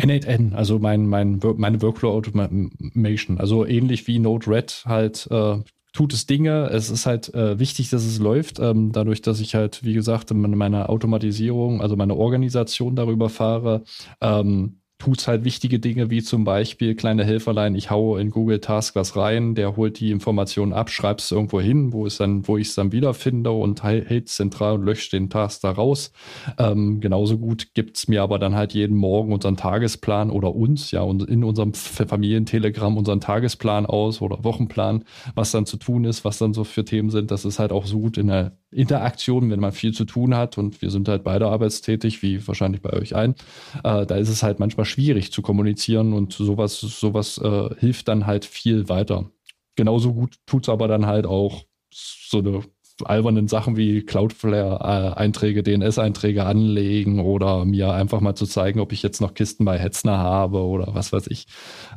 N8N, 0.00 0.54
also 0.54 0.78
mein, 0.78 1.06
mein, 1.06 1.40
meine 1.56 1.82
Workflow 1.82 2.12
Automation. 2.12 3.38
Also 3.38 3.66
ähnlich 3.66 4.06
wie 4.06 4.20
Node-RED 4.20 4.84
halt 4.86 5.26
äh, 5.30 5.58
tut 5.92 6.12
es 6.12 6.26
Dinge. 6.26 6.68
Es 6.70 6.90
ist 6.90 7.06
halt 7.06 7.32
äh, 7.34 7.58
wichtig, 7.58 7.90
dass 7.90 8.04
es 8.04 8.18
läuft. 8.18 8.58
Ähm, 8.60 8.92
dadurch, 8.92 9.22
dass 9.22 9.40
ich 9.40 9.54
halt, 9.54 9.84
wie 9.84 9.94
gesagt, 9.94 10.32
meine 10.32 10.88
Automatisierung, 10.88 11.80
also 11.80 11.96
meine 11.96 12.16
Organisation 12.16 12.96
darüber 12.96 13.28
fahre, 13.28 13.82
ähm, 14.20 14.80
tut 14.98 15.28
halt 15.28 15.44
wichtige 15.44 15.78
Dinge 15.78 16.10
wie 16.10 16.22
zum 16.22 16.42
Beispiel 16.42 16.96
kleine 16.96 17.24
Helferlein. 17.24 17.76
Ich 17.76 17.90
haue 17.90 18.20
in 18.20 18.30
Google 18.30 18.60
Task 18.60 18.96
was 18.96 19.16
rein, 19.16 19.54
der 19.54 19.76
holt 19.76 20.00
die 20.00 20.10
Informationen 20.10 20.72
ab, 20.72 20.90
schreibt 20.90 21.20
es 21.20 21.30
irgendwo 21.30 21.60
hin, 21.60 21.92
wo 21.92 22.04
es 22.04 22.16
dann, 22.16 22.46
wo 22.48 22.56
ich 22.58 22.68
es 22.68 22.74
dann 22.74 22.90
wiederfinde 22.90 23.52
und 23.52 23.84
hält 23.84 24.28
zentral 24.28 24.74
und 24.74 24.84
löscht 24.84 25.12
den 25.12 25.30
Task 25.30 25.62
da 25.62 25.70
raus. 25.70 26.10
Ähm, 26.58 27.00
genauso 27.00 27.38
gut 27.38 27.74
gibt's 27.74 28.08
mir 28.08 28.22
aber 28.22 28.40
dann 28.40 28.56
halt 28.56 28.74
jeden 28.74 28.96
Morgen 28.96 29.32
unseren 29.32 29.56
Tagesplan 29.56 30.30
oder 30.30 30.54
uns, 30.54 30.90
ja, 30.90 31.02
und 31.02 31.22
in 31.22 31.44
unserem 31.44 31.74
Familientelegramm 31.74 32.96
unseren 32.96 33.20
Tagesplan 33.20 33.86
aus 33.86 34.20
oder 34.20 34.42
Wochenplan, 34.42 35.04
was 35.36 35.52
dann 35.52 35.64
zu 35.64 35.76
tun 35.76 36.04
ist, 36.04 36.24
was 36.24 36.38
dann 36.38 36.54
so 36.54 36.64
für 36.64 36.84
Themen 36.84 37.10
sind. 37.10 37.30
Das 37.30 37.44
ist 37.44 37.60
halt 37.60 37.70
auch 37.70 37.86
so 37.86 38.00
gut 38.00 38.18
in 38.18 38.26
der 38.26 38.58
Interaktion, 38.70 39.50
wenn 39.50 39.60
man 39.60 39.72
viel 39.72 39.92
zu 39.92 40.04
tun 40.04 40.34
hat 40.34 40.58
und 40.58 40.82
wir 40.82 40.90
sind 40.90 41.08
halt 41.08 41.24
beide 41.24 41.46
arbeitstätig, 41.48 42.22
wie 42.22 42.46
wahrscheinlich 42.46 42.82
bei 42.82 42.92
euch 42.92 43.14
ein, 43.16 43.34
äh, 43.82 44.04
da 44.04 44.16
ist 44.16 44.28
es 44.28 44.42
halt 44.42 44.58
manchmal 44.60 44.84
schwierig 44.86 45.32
zu 45.32 45.42
kommunizieren 45.42 46.12
und 46.12 46.32
sowas, 46.32 46.80
sowas 46.80 47.38
äh, 47.38 47.68
hilft 47.78 48.08
dann 48.08 48.26
halt 48.26 48.44
viel 48.44 48.88
weiter. 48.88 49.30
Genauso 49.76 50.12
gut 50.12 50.36
tut 50.46 50.64
es 50.64 50.68
aber 50.68 50.88
dann 50.88 51.06
halt 51.06 51.26
auch 51.26 51.64
so 51.90 52.38
eine 52.38 52.62
albernen 53.04 53.48
Sachen 53.48 53.76
wie 53.76 54.02
Cloudflare-Einträge, 54.02 55.62
DNS-Einträge 55.62 56.44
anlegen 56.44 57.20
oder 57.20 57.64
mir 57.64 57.92
einfach 57.92 58.20
mal 58.20 58.34
zu 58.34 58.46
zeigen, 58.46 58.80
ob 58.80 58.92
ich 58.92 59.02
jetzt 59.02 59.20
noch 59.20 59.34
Kisten 59.34 59.64
bei 59.64 59.78
Hetzner 59.78 60.18
habe 60.18 60.58
oder 60.58 60.94
was 60.94 61.12
weiß 61.12 61.28
ich. 61.28 61.46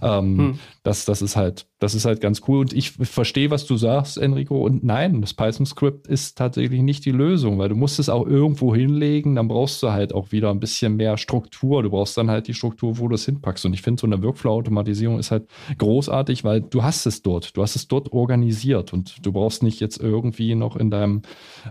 Ähm, 0.01 0.37
hm. 0.37 0.59
das, 0.83 1.05
das 1.05 1.21
ist 1.21 1.35
halt, 1.35 1.65
das 1.79 1.95
ist 1.95 2.05
halt 2.05 2.21
ganz 2.21 2.41
cool. 2.47 2.59
Und 2.59 2.73
ich 2.73 2.91
verstehe, 2.91 3.49
was 3.49 3.65
du 3.65 3.77
sagst, 3.77 4.17
Enrico. 4.17 4.63
Und 4.63 4.83
nein, 4.83 5.21
das 5.21 5.33
Python-Script 5.33 6.07
ist 6.07 6.37
tatsächlich 6.37 6.81
nicht 6.81 7.05
die 7.05 7.11
Lösung, 7.11 7.57
weil 7.57 7.69
du 7.69 7.75
musst 7.75 7.97
es 7.97 8.09
auch 8.09 8.27
irgendwo 8.27 8.75
hinlegen, 8.75 9.35
dann 9.35 9.47
brauchst 9.47 9.81
du 9.81 9.91
halt 9.91 10.13
auch 10.13 10.31
wieder 10.31 10.51
ein 10.51 10.59
bisschen 10.59 10.97
mehr 10.97 11.17
Struktur. 11.17 11.81
Du 11.81 11.89
brauchst 11.89 12.17
dann 12.17 12.29
halt 12.29 12.47
die 12.47 12.53
Struktur, 12.53 12.99
wo 12.99 13.07
du 13.07 13.15
es 13.15 13.25
hinpackst. 13.25 13.65
Und 13.65 13.73
ich 13.73 13.81
finde, 13.81 13.99
so 13.99 14.07
eine 14.07 14.21
Workflow-Automatisierung 14.21 15.17
ist 15.17 15.31
halt 15.31 15.47
großartig, 15.77 16.43
weil 16.43 16.61
du 16.61 16.83
hast 16.83 17.07
es 17.07 17.23
dort. 17.23 17.57
Du 17.57 17.63
hast 17.63 17.75
es 17.75 17.87
dort 17.87 18.11
organisiert 18.11 18.93
und 18.93 19.25
du 19.25 19.31
brauchst 19.31 19.63
nicht 19.63 19.79
jetzt 19.79 19.99
irgendwie 19.99 20.53
noch 20.53 20.75
in 20.75 20.90
deinem 20.91 21.21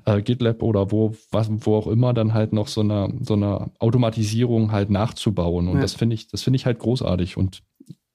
äh, 0.05 0.21
GitLab 0.23 0.63
oder 0.63 0.91
wo, 0.91 1.15
was, 1.31 1.49
wo 1.51 1.77
auch 1.77 1.87
immer 1.87 2.13
dann 2.15 2.35
halt 2.35 2.53
noch 2.53 2.69
so 2.69 2.81
eine, 2.81 3.13
so 3.21 3.35
eine 3.35 3.71
Automatisierung 3.79 4.73
halt 4.73 4.91
nachzubauen. 4.91 5.69
Und 5.69 5.77
ja. 5.77 5.83
das 5.83 5.95
finde 5.95 6.15
ich, 6.15 6.29
das 6.29 6.43
finde 6.43 6.57
ich 6.57 6.67
halt 6.67 6.79
großartig. 6.79 7.37
Und 7.37 7.63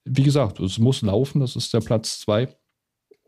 wie 0.04 0.24
gesagt, 0.24 0.60
es 0.60 0.78
muss 0.78 1.02
laufen, 1.02 1.40
das 1.40 1.56
ist 1.56 1.74
der 1.74 1.80
Platz 1.80 2.20
zwei. 2.20 2.56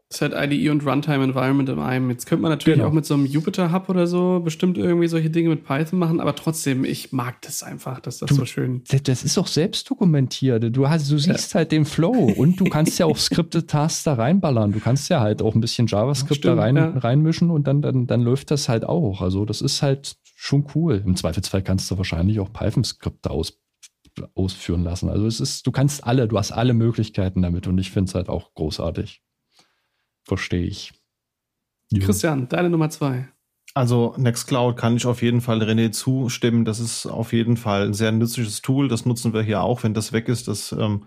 Das 0.10 0.22
ist 0.22 0.34
halt 0.34 0.52
IDE 0.52 0.70
und 0.70 0.86
Runtime 0.86 1.22
Environment 1.22 1.68
in 1.68 1.80
einem. 1.80 2.10
Jetzt 2.10 2.28
könnte 2.28 2.42
man 2.42 2.52
natürlich 2.52 2.78
genau. 2.78 2.90
auch 2.90 2.94
mit 2.94 3.06
so 3.06 3.14
einem 3.14 3.26
Jupyter 3.26 3.74
Hub 3.74 3.90
oder 3.90 4.08
so 4.08 4.40
bestimmt 4.40 4.78
irgendwie 4.78 5.10
solche 5.10 5.30
Dinge 5.30 5.50
mit 5.50 5.66
Python 5.66 6.00
machen, 6.00 6.22
aber 6.22 6.34
trotzdem, 6.34 6.86
ich 6.86 7.12
mag 7.12 7.42
das 7.42 7.62
einfach, 7.62 8.00
dass 8.00 8.20
das 8.20 8.30
du, 8.30 8.36
so 8.36 8.46
schön. 8.46 8.84
Das 9.04 9.26
ist 9.26 9.38
auch 9.38 9.48
selbst 9.48 9.90
dokumentiert. 9.90 10.74
Du, 10.74 10.88
hast, 10.88 11.12
du 11.12 11.18
siehst 11.18 11.54
ja. 11.54 11.58
halt 11.58 11.74
den 11.74 11.84
Flow 11.84 12.14
und 12.14 12.58
du 12.58 12.66
kannst 12.66 12.98
ja 13.00 13.06
auch 13.06 13.18
Scripted 13.18 13.70
Tasks 13.70 14.04
da 14.04 14.14
reinballern. 14.14 14.72
Du 14.72 14.80
kannst 14.80 15.10
ja 15.10 15.20
halt 15.20 15.42
auch 15.42 15.56
ein 15.56 15.60
bisschen 15.60 15.88
JavaScript 15.88 16.38
Stimmt, 16.38 16.58
da 16.58 16.64
rein, 16.64 16.78
ja. 16.78 16.90
reinmischen 16.98 17.50
und 17.50 17.68
dann, 17.68 17.82
dann, 17.82 18.08
dann 18.08 18.22
läuft 18.22 18.50
das 18.52 18.70
halt 18.70 18.86
auch. 18.86 19.22
Also, 19.22 19.44
das 19.44 19.60
ist 19.60 19.82
halt 19.82 20.16
schon 20.38 20.68
cool. 20.74 21.04
Im 21.06 21.18
Zweifelsfall 21.18 21.64
kannst 21.64 21.92
du 21.92 21.98
wahrscheinlich 21.98 22.40
auch 22.40 22.54
Python-Skripte 22.54 23.30
aus, 23.30 23.60
ausführen 24.36 24.86
lassen. 24.86 25.10
Also, 25.10 25.28
es 25.28 25.42
ist, 25.42 25.68
du 25.68 25.72
kannst 25.74 26.06
alle, 26.06 26.30
du 26.30 26.38
hast 26.38 26.54
alle 26.54 26.74
Möglichkeiten 26.74 27.42
damit 27.42 27.68
und 27.68 27.78
ich 27.78 27.92
finde 27.92 28.08
es 28.08 28.16
halt 28.16 28.30
auch 28.30 28.54
großartig 28.54 29.22
verstehe 30.28 30.66
ich. 30.66 30.94
Ja. 31.92 32.06
Christian, 32.06 32.50
deine 32.50 32.70
Nummer 32.70 32.90
zwei. 32.90 33.30
Also 33.74 34.16
Nextcloud 34.18 34.76
kann 34.76 34.98
ich 34.98 35.06
auf 35.06 35.22
jeden 35.22 35.42
Fall 35.42 35.62
René 35.62 35.92
zustimmen. 35.92 36.66
Das 36.66 36.80
ist 36.80 37.06
auf 37.06 37.32
jeden 37.32 37.58
Fall 37.58 37.88
ein 37.88 37.94
sehr 37.94 38.12
nützliches 38.12 38.62
Tool. 38.62 38.88
Das 38.88 39.06
nutzen 39.06 39.34
wir 39.34 39.42
hier 39.42 39.62
auch. 39.62 39.84
Wenn 39.84 39.94
das 39.94 40.14
weg 40.14 40.30
ist, 40.30 40.48
das, 40.48 40.72
ähm, 40.72 41.04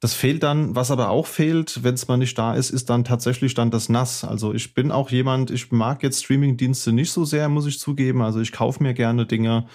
das 0.00 0.14
fehlt 0.14 0.42
dann. 0.42 0.76
Was 0.76 0.90
aber 0.90 1.08
auch 1.08 1.26
fehlt, 1.26 1.82
wenn 1.84 1.94
es 1.94 2.08
mal 2.08 2.18
nicht 2.18 2.36
da 2.36 2.54
ist, 2.54 2.70
ist 2.70 2.90
dann 2.90 3.04
tatsächlich 3.04 3.54
dann 3.54 3.70
das 3.70 3.88
NAS. 3.88 4.24
Also 4.24 4.52
ich 4.52 4.74
bin 4.74 4.90
auch 4.90 5.10
jemand, 5.10 5.50
ich 5.50 5.72
mag 5.72 6.02
jetzt 6.02 6.22
Streamingdienste 6.24 6.92
nicht 6.92 7.12
so 7.12 7.24
sehr, 7.24 7.48
muss 7.48 7.66
ich 7.66 7.78
zugeben. 7.78 8.20
Also 8.20 8.40
ich 8.40 8.52
kaufe 8.52 8.82
mir 8.82 8.94
gerne 8.94 9.26
Dinge 9.26 9.66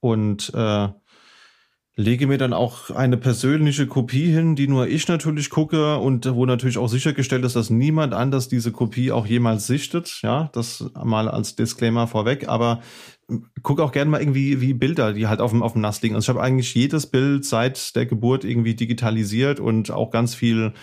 und 0.00 0.52
äh, 0.54 0.88
lege 1.98 2.28
mir 2.28 2.38
dann 2.38 2.52
auch 2.52 2.90
eine 2.90 3.16
persönliche 3.16 3.88
Kopie 3.88 4.30
hin, 4.30 4.54
die 4.54 4.68
nur 4.68 4.86
ich 4.86 5.08
natürlich 5.08 5.50
gucke 5.50 5.98
und 5.98 6.32
wo 6.32 6.46
natürlich 6.46 6.78
auch 6.78 6.86
sichergestellt 6.86 7.44
ist, 7.44 7.56
dass 7.56 7.70
niemand 7.70 8.14
anders 8.14 8.48
diese 8.48 8.70
Kopie 8.70 9.10
auch 9.10 9.26
jemals 9.26 9.66
sichtet. 9.66 10.20
Ja, 10.22 10.48
das 10.52 10.84
mal 10.94 11.28
als 11.28 11.56
Disclaimer 11.56 12.06
vorweg. 12.06 12.48
Aber 12.48 12.82
guck 13.64 13.80
auch 13.80 13.90
gerne 13.90 14.12
mal 14.12 14.20
irgendwie 14.20 14.60
wie 14.60 14.74
Bilder, 14.74 15.12
die 15.12 15.26
halt 15.26 15.40
auf 15.40 15.50
dem, 15.50 15.64
auf 15.64 15.72
dem 15.72 15.80
Nass 15.80 16.00
liegen. 16.00 16.14
Also 16.14 16.26
ich 16.26 16.28
habe 16.36 16.40
eigentlich 16.40 16.72
jedes 16.72 17.08
Bild 17.08 17.44
seit 17.44 17.96
der 17.96 18.06
Geburt 18.06 18.44
irgendwie 18.44 18.76
digitalisiert 18.76 19.58
und 19.58 19.90
auch 19.90 20.12
ganz 20.12 20.36
viel 20.36 20.74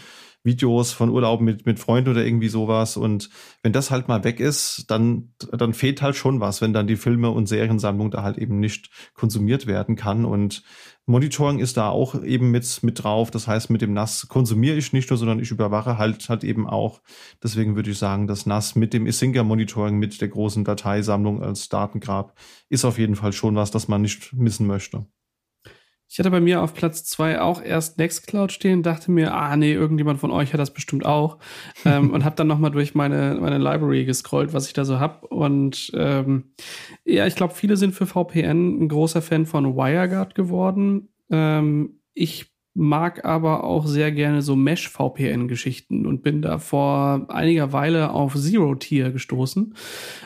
Videos 0.46 0.92
von 0.92 1.10
Urlauben 1.10 1.44
mit, 1.44 1.66
mit 1.66 1.80
Freunden 1.80 2.12
oder 2.12 2.24
irgendwie 2.24 2.50
sowas. 2.50 2.98
Und 2.98 3.30
wenn 3.64 3.74
das 3.74 3.90
halt 3.90 4.08
mal 4.08 4.24
weg 4.24 4.40
ist, 4.40 4.86
dann, 4.90 5.34
dann 5.52 5.74
fehlt 5.74 6.02
halt 6.02 6.16
schon 6.16 6.40
was, 6.40 6.62
wenn 6.62 6.72
dann 6.72 6.88
die 6.88 6.96
Filme 6.96 7.32
und 7.32 7.48
Seriensammlung 7.48 8.12
da 8.12 8.22
halt 8.22 8.38
eben 8.38 8.60
nicht 8.60 8.90
konsumiert 9.16 9.66
werden 9.66 9.96
kann. 9.96 10.24
Und 10.24 10.64
Monitoring 11.08 11.60
ist 11.60 11.78
da 11.78 11.90
auch 11.90 12.24
eben 12.24 12.50
mit, 12.50 12.82
mit 12.82 13.04
drauf. 13.04 13.30
Das 13.30 13.48
heißt, 13.48 13.70
mit 13.70 13.82
dem 13.82 13.94
NAS 13.94 14.28
konsumiere 14.28 14.76
ich 14.76 14.92
nicht 14.92 15.10
nur, 15.10 15.18
sondern 15.18 15.40
ich 15.40 15.52
überwache 15.52 16.00
halt, 16.00 16.28
halt 16.30 16.44
eben 16.44 16.68
auch. 16.68 17.02
Deswegen 17.44 17.76
würde 17.76 17.92
ich 17.92 18.00
sagen, 18.00 18.26
das 18.26 18.48
NAS 18.48 18.76
mit 18.76 18.94
dem 18.94 19.06
Isinga 19.06 19.44
Monitoring, 19.44 19.98
mit 19.98 20.20
der 20.20 20.30
großen 20.30 20.64
Dateisammlung 20.64 21.44
als 21.44 21.70
Datengrab, 21.70 22.36
ist 22.70 22.86
auf 22.86 22.98
jeden 22.98 23.16
Fall 23.16 23.34
schon 23.34 23.56
was, 23.56 23.70
das 23.70 23.88
man 23.88 24.02
nicht 24.02 24.34
missen 24.34 24.66
möchte. 24.66 25.06
Ich 26.08 26.20
hatte 26.20 26.32
bei 26.32 26.40
mir 26.40 26.62
auf 26.62 26.74
Platz 26.74 27.04
zwei 27.04 27.42
auch 27.42 27.62
erst 27.62 27.98
Nextcloud 27.98 28.52
stehen, 28.52 28.84
dachte 28.84 29.12
mir, 29.12 29.34
ah 29.34 29.58
nee, 29.58 29.74
irgendjemand 29.74 30.20
von 30.20 30.32
euch 30.32 30.54
hat 30.54 30.60
das 30.60 30.74
bestimmt 30.74 31.06
auch. 31.06 31.40
ähm, 31.86 32.12
und 32.12 32.24
habe 32.24 32.36
dann 32.36 32.48
nochmal 32.48 32.72
durch 32.72 32.96
meine, 32.96 33.38
meine 33.42 33.58
Library 33.58 34.06
gescrollt, 34.06 34.54
was 34.54 34.68
ich 34.68 34.74
da 34.74 34.86
so 34.86 35.00
hab. 35.00 35.24
Und 35.24 35.92
ähm, 35.96 36.52
ja, 37.04 37.26
ich 37.26 37.36
glaube, 37.36 37.54
viele 37.54 37.78
sind 37.78 37.94
für 37.94 38.06
VPN 38.06 38.84
ein 38.84 38.88
großer 38.88 39.22
Fan 39.22 39.46
von 39.46 39.76
WireGuard 39.76 40.36
geworden. 40.36 41.10
Ähm, 41.30 42.00
ich 42.14 42.55
mag 42.76 43.24
aber 43.24 43.64
auch 43.64 43.88
sehr 43.88 44.12
gerne 44.12 44.42
so 44.42 44.58
Mesh-VPN-Geschichten 44.58 46.06
und 46.06 46.24
bin 46.24 46.42
da 46.42 46.60
vor 46.60 47.26
einiger 47.30 47.72
Weile 47.72 48.12
auf 48.12 48.36
Zero-Tier 48.36 49.12
gestoßen. 49.12 49.74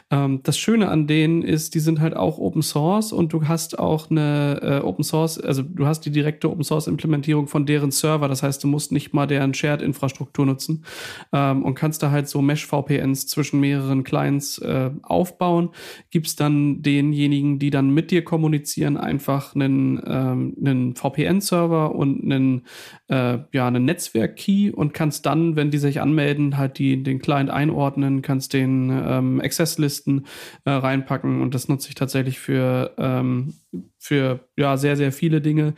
Ähm, 0.10 0.42
das 0.42 0.58
Schöne 0.58 0.90
an 0.90 1.06
denen 1.06 1.44
ist, 1.44 1.76
die 1.76 1.80
sind 1.80 2.02
halt 2.02 2.16
auch 2.16 2.40
Open 2.40 2.64
Source 2.64 3.14
und 3.14 3.34
du 3.34 3.48
hast 3.48 3.78
auch 3.78 4.10
eine 4.10 4.60
äh, 4.64 4.84
Open 4.84 5.04
Source, 5.04 5.40
also 5.40 5.62
du 5.62 5.86
hast 5.86 6.02
die 6.02 6.12
direkte 6.12 6.50
Open 6.50 6.64
Source-Implementierung 6.64 7.48
von 7.48 7.68
deren 7.68 7.92
Server. 7.92 8.28
Das 8.28 8.42
heißt, 8.42 8.64
du 8.64 8.68
musst 8.68 8.92
nicht 8.92 9.14
mal 9.14 9.28
deren 9.28 9.54
Shared-Infrastruktur 9.54 10.48
nutzen 10.48 10.84
ähm, 11.32 11.64
und 11.64 11.76
kannst 11.76 12.02
da 12.02 12.10
halt 12.10 12.28
so 12.28 12.42
Mesh-VPNs 12.42 13.28
zwischen 13.28 13.60
mehreren 13.60 14.04
Clients 14.04 14.58
äh, 14.58 14.90
aufbauen. 15.04 15.70
Gibst 16.10 16.40
dann 16.40 16.82
denjenigen, 16.82 17.60
die 17.60 17.70
dann 17.70 17.92
mit 17.92 18.10
dir 18.10 18.24
kommunizieren, 18.24 18.98
einfach 18.98 19.54
einen, 19.54 20.02
ähm, 20.04 20.56
einen 20.60 20.96
VPN-Server 20.96 21.94
und 21.94 22.24
einen 22.24 22.39
einen, 22.40 22.66
äh, 23.08 23.40
ja, 23.52 23.68
einen 23.68 23.86
Netzwerk-Key 23.86 24.72
und 24.72 24.94
kannst 24.94 25.26
dann, 25.26 25.56
wenn 25.56 25.72
die 25.72 25.78
sich 25.78 26.02
anmelden, 26.02 26.58
halt 26.58 26.78
die, 26.80 27.04
den 27.04 27.20
Client 27.20 27.50
einordnen, 27.50 28.22
kannst 28.22 28.54
den 28.54 28.90
ähm, 28.90 29.42
Access-Listen 29.42 30.26
äh, 30.66 30.72
reinpacken 30.72 31.42
und 31.42 31.54
das 31.54 31.68
nutze 31.68 31.90
ich 31.90 31.96
tatsächlich 31.96 32.40
für, 32.40 32.94
ähm, 32.98 33.54
für 33.98 34.40
ja, 34.58 34.78
sehr, 34.78 34.98
sehr 34.98 35.12
viele 35.12 35.42
Dinge. 35.42 35.74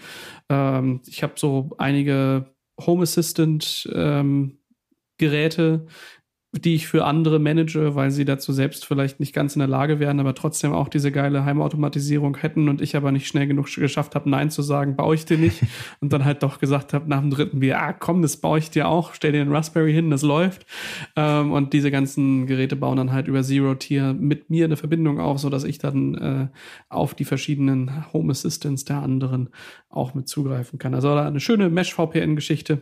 Ähm, 0.49 1.01
ich 1.07 1.23
habe 1.23 1.33
so 1.35 1.71
einige 1.77 2.45
Home 2.85 3.03
Assistant 3.03 3.89
ähm, 3.93 4.57
Geräte, 5.17 5.85
die 6.53 6.75
ich 6.75 6.87
für 6.87 7.05
andere 7.05 7.39
manage, 7.39 7.95
weil 7.95 8.11
sie 8.11 8.25
dazu 8.25 8.51
selbst 8.51 8.85
vielleicht 8.85 9.21
nicht 9.21 9.33
ganz 9.33 9.55
in 9.55 9.59
der 9.59 9.69
Lage 9.69 10.01
wären, 10.01 10.19
aber 10.19 10.35
trotzdem 10.35 10.73
auch 10.73 10.89
diese 10.89 11.09
geile 11.09 11.45
Heimautomatisierung 11.45 12.35
hätten 12.35 12.67
und 12.67 12.81
ich 12.81 12.97
aber 12.97 13.13
nicht 13.13 13.27
schnell 13.27 13.47
genug 13.47 13.73
geschafft 13.73 14.15
habe, 14.15 14.29
Nein 14.29 14.49
zu 14.49 14.61
sagen, 14.61 14.97
baue 14.97 15.15
ich 15.15 15.23
dir 15.23 15.37
nicht 15.37 15.61
und 16.01 16.11
dann 16.11 16.25
halt 16.25 16.43
doch 16.43 16.59
gesagt 16.59 16.93
habe 16.93 17.09
nach 17.09 17.21
dem 17.21 17.29
dritten 17.29 17.61
Bier, 17.61 17.81
ah 17.81 17.93
komm, 17.93 18.21
das 18.21 18.35
baue 18.35 18.59
ich 18.59 18.69
dir 18.69 18.89
auch, 18.89 19.13
stell 19.13 19.31
dir 19.31 19.41
einen 19.41 19.53
Raspberry 19.53 19.93
hin, 19.93 20.09
das 20.09 20.23
läuft 20.23 20.65
ähm, 21.15 21.53
und 21.53 21.71
diese 21.71 21.89
ganzen 21.89 22.47
Geräte 22.47 22.75
bauen 22.75 22.97
dann 22.97 23.13
halt 23.13 23.29
über 23.29 23.43
Zero-Tier 23.43 24.13
mit 24.13 24.49
mir 24.49 24.65
eine 24.65 24.75
Verbindung 24.75 25.21
auf, 25.21 25.39
so 25.39 25.49
dass 25.49 25.63
ich 25.63 25.77
dann 25.77 26.15
äh, 26.15 26.47
auf 26.89 27.13
die 27.13 27.25
verschiedenen 27.25 28.11
Home 28.11 28.31
Assistants 28.31 28.83
der 28.83 28.97
anderen 28.97 29.49
auch 29.89 30.13
mit 30.13 30.27
zugreifen 30.27 30.79
kann. 30.79 30.93
Also 30.95 31.13
eine 31.13 31.39
schöne 31.39 31.69
Mesh-VPN-Geschichte, 31.69 32.81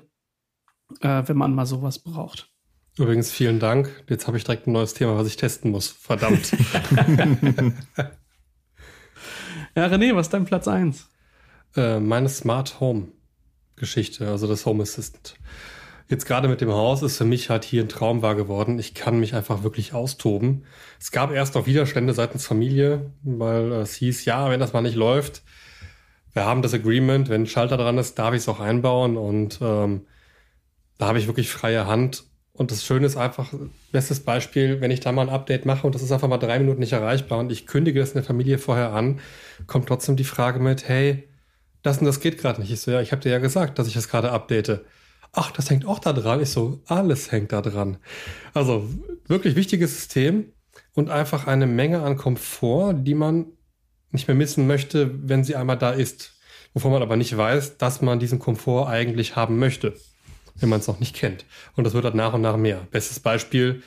äh, 1.02 1.24
wenn 1.28 1.38
man 1.38 1.54
mal 1.54 1.68
sowas 1.68 2.00
braucht. 2.00 2.52
Übrigens, 3.00 3.32
vielen 3.32 3.60
Dank. 3.60 3.90
Jetzt 4.10 4.28
habe 4.28 4.36
ich 4.38 4.44
direkt 4.44 4.68
ein 4.68 4.74
neues 4.74 4.94
Thema, 4.94 5.18
was 5.18 5.26
ich 5.26 5.38
testen 5.38 5.72
muss. 5.72 5.88
Verdammt. 5.88 6.52
ja, 9.74 9.86
René, 9.86 10.14
was 10.14 10.28
ist 10.28 10.34
dein 10.34 10.44
Platz 10.44 10.68
1? 10.68 11.08
Äh, 11.78 12.02
meine 12.02 12.28
Smart 12.28 12.82
Home. 12.82 13.08
Geschichte, 13.78 14.28
also 14.28 14.48
das 14.48 14.66
Home 14.66 14.84
Assistant. 14.84 15.36
Jetzt 16.10 16.26
gerade 16.26 16.50
mit 16.50 16.60
dem 16.60 16.74
Haus 16.74 17.02
ist 17.02 17.18
für 17.18 17.24
mich 17.24 17.50
halt 17.50 17.64
hier 17.64 17.84
ein 17.84 17.88
Traum 17.88 18.22
wahr 18.22 18.36
geworden. 18.36 18.78
Ich 18.80 18.94
kann 18.96 19.18
mich 19.20 19.34
einfach 19.34 19.64
wirklich 19.64 19.94
austoben. 19.94 20.66
Es 21.00 21.12
gab 21.12 21.32
erst 21.32 21.56
noch 21.56 21.68
Widerstände 21.68 22.14
seitens 22.14 22.46
Familie, 22.46 23.14
weil 23.24 23.72
es 23.72 23.96
hieß, 23.96 24.26
ja, 24.26 24.50
wenn 24.50 24.60
das 24.60 24.74
mal 24.74 24.82
nicht 24.82 24.96
läuft, 24.96 25.44
wir 26.34 26.44
haben 26.44 26.62
das 26.62 26.74
Agreement, 26.74 27.30
wenn 27.30 27.44
ein 27.44 27.48
Schalter 27.48 27.78
dran 27.78 27.98
ist, 27.98 28.20
darf 28.20 28.34
ich 28.34 28.42
es 28.42 28.50
auch 28.50 28.60
einbauen 28.60 29.16
und 29.16 29.60
ähm, 29.62 30.06
da 30.98 31.08
habe 31.08 31.20
ich 31.20 31.28
wirklich 31.28 31.50
freie 31.50 31.88
Hand. 31.88 32.26
Und 32.60 32.72
das 32.72 32.84
Schöne 32.84 33.06
ist 33.06 33.16
einfach, 33.16 33.54
bestes 33.94 34.20
Beispiel, 34.20 34.82
wenn 34.82 34.92
ich 34.92 35.00
da 35.00 35.14
mal 35.14 35.22
ein 35.22 35.34
Update 35.34 35.66
mache 35.66 35.88
und 35.88 35.96
das 35.96 36.02
ist 36.02 36.12
einfach 36.12 36.28
mal 36.28 36.38
drei 36.38 36.60
Minuten 36.60 36.82
nicht 36.82 36.92
erreichbar 36.92 37.40
und 37.40 37.54
ich 37.54 37.66
kündige 37.66 38.02
das 38.02 38.10
in 38.10 38.16
der 38.16 38.26
Familie 38.26 38.58
vorher 38.58 38.92
an, 38.92 39.22
kommt 39.66 39.88
trotzdem 39.88 40.18
die 40.18 40.26
Frage 40.26 40.60
mit, 40.60 40.86
hey, 40.86 41.30
das 41.84 42.00
und 42.00 42.06
das 42.06 42.20
geht 42.20 42.38
gerade 42.38 42.60
nicht. 42.60 42.70
Ich 42.70 42.82
so, 42.82 42.92
ja, 42.92 43.00
ich 43.00 43.14
habe 43.14 43.22
dir 43.22 43.32
ja 43.32 43.38
gesagt, 43.38 43.80
dass 43.80 43.88
ich 43.88 43.94
das 43.94 44.10
gerade 44.10 44.34
update. 44.34 44.82
Ach, 45.32 45.52
das 45.52 45.70
hängt 45.70 45.86
auch 45.86 46.00
da 46.00 46.12
dran. 46.12 46.42
Ich 46.42 46.50
so, 46.50 46.82
alles 46.86 47.32
hängt 47.32 47.54
da 47.54 47.62
dran. 47.62 47.96
Also 48.54 48.90
wirklich 49.26 49.56
wichtiges 49.56 49.96
System 49.96 50.52
und 50.96 51.10
einfach 51.10 51.48
eine 51.48 51.66
Menge 51.66 52.02
an 52.02 52.18
Komfort, 52.18 52.94
die 52.94 53.16
man 53.16 53.46
nicht 54.12 54.28
mehr 54.28 54.36
missen 54.36 54.68
möchte, 54.68 55.12
wenn 55.30 55.46
sie 55.46 55.56
einmal 55.56 55.78
da 55.78 55.92
ist. 55.92 56.34
Wovon 56.74 56.92
man 56.92 57.04
aber 57.04 57.16
nicht 57.16 57.38
weiß, 57.38 57.78
dass 57.78 58.02
man 58.02 58.20
diesen 58.20 58.40
Komfort 58.40 58.90
eigentlich 58.90 59.38
haben 59.38 59.60
möchte, 59.60 59.94
wenn 60.60 60.70
man 60.70 60.80
es 60.80 60.88
noch 60.88 61.00
nicht 61.00 61.16
kennt. 61.16 61.46
Und 61.76 61.84
das 61.84 61.94
wird 61.94 62.06
halt 62.06 62.16
nach 62.16 62.34
und 62.34 62.42
nach 62.42 62.58
mehr. 62.58 62.88
Bestes 62.92 63.20
Beispiel, 63.20 63.84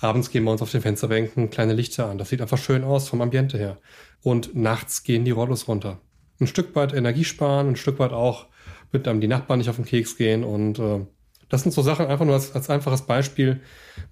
abends 0.00 0.30
gehen 0.30 0.44
wir 0.44 0.50
uns 0.50 0.62
auf 0.62 0.70
den 0.70 0.82
Fensterbänken 0.82 1.50
kleine 1.50 1.72
Lichter 1.72 2.08
an. 2.08 2.18
Das 2.18 2.28
sieht 2.28 2.40
einfach 2.40 2.58
schön 2.58 2.84
aus 2.84 3.08
vom 3.08 3.20
Ambiente 3.20 3.58
her. 3.58 3.78
Und 4.22 4.54
nachts 4.54 5.02
gehen 5.02 5.24
die 5.24 5.30
Rollos 5.30 5.68
runter. 5.68 6.00
Ein 6.40 6.46
Stück 6.46 6.74
weit 6.74 6.92
Energie 6.92 7.24
sparen, 7.24 7.68
ein 7.68 7.76
Stück 7.76 7.98
weit 7.98 8.12
auch 8.12 8.46
mit 8.92 9.06
einem 9.08 9.20
die 9.20 9.28
Nachbarn 9.28 9.58
nicht 9.58 9.70
auf 9.70 9.76
den 9.76 9.84
Keks 9.84 10.16
gehen. 10.16 10.44
Und 10.44 10.78
äh, 10.78 11.06
das 11.48 11.62
sind 11.62 11.72
so 11.72 11.82
Sachen 11.82 12.06
einfach 12.06 12.24
nur 12.24 12.34
als, 12.34 12.54
als 12.54 12.70
einfaches 12.70 13.02
Beispiel, 13.02 13.60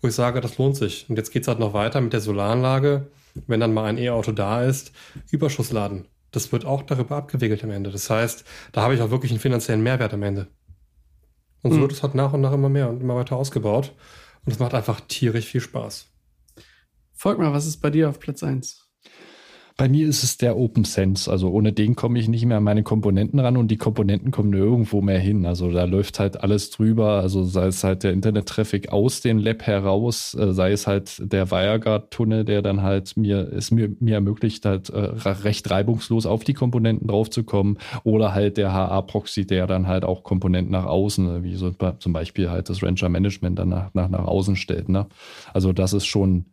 wo 0.01 0.09
ich 0.09 0.15
sage, 0.15 0.41
das 0.41 0.59
lohnt 0.59 0.77
sich. 0.77 1.07
Und 1.09 1.17
jetzt 1.17 1.33
geht's 1.33 1.49
halt 1.49 1.59
noch 1.59 1.75
weiter 1.75 2.01
mit 2.01 2.13
der 2.13 2.21
Solaranlage 2.21 3.11
wenn 3.47 3.61
dann 3.61 3.75
mal 3.75 3.85
ein 3.85 3.99
E-Auto 3.99 4.33
da 4.33 4.63
ist, 4.63 4.93
Überschuss 5.31 5.73
laden. 5.73 6.07
Das 6.31 6.53
wird 6.53 6.65
auch 6.65 6.83
darüber 6.83 7.17
abgewickelt 7.17 7.63
am 7.65 7.71
Ende. 7.71 7.91
Das 7.91 8.11
heißt, 8.11 8.45
da 8.73 8.83
habe 8.83 8.95
ich 8.95 9.01
auch 9.01 9.11
wirklich 9.11 9.31
einen 9.31 9.41
finanziellen 9.41 9.83
Mehrwert 9.83 10.15
am 10.15 10.23
Ende. 10.23 10.49
Und 11.65 11.73
so 11.73 11.79
mhm. 11.79 11.83
wird 11.83 11.93
es 11.93 12.03
halt 12.03 12.15
nach 12.15 12.35
und 12.35 12.43
nach 12.43 12.53
immer 12.53 12.69
mehr 12.69 12.91
und 12.91 13.01
immer 13.01 13.17
weiter 13.17 13.37
ausgebaut. 13.37 13.95
Und 14.45 14.53
es 14.53 14.59
macht 14.59 14.75
einfach 14.75 15.01
tierisch 15.01 15.47
viel 15.47 15.63
Spaß. 15.63 16.11
Folg 17.15 17.39
mal, 17.39 17.55
was 17.55 17.67
ist 17.67 17.79
bei 17.79 17.89
dir 17.89 18.11
auf 18.11 18.21
Platz 18.21 18.43
1? 18.43 18.84
Bei 19.77 19.89
mir 19.89 20.07
ist 20.07 20.23
es 20.23 20.37
der 20.37 20.57
Open 20.57 20.85
Sense. 20.85 21.29
Also 21.29 21.51
ohne 21.51 21.73
den 21.73 21.97
komme 21.97 22.21
ich 22.21 22.29
nicht 22.29 22.47
mehr 22.47 22.59
an 22.59 22.63
meine 22.63 22.85
Komponenten 22.85 23.41
ran 23.41 23.57
und 23.57 23.73
die 23.73 23.77
Komponenten 23.77 24.31
kommen 24.31 24.51
nirgendwo 24.51 25.01
mehr 25.01 25.19
hin. 25.19 25.47
Also 25.47 25.69
da 25.73 25.83
läuft 25.83 26.21
halt 26.21 26.41
alles 26.41 26.71
drüber. 26.71 27.21
Also 27.21 27.43
sei 27.43 27.67
es 27.67 27.83
halt 27.83 28.05
der 28.05 28.13
Internet-Traffic 28.13 28.93
aus 28.93 29.21
dem 29.21 29.39
Lab 29.39 29.63
heraus, 29.63 30.35
äh, 30.35 30.53
sei 30.53 30.71
es 30.71 30.87
halt 30.87 31.21
der 31.21 31.51
WireGuard-Tunnel, 31.51 32.45
der 32.45 32.63
dann 32.63 32.83
halt 32.83 33.17
mir, 33.17 33.53
es 33.53 33.73
mir, 33.73 33.91
mir 33.99 34.15
ermöglicht, 34.15 34.65
halt 34.65 34.93
recht 34.95 35.69
reibungslos 35.69 36.25
auf 36.25 36.45
die 36.45 36.55
Komponenten 36.55 37.09
draufzukommen. 37.09 37.79
Oder 38.05 38.33
halt 38.33 38.59
der 38.59 38.73
HA-Proxy, 38.73 39.45
der 39.45 39.67
dann 39.67 39.89
halt 39.89 40.05
auch 40.05 40.23
Komponenten 40.23 40.71
nach 40.71 40.87
außen, 40.87 41.43
wie 41.43 41.57
so 41.57 41.73
zum 41.99 42.13
Beispiel 42.13 42.49
halt 42.49 42.69
das 42.69 42.81
Rancher 42.81 43.09
Management 43.09 43.59
dann 43.59 43.71
nach, 43.71 43.93
nach, 43.93 44.09
nach 44.09 44.25
außen 44.25 44.55
stellt. 44.55 44.89
Ne? 44.89 45.09
Also 45.53 45.73
das 45.73 45.95
ist 45.95 46.07
schon 46.07 46.45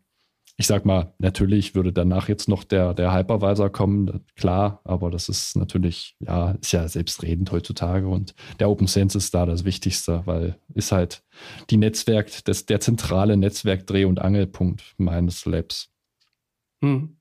ich 0.58 0.68
sag 0.68 0.86
mal, 0.86 1.14
natürlich 1.18 1.76
würde 1.76 1.91
danach 1.91 2.30
jetzt 2.30 2.47
noch 2.47 2.64
der, 2.64 2.93
der 2.93 3.14
Hypervisor 3.14 3.72
kommen, 3.72 4.22
klar, 4.36 4.82
aber 4.84 5.10
das 5.10 5.30
ist 5.30 5.56
natürlich, 5.56 6.16
ja, 6.20 6.52
ist 6.62 6.72
ja 6.72 6.88
selbstredend 6.88 7.52
heutzutage 7.52 8.08
und 8.08 8.36
der 8.60 8.70
Open 8.70 8.88
Sense 8.88 9.18
ist 9.18 9.34
da 9.34 9.45
das 9.45 9.66
Wichtigste, 9.66 10.22
weil 10.26 10.58
ist 10.74 10.91
halt 10.91 11.24
die 11.70 11.78
Netzwerk, 11.78 12.30
das, 12.45 12.66
der 12.66 12.80
zentrale 12.80 13.38
Netzwerkdreh- 13.38 14.06
und 14.06 14.20
Angelpunkt 14.20 14.84
meines 14.97 15.45
Labs. 15.45 15.89
Hm. 16.84 17.18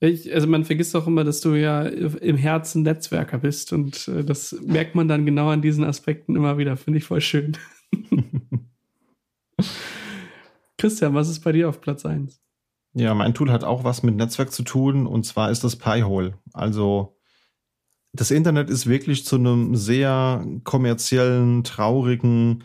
Ich, 0.00 0.32
also 0.32 0.46
man 0.46 0.64
vergisst 0.64 0.94
auch 0.94 1.08
immer, 1.08 1.24
dass 1.24 1.40
du 1.40 1.54
ja 1.54 1.82
im 1.82 2.36
Herzen 2.36 2.82
Netzwerker 2.82 3.38
bist 3.38 3.72
und 3.72 4.06
äh, 4.08 4.24
das 4.24 4.56
merkt 4.64 4.94
man 4.94 5.08
dann 5.08 5.26
genau 5.26 5.48
an 5.50 5.62
diesen 5.62 5.84
Aspekten 5.84 6.36
immer 6.36 6.56
wieder. 6.56 6.76
Finde 6.76 6.98
ich 6.98 7.04
voll 7.04 7.20
schön. 7.20 7.56
Christian, 10.78 11.14
was 11.14 11.28
ist 11.28 11.40
bei 11.40 11.52
dir 11.52 11.68
auf 11.68 11.80
Platz 11.80 12.06
1? 12.06 12.40
Ja, 12.94 13.14
mein 13.14 13.34
Tool 13.34 13.50
hat 13.50 13.64
auch 13.64 13.84
was 13.84 14.02
mit 14.02 14.16
Netzwerk 14.16 14.52
zu 14.52 14.62
tun 14.62 15.06
und 15.06 15.26
zwar 15.26 15.50
ist 15.50 15.64
das 15.64 15.76
Pi-hole. 15.76 16.38
Also 16.52 17.18
das 18.12 18.30
Internet 18.30 18.70
ist 18.70 18.86
wirklich 18.86 19.24
zu 19.24 19.36
einem 19.36 19.76
sehr 19.76 20.46
kommerziellen, 20.64 21.64
traurigen 21.64 22.64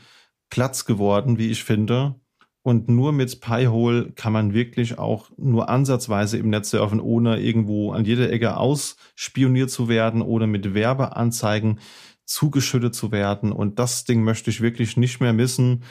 Platz 0.50 0.86
geworden, 0.86 1.38
wie 1.38 1.50
ich 1.50 1.64
finde. 1.64 2.16
Und 2.62 2.88
nur 2.88 3.12
mit 3.12 3.42
Pi-hole 3.42 4.14
kann 4.14 4.32
man 4.32 4.54
wirklich 4.54 4.98
auch 4.98 5.30
nur 5.36 5.68
ansatzweise 5.68 6.38
im 6.38 6.50
Netz 6.50 6.70
surfen, 6.70 7.02
ohne 7.02 7.42
irgendwo 7.42 7.92
an 7.92 8.06
jeder 8.06 8.32
Ecke 8.32 8.56
ausspioniert 8.56 9.70
zu 9.70 9.90
werden 9.90 10.22
oder 10.22 10.48
mit 10.48 10.74
Werbeanzeigen 10.74 11.80
zugeschüttet 12.26 12.96
zu 12.96 13.12
werden. 13.12 13.52
Und 13.52 13.80
das 13.80 14.06
Ding 14.06 14.24
möchte 14.24 14.50
ich 14.50 14.62
wirklich 14.62 14.96
nicht 14.96 15.20
mehr 15.20 15.34
missen 15.34 15.84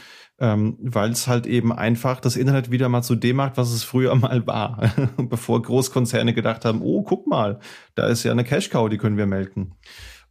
ähm, 0.43 0.76
weil 0.82 1.12
es 1.12 1.28
halt 1.28 1.47
eben 1.47 1.72
einfach 1.72 2.18
das 2.18 2.34
Internet 2.34 2.72
wieder 2.72 2.88
mal 2.88 3.03
zu 3.03 3.14
dem 3.14 3.36
macht, 3.36 3.57
was 3.57 3.70
es 3.70 3.84
früher 3.84 4.14
mal 4.16 4.45
war, 4.47 4.93
bevor 5.16 5.62
Großkonzerne 5.62 6.34
gedacht 6.34 6.64
haben, 6.64 6.82
oh, 6.82 7.03
guck 7.03 7.28
mal, 7.28 7.61
da 7.95 8.09
ist 8.09 8.24
ja 8.24 8.32
eine 8.32 8.43
Cash-Cow, 8.43 8.88
die 8.88 8.99
können 8.99 9.16
wir 9.16 9.26
melken. 9.26 9.76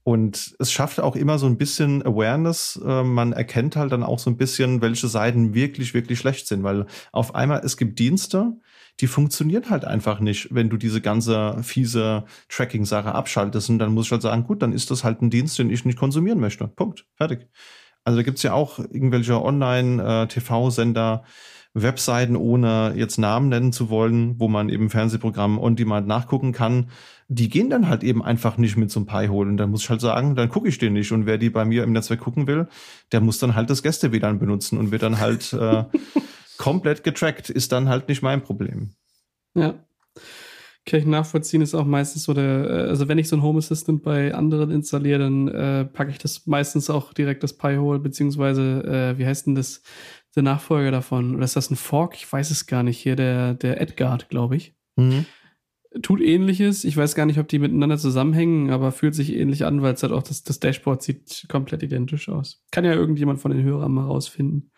Und 0.04 0.56
es 0.60 0.72
schafft 0.72 1.00
auch 1.00 1.16
immer 1.16 1.38
so 1.38 1.46
ein 1.46 1.58
bisschen 1.58 2.06
Awareness. 2.06 2.82
Äh, 2.84 3.04
man 3.04 3.34
erkennt 3.34 3.76
halt 3.78 3.92
dann 3.94 4.04
auch 4.04 4.20
so 4.20 4.30
ein 4.30 4.38
bisschen, 4.38 4.82
welche 4.82 5.08
Seiten 5.08 5.54
wirklich, 5.54 5.94
wirklich 5.94 6.20
schlecht 6.20 6.48
sind, 6.48 6.64
weil 6.64 6.88
auf 7.14 7.34
einmal 7.34 7.62
es 7.64 7.78
gibt 7.78 7.98
Dienste, 8.00 8.54
die 9.00 9.08
funktionieren 9.08 9.70
halt 9.70 9.86
einfach 9.86 10.20
nicht, 10.20 10.54
wenn 10.54 10.70
du 10.70 10.76
diese 10.76 11.00
ganze 11.00 11.56
fiese 11.64 12.26
Tracking-Sache 12.50 13.14
abschaltest. 13.14 13.70
Und 13.70 13.80
dann 13.80 13.94
muss 13.94 14.08
ich 14.08 14.12
halt 14.12 14.24
sagen, 14.24 14.44
gut, 14.44 14.62
dann 14.62 14.74
ist 14.74 14.92
das 14.92 15.06
halt 15.06 15.22
ein 15.22 15.30
Dienst, 15.30 15.58
den 15.58 15.70
ich 15.70 15.86
nicht 15.86 16.00
konsumieren 16.00 16.40
möchte. 16.40 16.68
Punkt. 16.68 17.06
Fertig. 17.16 17.48
Also 18.04 18.18
da 18.18 18.24
gibt's 18.24 18.44
ja 18.44 18.54
auch 18.54 18.80
irgendwelche 18.80 19.42
Online-TV-Sender, 19.42 21.24
Webseiten, 21.74 22.36
ohne 22.36 22.94
jetzt 22.98 23.18
Namen 23.18 23.50
nennen 23.50 23.72
zu 23.72 23.90
wollen, 23.90 24.40
wo 24.40 24.48
man 24.48 24.70
eben 24.70 24.90
Fernsehprogramm 24.90 25.58
on 25.58 25.76
demand 25.76 26.08
nachgucken 26.08 26.52
kann. 26.52 26.90
Die 27.30 27.48
gehen 27.48 27.70
dann 27.70 27.88
halt 27.88 28.04
eben 28.04 28.22
einfach 28.22 28.58
nicht 28.58 28.76
mit 28.76 28.92
zum 28.92 29.06
Pi 29.06 29.28
holen. 29.28 29.56
Dann 29.56 29.72
muss 29.72 29.84
ich 29.84 29.90
halt 29.90 30.02
sagen, 30.02 30.36
dann 30.36 30.50
gucke 30.50 30.68
ich 30.68 30.80
den 30.80 30.94
nicht. 30.94 31.14
Und 31.14 31.26
wer 31.26 31.38
die 31.38 31.50
bei 31.50 31.64
mir 31.64 31.84
im 31.84 31.94
Netzwerk 31.94 32.20
gucken 32.20 32.46
will, 32.46 32.68
der 33.14 33.22
muss 33.22 33.40
dann 33.40 33.56
halt 33.56 33.70
das 33.70 33.84
Gäste-WLAN 33.84 34.40
benutzen 34.40 34.78
und 34.78 34.92
wird 34.92 35.04
dann 35.04 35.20
halt 35.20 35.54
äh, 35.54 35.86
komplett 36.58 37.06
getrackt. 37.06 37.50
Ist 37.50 37.72
dann 37.72 37.88
halt 37.88 38.10
nicht 38.10 38.22
mein 38.22 38.44
Problem. 38.44 38.92
Ja. 39.54 39.76
Kann 40.86 41.00
ich 41.00 41.06
nachvollziehen, 41.06 41.62
ist 41.62 41.76
auch 41.76 41.86
meistens 41.86 42.24
so 42.24 42.34
der, 42.34 42.70
äh, 42.70 42.90
also 42.90 43.08
wenn 43.08 43.20
ich 43.20 43.30
so 43.30 43.36
ein 43.36 43.44
Home 43.44 43.60
Assistant 43.60 44.02
bei 44.02 44.34
anderen 44.34 44.72
installiere, 44.72 45.20
dann 45.20 45.48
äh, 45.48 45.86
packe 45.86 46.10
ich 46.10 46.18
das 46.18 46.48
meistens 46.48 46.90
auch 46.90 47.14
direkt 47.14 47.44
das 47.44 47.56
Pi-Hole, 47.58 48.00
beziehungsweise, 48.00 48.84
äh, 48.84 49.18
wie 49.20 49.26
heißt 49.26 49.46
denn 49.46 49.56
das, 49.56 49.84
der 50.36 50.44
Nachfolger 50.44 50.92
davon? 50.92 51.36
Oder 51.36 51.46
ist 51.46 51.56
das 51.56 51.70
ein 51.70 51.76
Fork? 51.76 52.16
Ich 52.16 52.32
weiß 52.32 52.52
es 52.52 52.66
gar 52.66 52.84
nicht. 52.84 52.98
Hier 52.98 53.16
der, 53.16 53.54
der 53.54 53.82
Edgard, 53.82 54.30
glaube 54.30 54.56
ich. 54.56 54.74
Mhm. 54.96 55.26
Tut 56.02 56.22
ähnliches. 56.22 56.86
Ich 56.86 56.96
weiß 56.96 57.16
gar 57.16 57.26
nicht, 57.26 57.38
ob 57.38 57.50
die 57.50 57.60
miteinander 57.60 57.98
zusammenhängen, 57.98 58.70
aber 58.70 58.94
fühlt 58.94 59.14
sich 59.14 59.34
ähnlich 59.36 59.66
an, 59.66 59.82
weil 59.82 59.94
es 59.94 60.04
halt 60.04 60.14
auch 60.14 60.24
das, 60.24 60.44
das 60.44 60.62
Dashboard 60.62 61.04
sieht 61.04 61.46
komplett 61.50 61.84
identisch 61.84 62.30
aus. 62.30 62.64
Kann 62.72 62.86
ja 62.86 62.94
irgendjemand 62.94 63.42
von 63.42 63.52
den 63.52 63.64
Hörern 63.64 63.92
mal 63.92 64.06
rausfinden. 64.06 64.72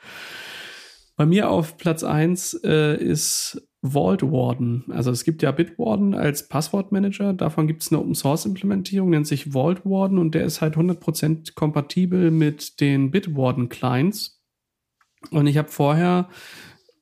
Bei 1.16 1.28
mir 1.28 1.49
auf 1.49 1.78
Platz 1.78 2.04
eins 2.04 2.60
äh, 2.64 2.97
ist 2.97 3.62
Vault 3.84 4.24
Warden. 4.24 4.86
Also 4.90 5.12
es 5.12 5.26
gibt 5.26 5.44
ja 5.44 5.52
Bitwarden 5.52 6.16
als 6.16 6.48
Passwortmanager. 6.48 7.34
Davon 7.34 7.68
gibt 7.68 7.84
es 7.84 7.92
eine 7.92 8.00
Open 8.00 8.16
Source 8.16 8.46
Implementierung, 8.46 9.10
nennt 9.10 9.28
sich 9.28 9.52
Vault 9.52 9.86
Warden 9.86 10.18
und 10.18 10.34
der 10.34 10.46
ist 10.46 10.62
halt 10.62 10.78
100% 10.78 11.54
kompatibel 11.54 12.32
mit 12.32 12.80
den 12.80 13.12
Bitwarden 13.12 13.68
Clients. 13.68 14.42
Und 15.32 15.48
ich 15.48 15.58
habe 15.58 15.68
vorher 15.68 16.30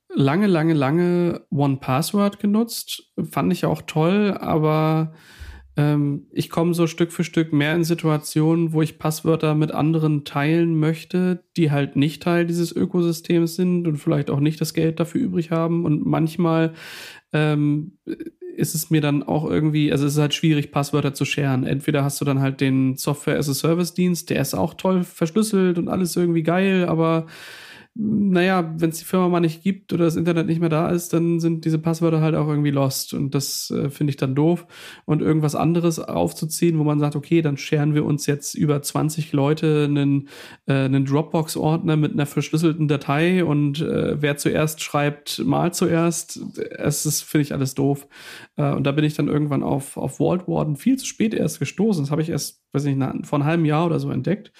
lange, 0.09 0.47
lange, 0.47 0.73
lange 0.73 1.45
One 1.51 1.77
Password 1.77 2.39
genutzt. 2.39 3.13
Fand 3.29 3.53
ich 3.53 3.65
auch 3.65 3.83
toll, 3.83 4.35
aber 4.39 5.13
ähm, 5.77 6.27
ich 6.31 6.49
komme 6.49 6.73
so 6.73 6.87
Stück 6.87 7.11
für 7.11 7.23
Stück 7.23 7.53
mehr 7.53 7.75
in 7.75 7.83
Situationen, 7.83 8.73
wo 8.73 8.81
ich 8.81 8.99
Passwörter 8.99 9.55
mit 9.55 9.71
anderen 9.71 10.25
teilen 10.25 10.79
möchte, 10.79 11.43
die 11.55 11.71
halt 11.71 11.95
nicht 11.95 12.23
Teil 12.23 12.45
dieses 12.45 12.75
Ökosystems 12.75 13.55
sind 13.55 13.87
und 13.87 13.97
vielleicht 13.97 14.29
auch 14.29 14.39
nicht 14.39 14.59
das 14.59 14.73
Geld 14.73 14.99
dafür 14.99 15.21
übrig 15.21 15.51
haben. 15.51 15.85
Und 15.85 16.05
manchmal 16.05 16.73
ähm, 17.31 17.93
ist 18.57 18.75
es 18.75 18.89
mir 18.89 19.01
dann 19.01 19.23
auch 19.23 19.49
irgendwie, 19.49 19.91
also 19.91 20.05
es 20.05 20.13
ist 20.13 20.19
halt 20.19 20.33
schwierig, 20.33 20.71
Passwörter 20.71 21.13
zu 21.13 21.23
scheren. 21.23 21.63
Entweder 21.65 22.03
hast 22.03 22.19
du 22.19 22.25
dann 22.25 22.41
halt 22.41 22.59
den 22.59 22.97
Software 22.97 23.37
as 23.37 23.49
a 23.49 23.53
Service 23.53 23.93
Dienst, 23.93 24.29
der 24.29 24.41
ist 24.41 24.53
auch 24.53 24.73
toll 24.73 25.03
verschlüsselt 25.03 25.77
und 25.77 25.87
alles 25.87 26.15
irgendwie 26.15 26.43
geil, 26.43 26.85
aber 26.85 27.27
naja, 27.93 28.73
wenn 28.77 28.89
es 28.89 28.99
die 28.99 29.05
Firma 29.05 29.27
mal 29.27 29.41
nicht 29.41 29.63
gibt 29.63 29.91
oder 29.91 30.05
das 30.05 30.15
Internet 30.15 30.47
nicht 30.47 30.61
mehr 30.61 30.69
da 30.69 30.89
ist, 30.89 31.11
dann 31.11 31.41
sind 31.41 31.65
diese 31.65 31.77
Passwörter 31.77 32.21
halt 32.21 32.35
auch 32.35 32.47
irgendwie 32.47 32.71
lost. 32.71 33.13
Und 33.13 33.35
das 33.35 33.69
äh, 33.69 33.89
finde 33.89 34.11
ich 34.11 34.17
dann 34.17 34.33
doof. 34.33 34.65
Und 35.03 35.21
irgendwas 35.21 35.55
anderes 35.55 35.99
aufzuziehen, 35.99 36.79
wo 36.79 36.85
man 36.85 36.99
sagt, 36.99 37.17
okay, 37.17 37.41
dann 37.41 37.57
scheren 37.57 37.93
wir 37.93 38.05
uns 38.05 38.27
jetzt 38.27 38.55
über 38.55 38.81
20 38.81 39.33
Leute 39.33 39.87
einen, 39.89 40.29
äh, 40.67 40.73
einen 40.73 41.03
Dropbox-Ordner 41.03 41.97
mit 41.97 42.13
einer 42.13 42.25
verschlüsselten 42.25 42.87
Datei 42.87 43.43
und 43.43 43.81
äh, 43.81 44.21
wer 44.21 44.37
zuerst 44.37 44.81
schreibt, 44.81 45.43
mal 45.45 45.73
zuerst. 45.73 46.39
Es 46.77 47.05
ist, 47.05 47.23
finde 47.23 47.41
ich, 47.43 47.53
alles 47.53 47.75
doof. 47.75 48.07
Äh, 48.55 48.71
und 48.71 48.85
da 48.85 48.93
bin 48.93 49.03
ich 49.03 49.15
dann 49.15 49.27
irgendwann 49.27 49.63
auf, 49.63 49.97
auf 49.97 50.15
Vault 50.15 50.47
Warden 50.47 50.77
viel 50.77 50.97
zu 50.97 51.05
spät 51.05 51.33
erst 51.33 51.59
gestoßen. 51.59 52.03
Das 52.03 52.11
habe 52.11 52.21
ich 52.21 52.29
erst, 52.29 52.63
weiß 52.71 52.85
nicht, 52.85 53.27
vor 53.27 53.39
einem 53.39 53.47
halben 53.47 53.65
Jahr 53.65 53.85
oder 53.85 53.99
so 53.99 54.11
entdeckt. 54.11 54.53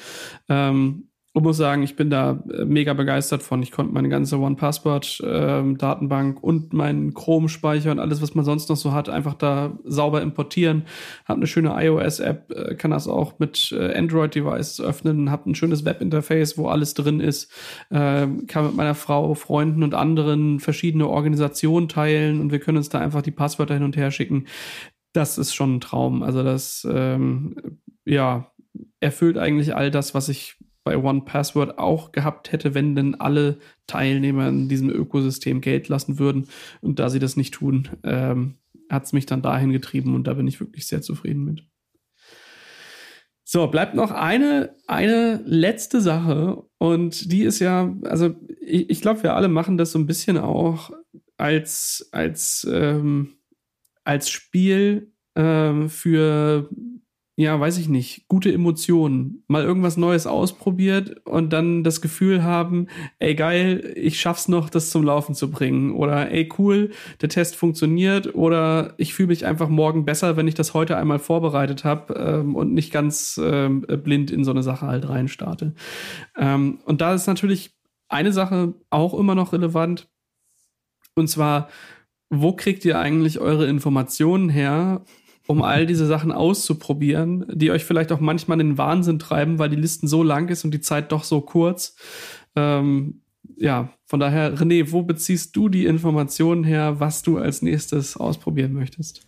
Ähm, 0.50 1.08
und 1.34 1.44
muss 1.44 1.56
sagen, 1.56 1.82
ich 1.82 1.96
bin 1.96 2.10
da 2.10 2.44
äh, 2.52 2.66
mega 2.66 2.94
begeistert 2.94 3.42
von. 3.42 3.64
Ich 3.64 3.72
konnte 3.72 3.94
meine 3.94 4.10
ganze 4.10 4.38
One-Password-Datenbank 4.38 6.38
ähm, 6.38 6.44
und 6.44 6.74
meinen 6.74 7.14
Chrome-Speicher 7.14 7.92
und 7.92 8.00
alles, 8.00 8.22
was 8.22 8.36
man 8.36 8.44
sonst 8.44 8.70
noch 8.70 8.76
so 8.76 8.92
hat, 8.92 9.08
einfach 9.08 9.36
da 9.36 9.78
sauber 9.86 10.22
importieren. 10.22 10.84
Hab 11.26 11.38
eine 11.38 11.48
schöne 11.48 11.74
iOS-App, 11.82 12.52
äh, 12.52 12.76
kann 12.76 12.92
das 12.92 13.08
auch 13.08 13.40
mit 13.40 13.72
äh, 13.72 13.98
Android-Devices 13.98 14.82
öffnen, 14.82 15.32
hab 15.32 15.46
ein 15.46 15.56
schönes 15.56 15.86
Web-Interface, 15.86 16.58
wo 16.58 16.68
alles 16.68 16.96
drin 16.96 17.22
ist, 17.22 17.50
äh, 17.92 18.28
kann 18.48 18.66
mit 18.66 18.76
meiner 18.76 18.96
Frau, 18.96 19.34
Freunden 19.34 19.84
und 19.84 19.94
anderen 19.94 20.60
verschiedene 20.60 21.08
Organisationen 21.08 21.88
teilen 21.88 22.42
und 22.42 22.52
wir 22.52 22.60
können 22.60 22.78
uns 22.78 22.90
da 22.90 23.00
einfach 23.00 23.22
die 23.22 23.32
Passwörter 23.32 23.76
hin 23.76 23.84
und 23.84 23.96
her 23.96 24.12
schicken. 24.12 24.48
Das 25.14 25.38
ist 25.38 25.54
schon 25.54 25.76
ein 25.76 25.82
Traum. 25.82 26.24
Also 26.24 26.44
das, 26.44 26.88
ähm, 26.90 27.80
ja, 28.06 28.52
erfüllt 29.00 29.38
eigentlich 29.38 29.76
all 29.76 29.92
das, 29.92 30.14
was 30.14 30.30
ich 30.30 30.58
bei 30.84 30.98
One 30.98 31.22
Password 31.22 31.78
auch 31.78 32.12
gehabt 32.12 32.52
hätte, 32.52 32.74
wenn 32.74 32.96
denn 32.96 33.16
alle 33.16 33.60
Teilnehmer 33.88 34.48
in 34.48 34.70
diesem 34.70 34.90
Ökosystem 34.90 35.62
Geld 35.62 35.90
lassen 35.90 36.18
würden. 36.18 36.48
Und 36.82 37.00
da 37.00 37.10
sie 37.10 37.20
das 37.20 37.38
nicht 37.38 37.54
tun, 37.54 37.90
ähm, 38.04 38.56
hat 38.90 39.06
es 39.06 39.14
mich 39.14 39.26
dann 39.26 39.42
dahin 39.42 39.72
getrieben 39.72 40.16
und 40.16 40.26
da 40.28 40.34
bin 40.34 40.48
ich 40.48 40.60
wirklich 40.60 40.88
sehr 40.88 41.02
zufrieden 41.02 41.46
mit. 41.46 41.64
So, 43.44 43.68
bleibt 43.68 43.96
noch 43.96 44.12
eine, 44.12 44.76
eine 44.88 45.42
letzte 45.46 46.00
Sache 46.00 46.64
und 46.78 47.32
die 47.32 47.44
ist 47.44 47.60
ja, 47.60 47.94
also 48.04 48.34
ich, 48.62 48.90
ich 48.90 49.02
glaube, 49.02 49.24
wir 49.24 49.36
alle 49.36 49.50
machen 49.50 49.78
das 49.78 49.92
so 49.92 50.00
ein 50.00 50.08
bisschen 50.08 50.38
auch 50.38 50.92
als, 51.38 52.08
als, 52.12 52.66
ähm, 52.72 53.34
als 54.06 54.30
Spiel 54.30 55.12
ähm, 55.36 55.90
für 55.90 56.70
ja, 57.38 57.58
weiß 57.60 57.78
ich 57.78 57.88
nicht, 57.88 58.28
gute 58.28 58.52
Emotionen, 58.52 59.44
mal 59.48 59.64
irgendwas 59.64 59.96
Neues 59.96 60.28
ausprobiert 60.28 61.26
und 61.26 61.52
dann 61.54 61.84
das 61.84 62.02
Gefühl 62.02 62.44
haben, 62.44 62.88
ey 63.20 63.36
geil, 63.36 63.94
ich 63.96 64.20
schaff's 64.20 64.50
noch, 64.50 64.70
das 64.70 64.90
zum 64.90 65.04
Laufen 65.04 65.34
zu 65.34 65.50
bringen. 65.50 65.96
Oder 65.96 66.30
ey 66.30 66.50
cool, 66.60 66.92
der 67.22 67.30
Test 67.30 67.56
funktioniert. 67.56 68.36
Oder 68.36 68.94
ich 68.98 69.14
fühle 69.14 69.28
mich 69.28 69.46
einfach 69.46 69.70
morgen 69.70 70.04
besser, 70.04 70.36
wenn 70.36 70.48
ich 70.48 70.56
das 70.56 70.74
heute 70.74 70.98
einmal 70.98 71.20
vorbereitet 71.20 71.86
habe 71.86 72.14
ähm, 72.16 72.56
und 72.56 72.74
nicht 72.74 72.92
ganz 72.92 73.40
ähm, 73.42 73.82
blind 73.82 74.30
in 74.30 74.44
so 74.44 74.52
eine 74.52 74.64
Sache 74.64 74.86
halt 74.86 75.08
reinstarte. 75.08 75.74
Ähm, 76.38 76.80
und 76.86 77.02
da 77.02 77.14
ist 77.14 77.28
natürlich 77.28 77.72
eine 78.10 78.34
Sache 78.34 78.74
auch 78.90 79.14
immer 79.14 79.36
noch 79.36 79.54
relevant. 79.54 80.10
Und 81.16 81.28
zwar, 81.28 81.70
wo 82.30 82.54
kriegt 82.54 82.84
ihr 82.86 83.00
eigentlich 83.00 83.40
eure 83.40 83.68
Informationen 83.68 84.50
her 84.50 85.04
um 85.48 85.62
all 85.62 85.86
diese 85.86 86.06
Sachen 86.06 86.32
auszuprobieren, 86.32 87.46
die 87.52 87.72
euch 87.72 87.84
vielleicht 87.84 88.12
auch 88.12 88.20
manchmal 88.20 88.60
in 88.60 88.70
den 88.70 88.78
Wahnsinn 88.78 89.20
treiben, 89.20 89.60
weil 89.60 89.70
die 89.70 89.76
Listen 89.76 90.08
so 90.08 90.24
lang 90.24 90.50
ist 90.50 90.64
und 90.64 90.72
die 90.72 90.82
Zeit 90.82 91.12
doch 91.12 91.24
so 91.24 91.42
kurz. 91.42 91.96
Ähm, 92.56 93.22
ja, 93.58 93.94
von 94.06 94.20
daher, 94.20 94.56
René, 94.56 94.92
wo 94.92 95.04
beziehst 95.04 95.56
du 95.56 95.70
die 95.70 95.86
Informationen 95.86 96.64
her, 96.64 97.00
was 97.00 97.22
du 97.22 97.38
als 97.38 97.62
nächstes 97.62 98.18
ausprobieren 98.18 98.74
möchtest? 98.74 99.22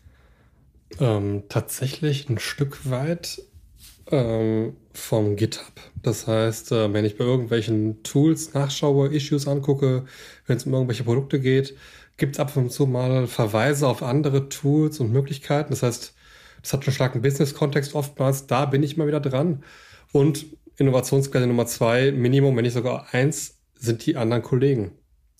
Ähm, 0.99 1.43
tatsächlich 1.49 2.29
ein 2.29 2.39
Stück 2.39 2.89
weit 2.89 3.41
ähm, 4.11 4.75
vom 4.93 5.35
GitHub. 5.35 5.73
Das 6.01 6.27
heißt, 6.27 6.71
äh, 6.71 6.93
wenn 6.93 7.05
ich 7.05 7.17
bei 7.17 7.25
irgendwelchen 7.25 8.03
Tools 8.03 8.53
nachschaue, 8.53 9.09
Issues 9.09 9.47
angucke, 9.47 10.05
wenn 10.45 10.57
es 10.57 10.65
um 10.65 10.73
irgendwelche 10.73 11.03
Produkte 11.03 11.39
geht, 11.39 11.75
gibt 12.17 12.35
es 12.35 12.39
ab 12.39 12.55
und 12.55 12.71
zu 12.71 12.85
mal 12.85 13.27
Verweise 13.27 13.87
auf 13.87 14.03
andere 14.03 14.49
Tools 14.49 14.99
und 14.99 15.11
Möglichkeiten. 15.11 15.71
Das 15.71 15.83
heißt, 15.83 16.13
das 16.61 16.73
hat 16.73 16.85
einen 16.85 16.93
starken 16.93 17.21
Business-Kontext 17.21 17.95
oftmals. 17.95 18.47
Da 18.47 18.65
bin 18.65 18.83
ich 18.83 18.97
mal 18.97 19.07
wieder 19.07 19.19
dran. 19.19 19.63
Und 20.11 20.45
Innovationsquelle 20.77 21.47
Nummer 21.47 21.65
zwei, 21.65 22.11
Minimum, 22.11 22.55
wenn 22.55 22.63
nicht 22.63 22.73
sogar 22.73 23.13
eins, 23.13 23.59
sind 23.75 24.05
die 24.05 24.15
anderen 24.15 24.43
Kollegen. 24.43 24.91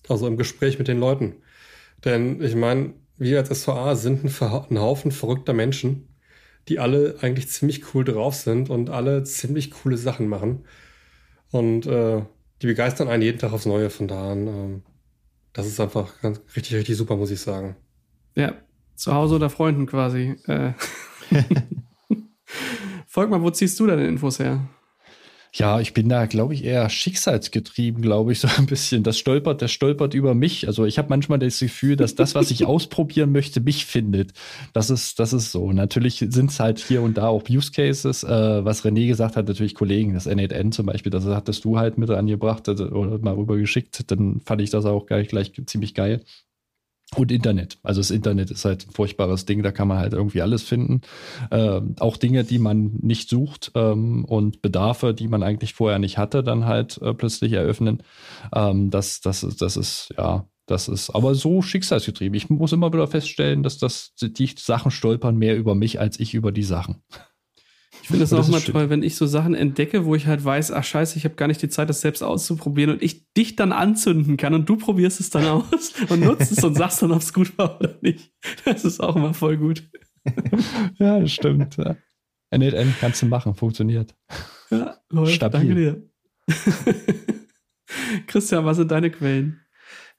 Also 0.08 0.26
im 0.26 0.36
Gespräch 0.36 0.78
mit 0.78 0.88
den 0.88 1.00
Leuten. 1.00 1.36
Denn 2.04 2.42
ich 2.42 2.54
meine, 2.54 2.94
wir 3.16 3.38
als 3.38 3.48
SVA 3.48 3.96
sind 3.96 4.24
ein, 4.24 4.78
Haufen 4.78 5.12
verrückter 5.12 5.52
Menschen, 5.52 6.08
die 6.68 6.78
alle 6.78 7.16
eigentlich 7.20 7.48
ziemlich 7.48 7.94
cool 7.94 8.04
drauf 8.04 8.34
sind 8.34 8.70
und 8.70 8.90
alle 8.90 9.24
ziemlich 9.24 9.70
coole 9.70 9.96
Sachen 9.96 10.28
machen. 10.28 10.64
Und 11.50 11.86
äh, 11.86 12.22
die 12.62 12.66
begeistern 12.66 13.08
einen 13.08 13.22
jeden 13.22 13.38
Tag 13.38 13.52
aufs 13.52 13.66
Neue. 13.66 13.90
Von 13.90 14.08
da 14.08 14.32
an 14.32 14.46
ähm, 14.46 14.82
das 15.54 15.66
ist 15.66 15.80
einfach 15.80 16.20
ganz, 16.20 16.40
richtig, 16.54 16.74
richtig 16.74 16.96
super, 16.96 17.16
muss 17.16 17.30
ich 17.30 17.40
sagen. 17.40 17.76
Ja, 18.34 18.54
zu 18.96 19.14
Hause 19.14 19.36
oder 19.36 19.48
Freunden 19.48 19.86
quasi. 19.86 20.36
Äh. 20.46 20.72
Folg 23.06 23.30
mal, 23.30 23.40
wo 23.40 23.50
ziehst 23.50 23.78
du 23.80 23.86
deine 23.86 24.06
Infos 24.06 24.40
her? 24.40 24.68
Ja, 25.56 25.78
ich 25.78 25.94
bin 25.94 26.08
da, 26.08 26.26
glaube 26.26 26.52
ich, 26.52 26.64
eher 26.64 26.90
schicksalsgetrieben, 26.90 28.02
glaube 28.02 28.32
ich, 28.32 28.40
so 28.40 28.48
ein 28.58 28.66
bisschen. 28.66 29.04
Das 29.04 29.16
stolpert, 29.18 29.62
das 29.62 29.70
stolpert 29.70 30.12
über 30.12 30.34
mich. 30.34 30.66
Also 30.66 30.84
ich 30.84 30.98
habe 30.98 31.10
manchmal 31.10 31.38
das 31.38 31.60
Gefühl, 31.60 31.94
dass 31.94 32.16
das, 32.16 32.34
was 32.34 32.50
ich 32.50 32.64
ausprobieren 32.66 33.30
möchte, 33.30 33.60
mich 33.60 33.86
findet. 33.86 34.32
Das 34.72 34.90
ist, 34.90 35.20
das 35.20 35.32
ist 35.32 35.52
so. 35.52 35.70
Natürlich 35.70 36.16
sind 36.16 36.50
es 36.50 36.58
halt 36.58 36.80
hier 36.80 37.02
und 37.02 37.18
da 37.18 37.28
auch 37.28 37.44
Use 37.48 37.70
Cases. 37.70 38.24
Äh, 38.24 38.64
was 38.64 38.84
René 38.84 39.06
gesagt 39.06 39.36
hat, 39.36 39.46
natürlich 39.46 39.76
Kollegen, 39.76 40.12
das 40.14 40.26
N8N 40.26 40.72
zum 40.72 40.86
Beispiel, 40.86 41.10
das 41.10 41.24
hattest 41.24 41.64
du 41.64 41.78
halt 41.78 41.98
mit 41.98 42.10
angebracht 42.10 42.68
oder 42.68 43.18
mal 43.18 43.34
rübergeschickt. 43.34 44.10
Dann 44.10 44.40
fand 44.40 44.60
ich 44.60 44.70
das 44.70 44.84
auch 44.86 45.06
gleich, 45.06 45.28
gleich 45.28 45.52
ziemlich 45.66 45.94
geil. 45.94 46.24
Und 47.16 47.30
Internet. 47.30 47.78
Also 47.82 48.00
das 48.00 48.10
Internet 48.10 48.50
ist 48.50 48.64
halt 48.64 48.88
ein 48.88 48.90
furchtbares 48.90 49.44
Ding, 49.44 49.62
da 49.62 49.70
kann 49.70 49.86
man 49.86 49.98
halt 49.98 50.14
irgendwie 50.14 50.42
alles 50.42 50.62
finden. 50.62 51.02
Ähm, 51.50 51.94
auch 52.00 52.16
Dinge, 52.16 52.44
die 52.44 52.58
man 52.58 52.92
nicht 53.00 53.28
sucht 53.28 53.70
ähm, 53.74 54.24
und 54.24 54.62
Bedarfe, 54.62 55.14
die 55.14 55.28
man 55.28 55.42
eigentlich 55.42 55.74
vorher 55.74 55.98
nicht 55.98 56.18
hatte, 56.18 56.42
dann 56.42 56.64
halt 56.66 57.00
äh, 57.02 57.14
plötzlich 57.14 57.52
eröffnen. 57.52 58.02
Ähm, 58.52 58.90
das, 58.90 59.20
das, 59.20 59.40
das 59.42 59.76
ist, 59.76 60.12
ja, 60.16 60.48
das 60.66 60.88
ist 60.88 61.10
aber 61.10 61.34
so 61.34 61.62
schicksalsgetrieben. 61.62 62.34
Ich 62.34 62.48
muss 62.50 62.72
immer 62.72 62.92
wieder 62.92 63.06
feststellen, 63.06 63.62
dass 63.62 63.78
das, 63.78 64.14
die 64.20 64.50
Sachen 64.56 64.90
stolpern 64.90 65.36
mehr 65.36 65.56
über 65.56 65.74
mich 65.74 66.00
als 66.00 66.18
ich 66.18 66.34
über 66.34 66.52
die 66.52 66.62
Sachen. 66.62 67.02
Ich 68.04 68.08
finde 68.08 68.24
es 68.24 68.34
auch 68.34 68.46
immer 68.46 68.60
toll, 68.60 68.90
wenn 68.90 69.02
ich 69.02 69.16
so 69.16 69.24
Sachen 69.24 69.54
entdecke, 69.54 70.04
wo 70.04 70.14
ich 70.14 70.26
halt 70.26 70.44
weiß, 70.44 70.72
ach 70.72 70.84
scheiße, 70.84 71.16
ich 71.16 71.24
habe 71.24 71.36
gar 71.36 71.46
nicht 71.46 71.62
die 71.62 71.70
Zeit, 71.70 71.88
das 71.88 72.02
selbst 72.02 72.22
auszuprobieren 72.22 72.90
und 72.90 73.02
ich 73.02 73.32
dich 73.32 73.56
dann 73.56 73.72
anzünden 73.72 74.36
kann 74.36 74.52
und 74.52 74.68
du 74.68 74.76
probierst 74.76 75.20
es 75.20 75.30
dann 75.30 75.46
aus 75.46 75.94
und 76.10 76.20
nutzt 76.20 76.52
es 76.52 76.62
und 76.62 76.74
sagst 76.74 77.00
dann, 77.00 77.12
ob 77.12 77.22
es 77.22 77.32
gut 77.32 77.56
war 77.56 77.80
oder 77.80 77.96
nicht. 78.02 78.30
Das 78.66 78.84
ist 78.84 79.00
auch 79.00 79.16
immer 79.16 79.32
voll 79.32 79.56
gut. 79.56 79.88
ja, 80.98 81.18
das 81.18 81.32
stimmt. 81.32 81.78
Ja. 81.78 81.96
N8N 82.52 82.88
kannst 83.00 83.22
du 83.22 83.26
machen, 83.26 83.54
funktioniert. 83.54 84.14
Ja, 84.68 84.98
läuft. 85.08 85.32
Stabil. 85.32 85.60
Danke 85.60 85.74
dir. 85.74 86.02
Christian, 88.26 88.66
was 88.66 88.76
sind 88.76 88.90
deine 88.90 89.10
Quellen? 89.12 89.60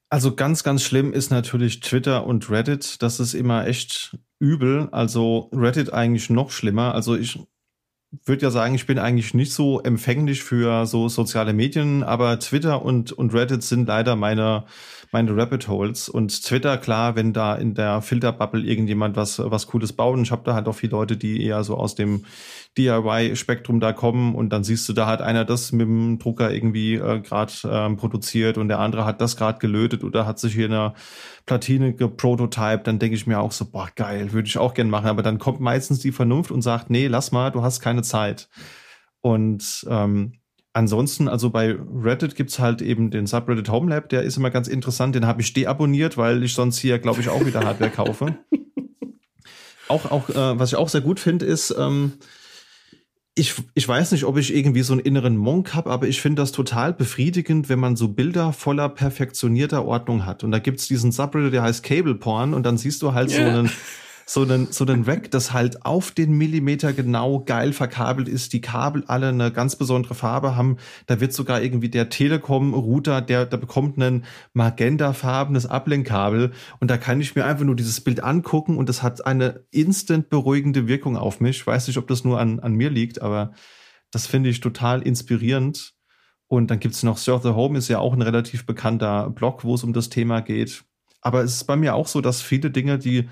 Also 0.09 0.33
ganz, 0.33 0.63
ganz 0.63 0.81
schlimm 0.81 1.13
ist 1.13 1.29
natürlich 1.29 1.81
Twitter 1.81 2.25
und 2.25 2.49
Reddit. 2.49 3.03
Das 3.03 3.19
ist 3.19 3.35
immer 3.35 3.67
echt 3.67 4.17
übel. 4.39 4.89
Also 4.91 5.51
Reddit 5.53 5.93
eigentlich 5.93 6.31
noch 6.31 6.49
schlimmer. 6.49 6.95
Also 6.95 7.15
ich 7.15 7.37
würde 8.23 8.43
ja 8.43 8.51
sagen, 8.51 8.75
ich 8.75 8.85
bin 8.85 8.99
eigentlich 8.99 9.33
nicht 9.33 9.51
so 9.51 9.81
empfänglich 9.81 10.43
für 10.43 10.85
so 10.85 11.09
soziale 11.09 11.53
Medien, 11.53 12.03
aber 12.03 12.39
Twitter 12.39 12.83
und, 12.83 13.11
und 13.11 13.33
Reddit 13.33 13.63
sind 13.63 13.87
leider 13.87 14.15
meine, 14.15 14.65
meine 15.11 15.35
Rabbit 15.35 15.67
Holes. 15.67 16.09
Und 16.09 16.43
Twitter, 16.43 16.77
klar, 16.77 17.15
wenn 17.15 17.33
da 17.33 17.55
in 17.55 17.73
der 17.73 18.01
Filterbubble 18.01 18.63
irgendjemand 18.63 19.15
was, 19.15 19.39
was 19.39 19.67
Cooles 19.67 19.93
baut, 19.93 20.15
und 20.15 20.23
ich 20.23 20.31
habe 20.31 20.43
da 20.45 20.53
halt 20.53 20.67
auch 20.67 20.75
viele 20.75 20.91
Leute, 20.91 21.17
die 21.17 21.43
eher 21.43 21.63
so 21.63 21.75
aus 21.75 21.95
dem 21.95 22.25
DIY-Spektrum 22.77 23.79
da 23.79 23.93
kommen 23.93 24.35
und 24.35 24.49
dann 24.49 24.63
siehst 24.63 24.87
du, 24.89 24.93
da 24.93 25.07
hat 25.07 25.21
einer 25.21 25.45
das 25.45 25.71
mit 25.71 25.87
dem 25.87 26.19
Drucker 26.19 26.51
irgendwie 26.53 26.95
äh, 26.95 27.21
gerade 27.21 27.53
ähm, 27.65 27.95
produziert 27.95 28.57
und 28.57 28.67
der 28.67 28.79
andere 28.79 29.05
hat 29.05 29.21
das 29.21 29.37
gerade 29.37 29.59
gelötet 29.59 30.03
oder 30.03 30.25
hat 30.25 30.39
sich 30.39 30.53
hier 30.53 30.65
eine 30.65 30.93
Platine 31.45 31.93
geprototyped, 31.93 32.87
dann 32.87 32.97
denke 32.97 33.15
ich 33.15 33.27
mir 33.27 33.39
auch 33.39 33.51
so, 33.51 33.65
boah, 33.65 33.87
geil, 33.95 34.33
würde 34.33 34.47
ich 34.47 34.57
auch 34.57 34.73
gern 34.73 34.89
machen. 34.89 35.07
Aber 35.07 35.21
dann 35.21 35.37
kommt 35.37 35.59
meistens 35.59 35.99
die 35.99 36.11
Vernunft 36.11 36.49
und 36.49 36.63
sagt, 36.63 36.89
nee, 36.89 37.07
lass 37.07 37.31
mal, 37.31 37.51
du 37.51 37.61
hast 37.61 37.81
keine 37.81 38.01
Zeit. 38.05 38.47
Und 39.21 39.85
ähm, 39.89 40.33
ansonsten, 40.73 41.27
also 41.27 41.49
bei 41.49 41.75
Reddit 41.75 42.35
gibt's 42.35 42.59
halt 42.59 42.81
eben 42.81 43.09
den 43.09 43.25
Subreddit 43.27 43.69
Homelab, 43.69 44.09
der 44.09 44.23
ist 44.23 44.37
immer 44.37 44.51
ganz 44.51 44.67
interessant, 44.67 45.15
den 45.15 45.25
habe 45.25 45.41
ich 45.41 45.53
deabonniert, 45.53 46.17
weil 46.17 46.43
ich 46.43 46.53
sonst 46.53 46.77
hier, 46.77 46.99
glaube 46.99 47.21
ich, 47.21 47.29
auch 47.29 47.45
wieder 47.45 47.61
Hardware 47.61 47.89
kaufe. 47.89 48.37
auch, 49.87 50.11
auch, 50.11 50.29
äh, 50.29 50.59
was 50.59 50.71
ich 50.71 50.77
auch 50.77 50.89
sehr 50.89 51.01
gut 51.01 51.19
finde, 51.19 51.45
ist, 51.45 51.73
ähm, 51.77 52.13
ich, 53.37 53.53
ich 53.73 53.87
weiß 53.87 54.13
nicht, 54.13 54.23
ob 54.23 54.37
ich 54.37 54.55
irgendwie 54.55 54.81
so 54.81 54.93
einen 54.93 55.01
inneren 55.01 55.35
Monk 55.35 55.73
habe, 55.73 55.89
aber 55.89 56.07
ich 56.07 56.21
finde 56.21 56.41
das 56.41 56.53
total 56.53 56.93
befriedigend, 56.93 57.67
wenn 57.67 57.79
man 57.79 57.97
so 57.97 58.07
Bilder 58.07 58.53
voller 58.53 58.87
perfektionierter 58.87 59.85
Ordnung 59.85 60.25
hat. 60.25 60.43
Und 60.45 60.51
da 60.51 60.59
gibt's 60.59 60.87
diesen 60.87 61.11
Subreddit, 61.11 61.51
der 61.51 61.63
heißt 61.63 61.83
Cable 61.83 62.15
Porn 62.15 62.53
und 62.53 62.63
dann 62.63 62.77
siehst 62.77 63.01
du 63.01 63.13
halt 63.13 63.31
yeah. 63.31 63.51
so 63.51 63.59
einen 63.59 63.71
so 64.25 64.41
einen, 64.41 64.71
so 64.71 64.85
einen 64.85 65.03
Rack, 65.03 65.29
das 65.29 65.53
halt 65.53 65.85
auf 65.85 66.09
den 66.09 66.31
Millimeter 66.31 66.93
genau 66.93 67.43
geil 67.43 67.73
verkabelt 67.73 68.27
ist, 68.27 68.53
die 68.53 68.61
Kabel 68.61 69.03
alle 69.05 69.29
eine 69.29 69.51
ganz 69.51 69.75
besondere 69.75 70.15
Farbe 70.15 70.55
haben. 70.55 70.77
Da 71.05 71.19
wird 71.19 71.31
sogar 71.33 71.61
irgendwie 71.61 71.89
der 71.89 72.09
Telekom-Router, 72.09 73.21
der, 73.21 73.45
der 73.45 73.57
bekommt 73.57 73.97
ein 73.97 74.25
magentafarbenes 74.53 75.67
Ablenkkabel 75.67 76.51
und 76.79 76.89
da 76.89 76.97
kann 76.97 77.21
ich 77.21 77.35
mir 77.35 77.45
einfach 77.45 77.65
nur 77.65 77.75
dieses 77.75 78.01
Bild 78.01 78.23
angucken 78.23 78.77
und 78.77 78.89
das 78.89 79.03
hat 79.03 79.25
eine 79.25 79.63
instant 79.69 80.29
beruhigende 80.29 80.87
Wirkung 80.87 81.17
auf 81.17 81.39
mich. 81.39 81.57
Ich 81.57 81.67
weiß 81.67 81.87
nicht, 81.87 81.97
ob 81.97 82.07
das 82.07 82.23
nur 82.23 82.39
an, 82.39 82.59
an 82.59 82.73
mir 82.73 82.89
liegt, 82.89 83.21
aber 83.21 83.53
das 84.09 84.25
finde 84.25 84.49
ich 84.49 84.59
total 84.59 85.03
inspirierend. 85.03 85.93
Und 86.47 86.69
dann 86.69 86.79
gibt's 86.79 87.03
noch 87.03 87.17
Surf 87.17 87.43
the 87.43 87.49
Home, 87.49 87.77
ist 87.77 87.87
ja 87.87 87.99
auch 87.99 88.13
ein 88.13 88.21
relativ 88.21 88.65
bekannter 88.65 89.29
Blog, 89.29 89.63
wo 89.63 89.75
es 89.75 89.83
um 89.83 89.93
das 89.93 90.09
Thema 90.09 90.41
geht. 90.41 90.83
Aber 91.21 91.43
es 91.43 91.55
ist 91.55 91.63
bei 91.65 91.75
mir 91.75 91.95
auch 91.95 92.07
so, 92.07 92.21
dass 92.21 92.41
viele 92.41 92.69
Dinge, 92.69 92.99
die 92.99 93.27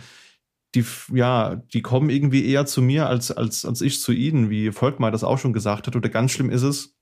die, 0.76 0.86
ja, 1.14 1.56
die 1.56 1.82
kommen 1.82 2.10
irgendwie 2.10 2.46
eher 2.46 2.66
zu 2.66 2.82
mir 2.82 3.08
als, 3.08 3.32
als, 3.32 3.66
als 3.66 3.82
ich 3.82 4.02
zu 4.02 4.12
ihnen, 4.12 4.50
wie 4.50 4.72
Volkmar 4.72 5.12
das 5.12 5.24
auch 5.24 5.38
schon 5.38 5.54
gesagt 5.54 5.88
hat. 5.88 5.96
Oder 5.96 6.10
ganz 6.10 6.32
schlimm 6.32 6.50
ist 6.50 6.64
es, 6.64 6.96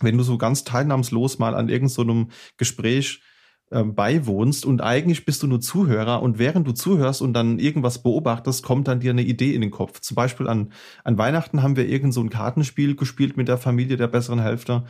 wenn 0.00 0.16
du 0.16 0.24
so 0.24 0.38
ganz 0.38 0.64
teilnahmslos 0.64 1.38
mal 1.38 1.54
an 1.54 1.68
irgendeinem 1.68 2.28
so 2.28 2.36
Gespräch 2.56 3.22
äh, 3.70 3.82
beiwohnst 3.82 4.64
und 4.64 4.80
eigentlich 4.80 5.24
bist 5.24 5.42
du 5.42 5.46
nur 5.46 5.60
Zuhörer 5.60 6.22
und 6.22 6.38
während 6.38 6.66
du 6.66 6.72
zuhörst 6.72 7.22
und 7.22 7.32
dann 7.32 7.58
irgendwas 7.58 8.02
beobachtest, 8.02 8.62
kommt 8.62 8.88
dann 8.88 9.00
dir 9.00 9.10
eine 9.10 9.22
Idee 9.22 9.54
in 9.54 9.60
den 9.60 9.70
Kopf. 9.70 10.00
Zum 10.00 10.14
Beispiel 10.14 10.48
an, 10.48 10.72
an 11.04 11.18
Weihnachten 11.18 11.62
haben 11.62 11.76
wir 11.76 11.88
irgend 11.88 12.14
so 12.14 12.20
ein 12.20 12.30
Kartenspiel 12.30 12.96
gespielt 12.96 13.36
mit 13.36 13.48
der 13.48 13.58
Familie 13.58 13.96
der 13.96 14.08
besseren 14.08 14.40
Hälfte. 14.40 14.84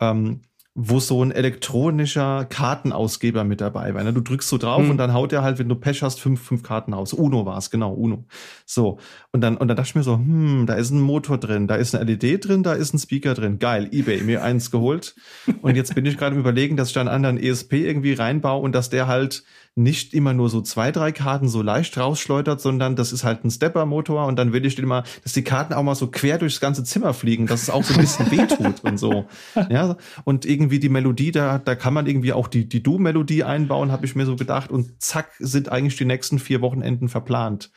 Ähm, 0.00 0.42
wo 0.78 1.00
so 1.00 1.24
ein 1.24 1.30
elektronischer 1.30 2.44
Kartenausgeber 2.44 3.44
mit 3.44 3.62
dabei 3.62 3.94
war. 3.94 4.04
Ne? 4.04 4.12
Du 4.12 4.20
drückst 4.20 4.46
so 4.46 4.58
drauf 4.58 4.82
hm. 4.82 4.90
und 4.90 4.98
dann 4.98 5.14
haut 5.14 5.32
er 5.32 5.42
halt, 5.42 5.58
wenn 5.58 5.70
du 5.70 5.74
Pech 5.74 6.02
hast, 6.02 6.20
fünf, 6.20 6.42
fünf 6.42 6.62
Karten 6.62 6.92
aus. 6.92 7.14
Uno 7.14 7.46
war 7.46 7.56
es, 7.56 7.70
genau, 7.70 7.94
Uno. 7.94 8.26
So. 8.66 8.98
Und 9.36 9.42
dann, 9.42 9.58
und 9.58 9.68
dann 9.68 9.76
dachte 9.76 9.90
ich 9.90 9.94
mir 9.94 10.02
so, 10.02 10.14
hm, 10.14 10.64
da 10.64 10.72
ist 10.76 10.88
ein 10.92 11.00
Motor 11.02 11.36
drin, 11.36 11.66
da 11.66 11.74
ist 11.74 11.94
eine 11.94 12.10
LED 12.10 12.48
drin, 12.48 12.62
da 12.62 12.72
ist 12.72 12.94
ein 12.94 12.98
Speaker 12.98 13.34
drin. 13.34 13.58
Geil, 13.58 13.86
Ebay, 13.92 14.22
mir 14.22 14.42
eins 14.42 14.70
geholt. 14.70 15.14
Und 15.60 15.76
jetzt 15.76 15.94
bin 15.94 16.06
ich 16.06 16.16
gerade 16.16 16.34
im 16.34 16.40
Überlegen, 16.40 16.78
dass 16.78 16.88
ich 16.88 16.94
da 16.94 17.00
einen 17.00 17.10
anderen 17.10 17.36
ESP 17.36 17.74
irgendwie 17.74 18.14
reinbaue 18.14 18.62
und 18.62 18.74
dass 18.74 18.88
der 18.88 19.08
halt 19.08 19.44
nicht 19.78 20.14
immer 20.14 20.32
nur 20.32 20.48
so 20.48 20.62
zwei, 20.62 20.90
drei 20.90 21.12
Karten 21.12 21.48
so 21.48 21.60
leicht 21.60 21.98
rausschleudert, 21.98 22.62
sondern 22.62 22.96
das 22.96 23.12
ist 23.12 23.24
halt 23.24 23.44
ein 23.44 23.50
Stepper-Motor 23.50 24.24
und 24.24 24.36
dann 24.38 24.54
will 24.54 24.64
ich 24.64 24.78
immer, 24.78 25.04
dass 25.22 25.34
die 25.34 25.44
Karten 25.44 25.74
auch 25.74 25.82
mal 25.82 25.94
so 25.94 26.06
quer 26.06 26.38
durchs 26.38 26.60
ganze 26.60 26.82
Zimmer 26.82 27.12
fliegen, 27.12 27.46
dass 27.46 27.64
es 27.64 27.68
auch 27.68 27.84
so 27.84 27.92
ein 27.92 28.00
bisschen 28.00 28.30
wehtut 28.30 28.82
und 28.84 28.98
so. 28.98 29.26
Ja, 29.68 29.96
und 30.24 30.46
irgendwie 30.46 30.78
die 30.78 30.88
Melodie, 30.88 31.30
da, 31.30 31.58
da 31.58 31.74
kann 31.74 31.92
man 31.92 32.06
irgendwie 32.06 32.32
auch 32.32 32.48
die, 32.48 32.66
die 32.66 32.82
Du-Melodie 32.82 33.44
einbauen, 33.44 33.92
habe 33.92 34.06
ich 34.06 34.14
mir 34.14 34.24
so 34.24 34.36
gedacht 34.36 34.70
und 34.70 35.02
zack, 35.02 35.32
sind 35.38 35.70
eigentlich 35.70 35.96
die 35.96 36.06
nächsten 36.06 36.38
vier 36.38 36.62
Wochenenden 36.62 37.10
verplant. 37.10 37.70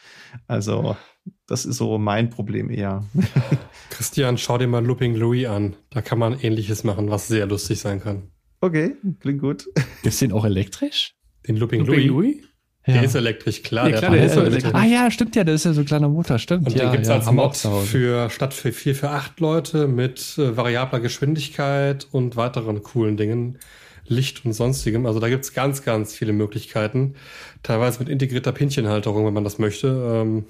Also, 0.48 0.96
das 1.48 1.66
ist 1.66 1.78
so 1.78 1.98
mein 1.98 2.30
Problem 2.30 2.70
eher. 2.70 3.04
Christian, 3.90 4.38
schau 4.38 4.58
dir 4.58 4.68
mal 4.68 4.86
Looping 4.86 5.16
Louis 5.16 5.48
an. 5.48 5.76
Da 5.90 6.02
kann 6.02 6.20
man 6.20 6.40
ähnliches 6.40 6.84
machen, 6.84 7.10
was 7.10 7.28
sehr 7.28 7.46
lustig 7.46 7.80
sein 7.80 8.02
kann. 8.02 8.30
Okay, 8.62 8.96
klingt 9.20 9.42
gut. 9.42 9.66
Ist 10.04 10.22
den 10.22 10.32
auch 10.32 10.46
elektrisch? 10.46 11.16
Den 11.48 11.58
Looping, 11.58 11.86
Looping 11.86 12.08
Louis? 12.08 12.36
Louis? 12.36 12.50
Der 12.88 12.96
ja. 12.96 13.02
ist 13.04 13.16
elektrisch, 13.16 13.62
klar. 13.62 13.90
Ja, 13.90 13.98
klar 13.98 14.12
der, 14.12 14.22
der 14.22 14.30
ist 14.30 14.38
elektrisch. 14.38 14.74
Ah 14.74 14.86
ja, 14.86 15.12
stimmt 15.12 15.36
ja, 15.36 15.44
der 15.44 15.54
ist 15.54 15.66
ja 15.66 15.74
so 15.74 15.82
ein 15.82 15.86
kleiner 15.86 16.10
Motor, 16.10 16.40
stimmt. 16.40 16.68
Und 16.68 16.76
ja, 16.76 16.86
den 16.86 16.94
gibt's 16.94 17.08
ja, 17.08 17.16
als 17.16 17.32
Mod 17.32 17.56
für 17.56 18.30
statt 18.30 18.54
für 18.54 18.72
vier, 18.72 18.96
für 18.96 19.10
acht 19.10 19.40
Leute 19.40 19.88
mit 19.88 20.38
äh, 20.38 20.58
variabler 20.58 21.00
Geschwindigkeit 21.00 22.08
und 22.12 22.36
weiteren 22.36 22.82
coolen 22.82 23.18
Dingen. 23.18 23.60
Licht 24.10 24.44
und 24.44 24.54
sonstigem. 24.54 25.06
Also 25.06 25.20
da 25.20 25.30
gibt's 25.30 25.54
ganz, 25.54 25.84
ganz 25.84 26.14
viele 26.14 26.34
Möglichkeiten. 26.34 27.14
Teilweise 27.62 28.00
mit 28.00 28.10
integrierter 28.10 28.52
Pinchenhalterung, 28.52 29.26
wenn 29.26 29.34
man 29.34 29.44
das 29.44 29.60
möchte. 29.60 29.88
Ähm, 29.88 30.46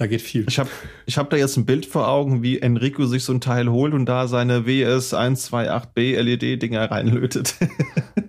da 0.00 0.06
geht 0.06 0.22
viel. 0.22 0.46
Ich 0.48 0.58
habe 0.58 0.70
ich 1.04 1.18
hab 1.18 1.28
da 1.28 1.36
jetzt 1.36 1.58
ein 1.58 1.66
Bild 1.66 1.84
vor 1.84 2.08
Augen, 2.08 2.42
wie 2.42 2.58
Enrico 2.58 3.04
sich 3.04 3.22
so 3.22 3.34
ein 3.34 3.42
Teil 3.42 3.70
holt 3.70 3.92
und 3.92 4.06
da 4.06 4.28
seine 4.28 4.60
WS128B 4.60 6.18
LED-Dinger 6.18 6.90
reinlötet. 6.90 7.54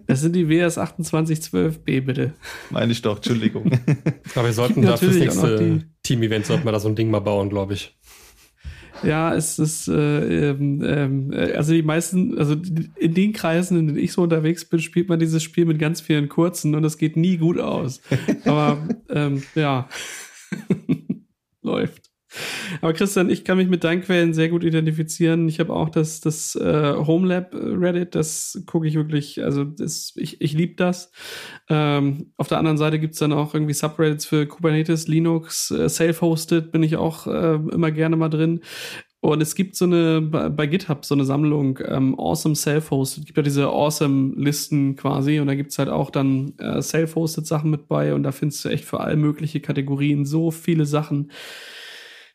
Das 0.07 0.19
sind 0.19 0.35
die 0.35 0.45
WS2812B, 0.45 2.01
bitte. 2.01 2.33
Meine 2.69 2.91
ich 2.91 3.01
doch, 3.01 3.15
Entschüldigung. 3.15 3.71
Aber 4.35 4.45
wir 4.45 4.51
sollten 4.51 4.81
da 4.81 4.97
fürs 4.97 5.15
nächste 5.15 5.85
Team-Event 6.03 6.45
sollten 6.45 6.65
wir 6.65 6.73
da 6.73 6.81
so 6.81 6.89
ein 6.89 6.95
Ding 6.95 7.09
mal 7.09 7.21
bauen, 7.21 7.49
glaube 7.49 7.75
ich. 7.75 7.95
Ja, 9.03 9.33
es 9.33 9.57
ist, 9.57 9.87
äh, 9.87 10.49
ähm, 10.49 10.83
ähm, 10.85 11.33
also 11.55 11.71
die 11.71 11.81
meisten, 11.81 12.37
also 12.37 12.57
in 12.97 13.13
den 13.13 13.31
Kreisen, 13.31 13.77
in 13.77 13.87
denen 13.87 13.99
ich 13.99 14.11
so 14.11 14.21
unterwegs 14.21 14.65
bin, 14.65 14.81
spielt 14.81 15.07
man 15.07 15.17
dieses 15.17 15.43
Spiel 15.43 15.63
mit 15.63 15.79
ganz 15.79 16.01
vielen 16.01 16.27
kurzen 16.27 16.75
und 16.75 16.83
es 16.83 16.97
geht 16.97 17.15
nie 17.15 17.37
gut 17.37 17.57
aus. 17.57 18.01
Aber 18.43 18.79
ähm, 19.09 19.43
ja. 19.55 19.87
Läuft. 21.61 22.11
Aber 22.81 22.93
Christian, 22.93 23.29
ich 23.29 23.43
kann 23.43 23.57
mich 23.57 23.67
mit 23.67 23.83
deinen 23.83 24.01
Quellen 24.01 24.33
sehr 24.33 24.49
gut 24.49 24.63
identifizieren. 24.63 25.49
Ich 25.49 25.59
habe 25.59 25.73
auch 25.73 25.89
das, 25.89 26.21
das 26.21 26.55
äh, 26.55 26.93
Homelab 26.95 27.53
Reddit, 27.53 28.15
das 28.15 28.63
gucke 28.65 28.87
ich 28.87 28.95
wirklich, 28.95 29.43
also 29.43 29.65
das, 29.65 30.13
ich, 30.15 30.39
ich 30.39 30.53
liebe 30.53 30.75
das. 30.75 31.11
Ähm, 31.69 32.31
auf 32.37 32.47
der 32.47 32.59
anderen 32.59 32.77
Seite 32.77 32.99
gibt's 32.99 33.19
dann 33.19 33.33
auch 33.33 33.53
irgendwie 33.53 33.73
Subreddits 33.73 34.25
für 34.25 34.45
Kubernetes, 34.45 35.07
Linux, 35.07 35.71
äh, 35.71 35.89
Self-Hosted 35.89 36.71
bin 36.71 36.83
ich 36.83 36.95
auch 36.95 37.27
äh, 37.27 37.55
immer 37.55 37.91
gerne 37.91 38.15
mal 38.15 38.29
drin. 38.29 38.61
Und 39.21 39.39
es 39.39 39.53
gibt 39.53 39.75
so 39.75 39.85
eine, 39.85 40.19
bei 40.19 40.65
GitHub 40.65 41.05
so 41.05 41.13
eine 41.13 41.25
Sammlung, 41.25 41.77
ähm, 41.85 42.19
Awesome 42.19 42.55
Self-Hosted. 42.55 43.27
Gibt 43.27 43.37
ja 43.37 43.43
diese 43.43 43.67
Awesome-Listen 43.67 44.95
quasi 44.95 45.39
und 45.39 45.45
da 45.45 45.53
gibt's 45.53 45.77
halt 45.77 45.89
auch 45.89 46.09
dann 46.09 46.53
äh, 46.57 46.81
Self-Hosted 46.81 47.45
Sachen 47.45 47.69
mit 47.69 47.87
bei 47.87 48.15
und 48.15 48.23
da 48.23 48.31
findest 48.31 48.65
du 48.65 48.69
echt 48.69 48.83
für 48.83 48.99
all 48.99 49.17
mögliche 49.17 49.59
Kategorien 49.59 50.25
so 50.25 50.49
viele 50.49 50.87
Sachen. 50.87 51.31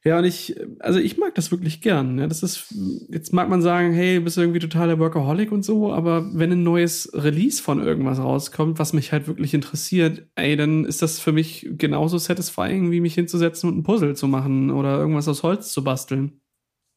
Ja, 0.05 0.21
und 0.21 0.25
ich, 0.25 0.55
also 0.79 1.01
ich 1.01 1.19
mag 1.19 1.35
das 1.35 1.51
wirklich 1.51 1.81
gern. 1.81 2.21
Ja, 2.21 2.29
das 2.29 2.45
ist, 2.45 2.73
jetzt 3.09 3.33
mag 3.33 3.49
man 3.49 3.63
sagen, 3.63 3.93
hey, 3.93 4.21
bist 4.21 4.37
du 4.37 4.43
irgendwie 4.43 4.61
totaler 4.61 5.01
Workaholic 5.01 5.51
und 5.51 5.65
so, 5.65 5.93
aber 5.93 6.25
wenn 6.35 6.53
ein 6.53 6.63
neues 6.63 7.11
Release 7.13 7.61
von 7.61 7.83
irgendwas 7.83 8.21
rauskommt, 8.21 8.79
was 8.79 8.93
mich 8.93 9.11
halt 9.11 9.27
wirklich 9.27 9.55
interessiert, 9.55 10.29
ey, 10.37 10.55
dann 10.55 10.85
ist 10.85 11.03
das 11.03 11.19
für 11.19 11.33
mich 11.33 11.69
genauso 11.73 12.19
satisfying, 12.19 12.93
wie 12.93 13.01
mich 13.01 13.15
hinzusetzen 13.15 13.69
und 13.69 13.79
ein 13.79 13.83
Puzzle 13.83 14.15
zu 14.15 14.29
machen 14.29 14.71
oder 14.71 14.97
irgendwas 14.97 15.27
aus 15.27 15.43
Holz 15.43 15.73
zu 15.73 15.83
basteln. 15.83 16.41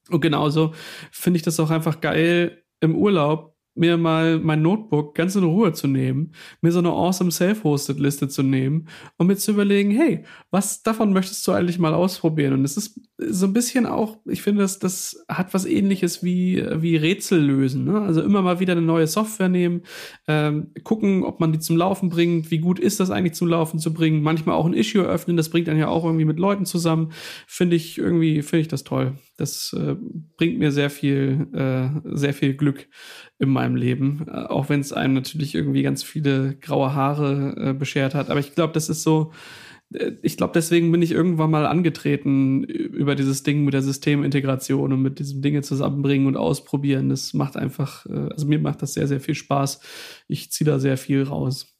Und 0.09 0.21
genauso 0.21 0.73
finde 1.11 1.37
ich 1.37 1.43
das 1.43 1.59
auch 1.59 1.69
einfach 1.69 2.01
geil 2.01 2.63
im 2.79 2.95
Urlaub 2.95 3.55
mir 3.79 3.97
mal 3.97 4.39
mein 4.39 4.61
Notebook 4.61 5.15
ganz 5.15 5.35
in 5.35 5.43
Ruhe 5.43 5.71
zu 5.71 5.87
nehmen, 5.87 6.33
mir 6.61 6.71
so 6.71 6.79
eine 6.79 6.89
awesome 6.89 7.31
Self-Hosted-Liste 7.31 8.27
zu 8.27 8.43
nehmen 8.43 8.89
und 9.17 9.27
mir 9.27 9.37
zu 9.37 9.51
überlegen, 9.51 9.91
hey, 9.91 10.25
was 10.51 10.83
davon 10.83 11.13
möchtest 11.13 11.47
du 11.47 11.53
eigentlich 11.53 11.79
mal 11.79 11.93
ausprobieren? 11.93 12.53
Und 12.53 12.65
es 12.65 12.75
ist 12.77 12.99
so 13.17 13.45
ein 13.45 13.53
bisschen 13.53 13.85
auch, 13.85 14.17
ich 14.25 14.41
finde, 14.41 14.61
das, 14.61 14.79
das 14.79 15.23
hat 15.29 15.53
was 15.53 15.65
ähnliches 15.65 16.23
wie, 16.23 16.63
wie 16.81 16.97
Rätsel 16.97 17.39
lösen. 17.39 17.85
Ne? 17.85 18.01
Also 18.01 18.21
immer 18.21 18.41
mal 18.41 18.59
wieder 18.59 18.73
eine 18.73 18.81
neue 18.81 19.07
Software 19.07 19.49
nehmen, 19.49 19.83
ähm, 20.27 20.73
gucken, 20.83 21.23
ob 21.23 21.39
man 21.39 21.53
die 21.53 21.59
zum 21.59 21.77
Laufen 21.77 22.09
bringt, 22.09 22.51
wie 22.51 22.59
gut 22.59 22.79
ist 22.79 22.99
das 22.99 23.11
eigentlich 23.11 23.33
zum 23.33 23.47
Laufen 23.47 23.79
zu 23.79 23.93
bringen, 23.93 24.21
manchmal 24.21 24.55
auch 24.55 24.65
ein 24.65 24.73
Issue 24.73 25.03
öffnen, 25.03 25.37
das 25.37 25.49
bringt 25.49 25.69
dann 25.69 25.77
ja 25.77 25.87
auch 25.87 26.03
irgendwie 26.03 26.25
mit 26.25 26.39
Leuten 26.39 26.65
zusammen. 26.65 27.13
Finde 27.47 27.77
ich 27.77 27.97
irgendwie, 27.97 28.41
finde 28.41 28.61
ich 28.61 28.67
das 28.67 28.83
toll. 28.83 29.15
Das 29.39 29.73
äh, 29.73 29.95
bringt 30.37 30.59
mir 30.59 30.71
sehr 30.71 30.89
viel, 30.89 31.47
äh, 31.53 31.89
sehr 32.15 32.33
viel 32.33 32.55
Glück 32.55 32.87
in 33.39 33.49
meinem 33.49 33.75
Leben, 33.75 34.25
äh, 34.27 34.31
auch 34.31 34.69
wenn 34.69 34.79
es 34.79 34.93
einem 34.93 35.13
natürlich 35.13 35.55
irgendwie 35.55 35.83
ganz 35.83 36.03
viele 36.03 36.55
graue 36.55 36.93
Haare 36.93 37.55
äh, 37.57 37.73
beschert 37.73 38.15
hat. 38.15 38.29
Aber 38.29 38.39
ich 38.39 38.55
glaube, 38.55 38.73
das 38.73 38.89
ist 38.89 39.03
so, 39.03 39.31
äh, 39.93 40.11
ich 40.21 40.37
glaube, 40.37 40.53
deswegen 40.53 40.91
bin 40.91 41.01
ich 41.01 41.11
irgendwann 41.11 41.51
mal 41.51 41.65
angetreten 41.65 42.63
über 42.63 43.15
dieses 43.15 43.43
Ding 43.43 43.65
mit 43.65 43.73
der 43.73 43.81
Systemintegration 43.81 44.93
und 44.93 45.01
mit 45.01 45.19
diesem 45.19 45.41
Dinge 45.41 45.61
zusammenbringen 45.61 46.27
und 46.27 46.37
ausprobieren. 46.37 47.09
Das 47.09 47.33
macht 47.33 47.57
einfach, 47.57 48.05
äh, 48.05 48.29
also 48.31 48.47
mir 48.47 48.59
macht 48.59 48.81
das 48.81 48.93
sehr, 48.93 49.07
sehr 49.07 49.19
viel 49.19 49.35
Spaß. 49.35 49.81
Ich 50.27 50.51
ziehe 50.51 50.69
da 50.69 50.79
sehr 50.79 50.97
viel 50.97 51.23
raus. 51.23 51.75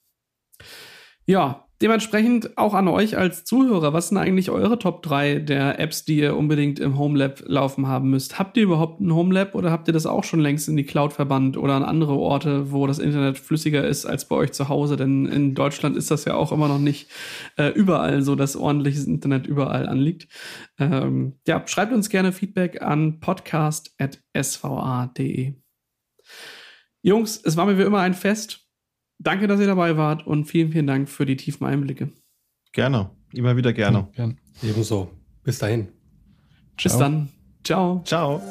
Ja, 1.25 1.68
Dementsprechend 1.81 2.57
auch 2.57 2.73
an 2.73 2.89
euch 2.89 3.17
als 3.17 3.45
Zuhörer, 3.45 3.93
was 3.93 4.09
sind 4.09 4.17
eigentlich 4.17 4.49
eure 4.49 4.79
Top 4.79 5.01
3 5.01 5.39
der 5.39 5.79
Apps, 5.79 6.03
die 6.03 6.17
ihr 6.17 6.35
unbedingt 6.35 6.77
im 6.77 6.97
Homelab 6.97 7.41
laufen 7.45 7.87
haben 7.87 8.09
müsst? 8.09 8.37
Habt 8.37 8.57
ihr 8.57 8.63
überhaupt 8.63 8.99
ein 8.99 9.13
Homelab 9.13 9.55
oder 9.55 9.71
habt 9.71 9.87
ihr 9.87 9.93
das 9.93 10.05
auch 10.05 10.25
schon 10.25 10.41
längst 10.41 10.67
in 10.67 10.75
die 10.75 10.83
Cloud 10.83 11.13
verbannt 11.13 11.55
oder 11.55 11.75
an 11.75 11.83
andere 11.83 12.15
Orte, 12.15 12.73
wo 12.73 12.85
das 12.85 12.99
Internet 12.99 13.39
flüssiger 13.39 13.87
ist 13.87 14.05
als 14.05 14.27
bei 14.27 14.35
euch 14.35 14.51
zu 14.51 14.67
Hause? 14.67 14.97
Denn 14.97 15.25
in 15.25 15.55
Deutschland 15.55 15.95
ist 15.95 16.11
das 16.11 16.25
ja 16.25 16.33
auch 16.33 16.51
immer 16.51 16.67
noch 16.67 16.79
nicht 16.79 17.09
äh, 17.57 17.69
überall 17.69 18.23
so, 18.23 18.35
dass 18.35 18.57
ordentliches 18.57 19.05
Internet 19.05 19.47
überall 19.47 19.87
anliegt. 19.87 20.27
Ähm, 20.79 21.39
ja, 21.47 21.65
schreibt 21.65 21.93
uns 21.93 22.09
gerne 22.09 22.33
Feedback 22.33 22.81
an 22.81 23.21
podcast.sva.de. 23.21 25.53
Jungs, 27.01 27.41
es 27.41 27.55
war 27.55 27.65
mir 27.65 27.77
wie 27.77 27.83
immer 27.83 27.99
ein 27.99 28.13
Fest. 28.13 28.68
Danke, 29.19 29.47
dass 29.47 29.59
ihr 29.59 29.67
dabei 29.67 29.97
wart 29.97 30.25
und 30.25 30.45
vielen, 30.45 30.71
vielen 30.71 30.87
Dank 30.87 31.09
für 31.09 31.25
die 31.25 31.35
tiefen 31.35 31.65
Einblicke. 31.65 32.09
Gerne. 32.71 33.09
Immer 33.33 33.57
wieder 33.57 33.73
gerne. 33.73 34.07
Ja, 34.15 34.29
Ebenso. 34.63 35.11
Bis 35.43 35.59
dahin. 35.59 35.89
Bis 36.81 36.91
Ciao. 36.93 36.99
dann. 36.99 37.29
Ciao. 37.63 38.01
Ciao. 38.05 38.41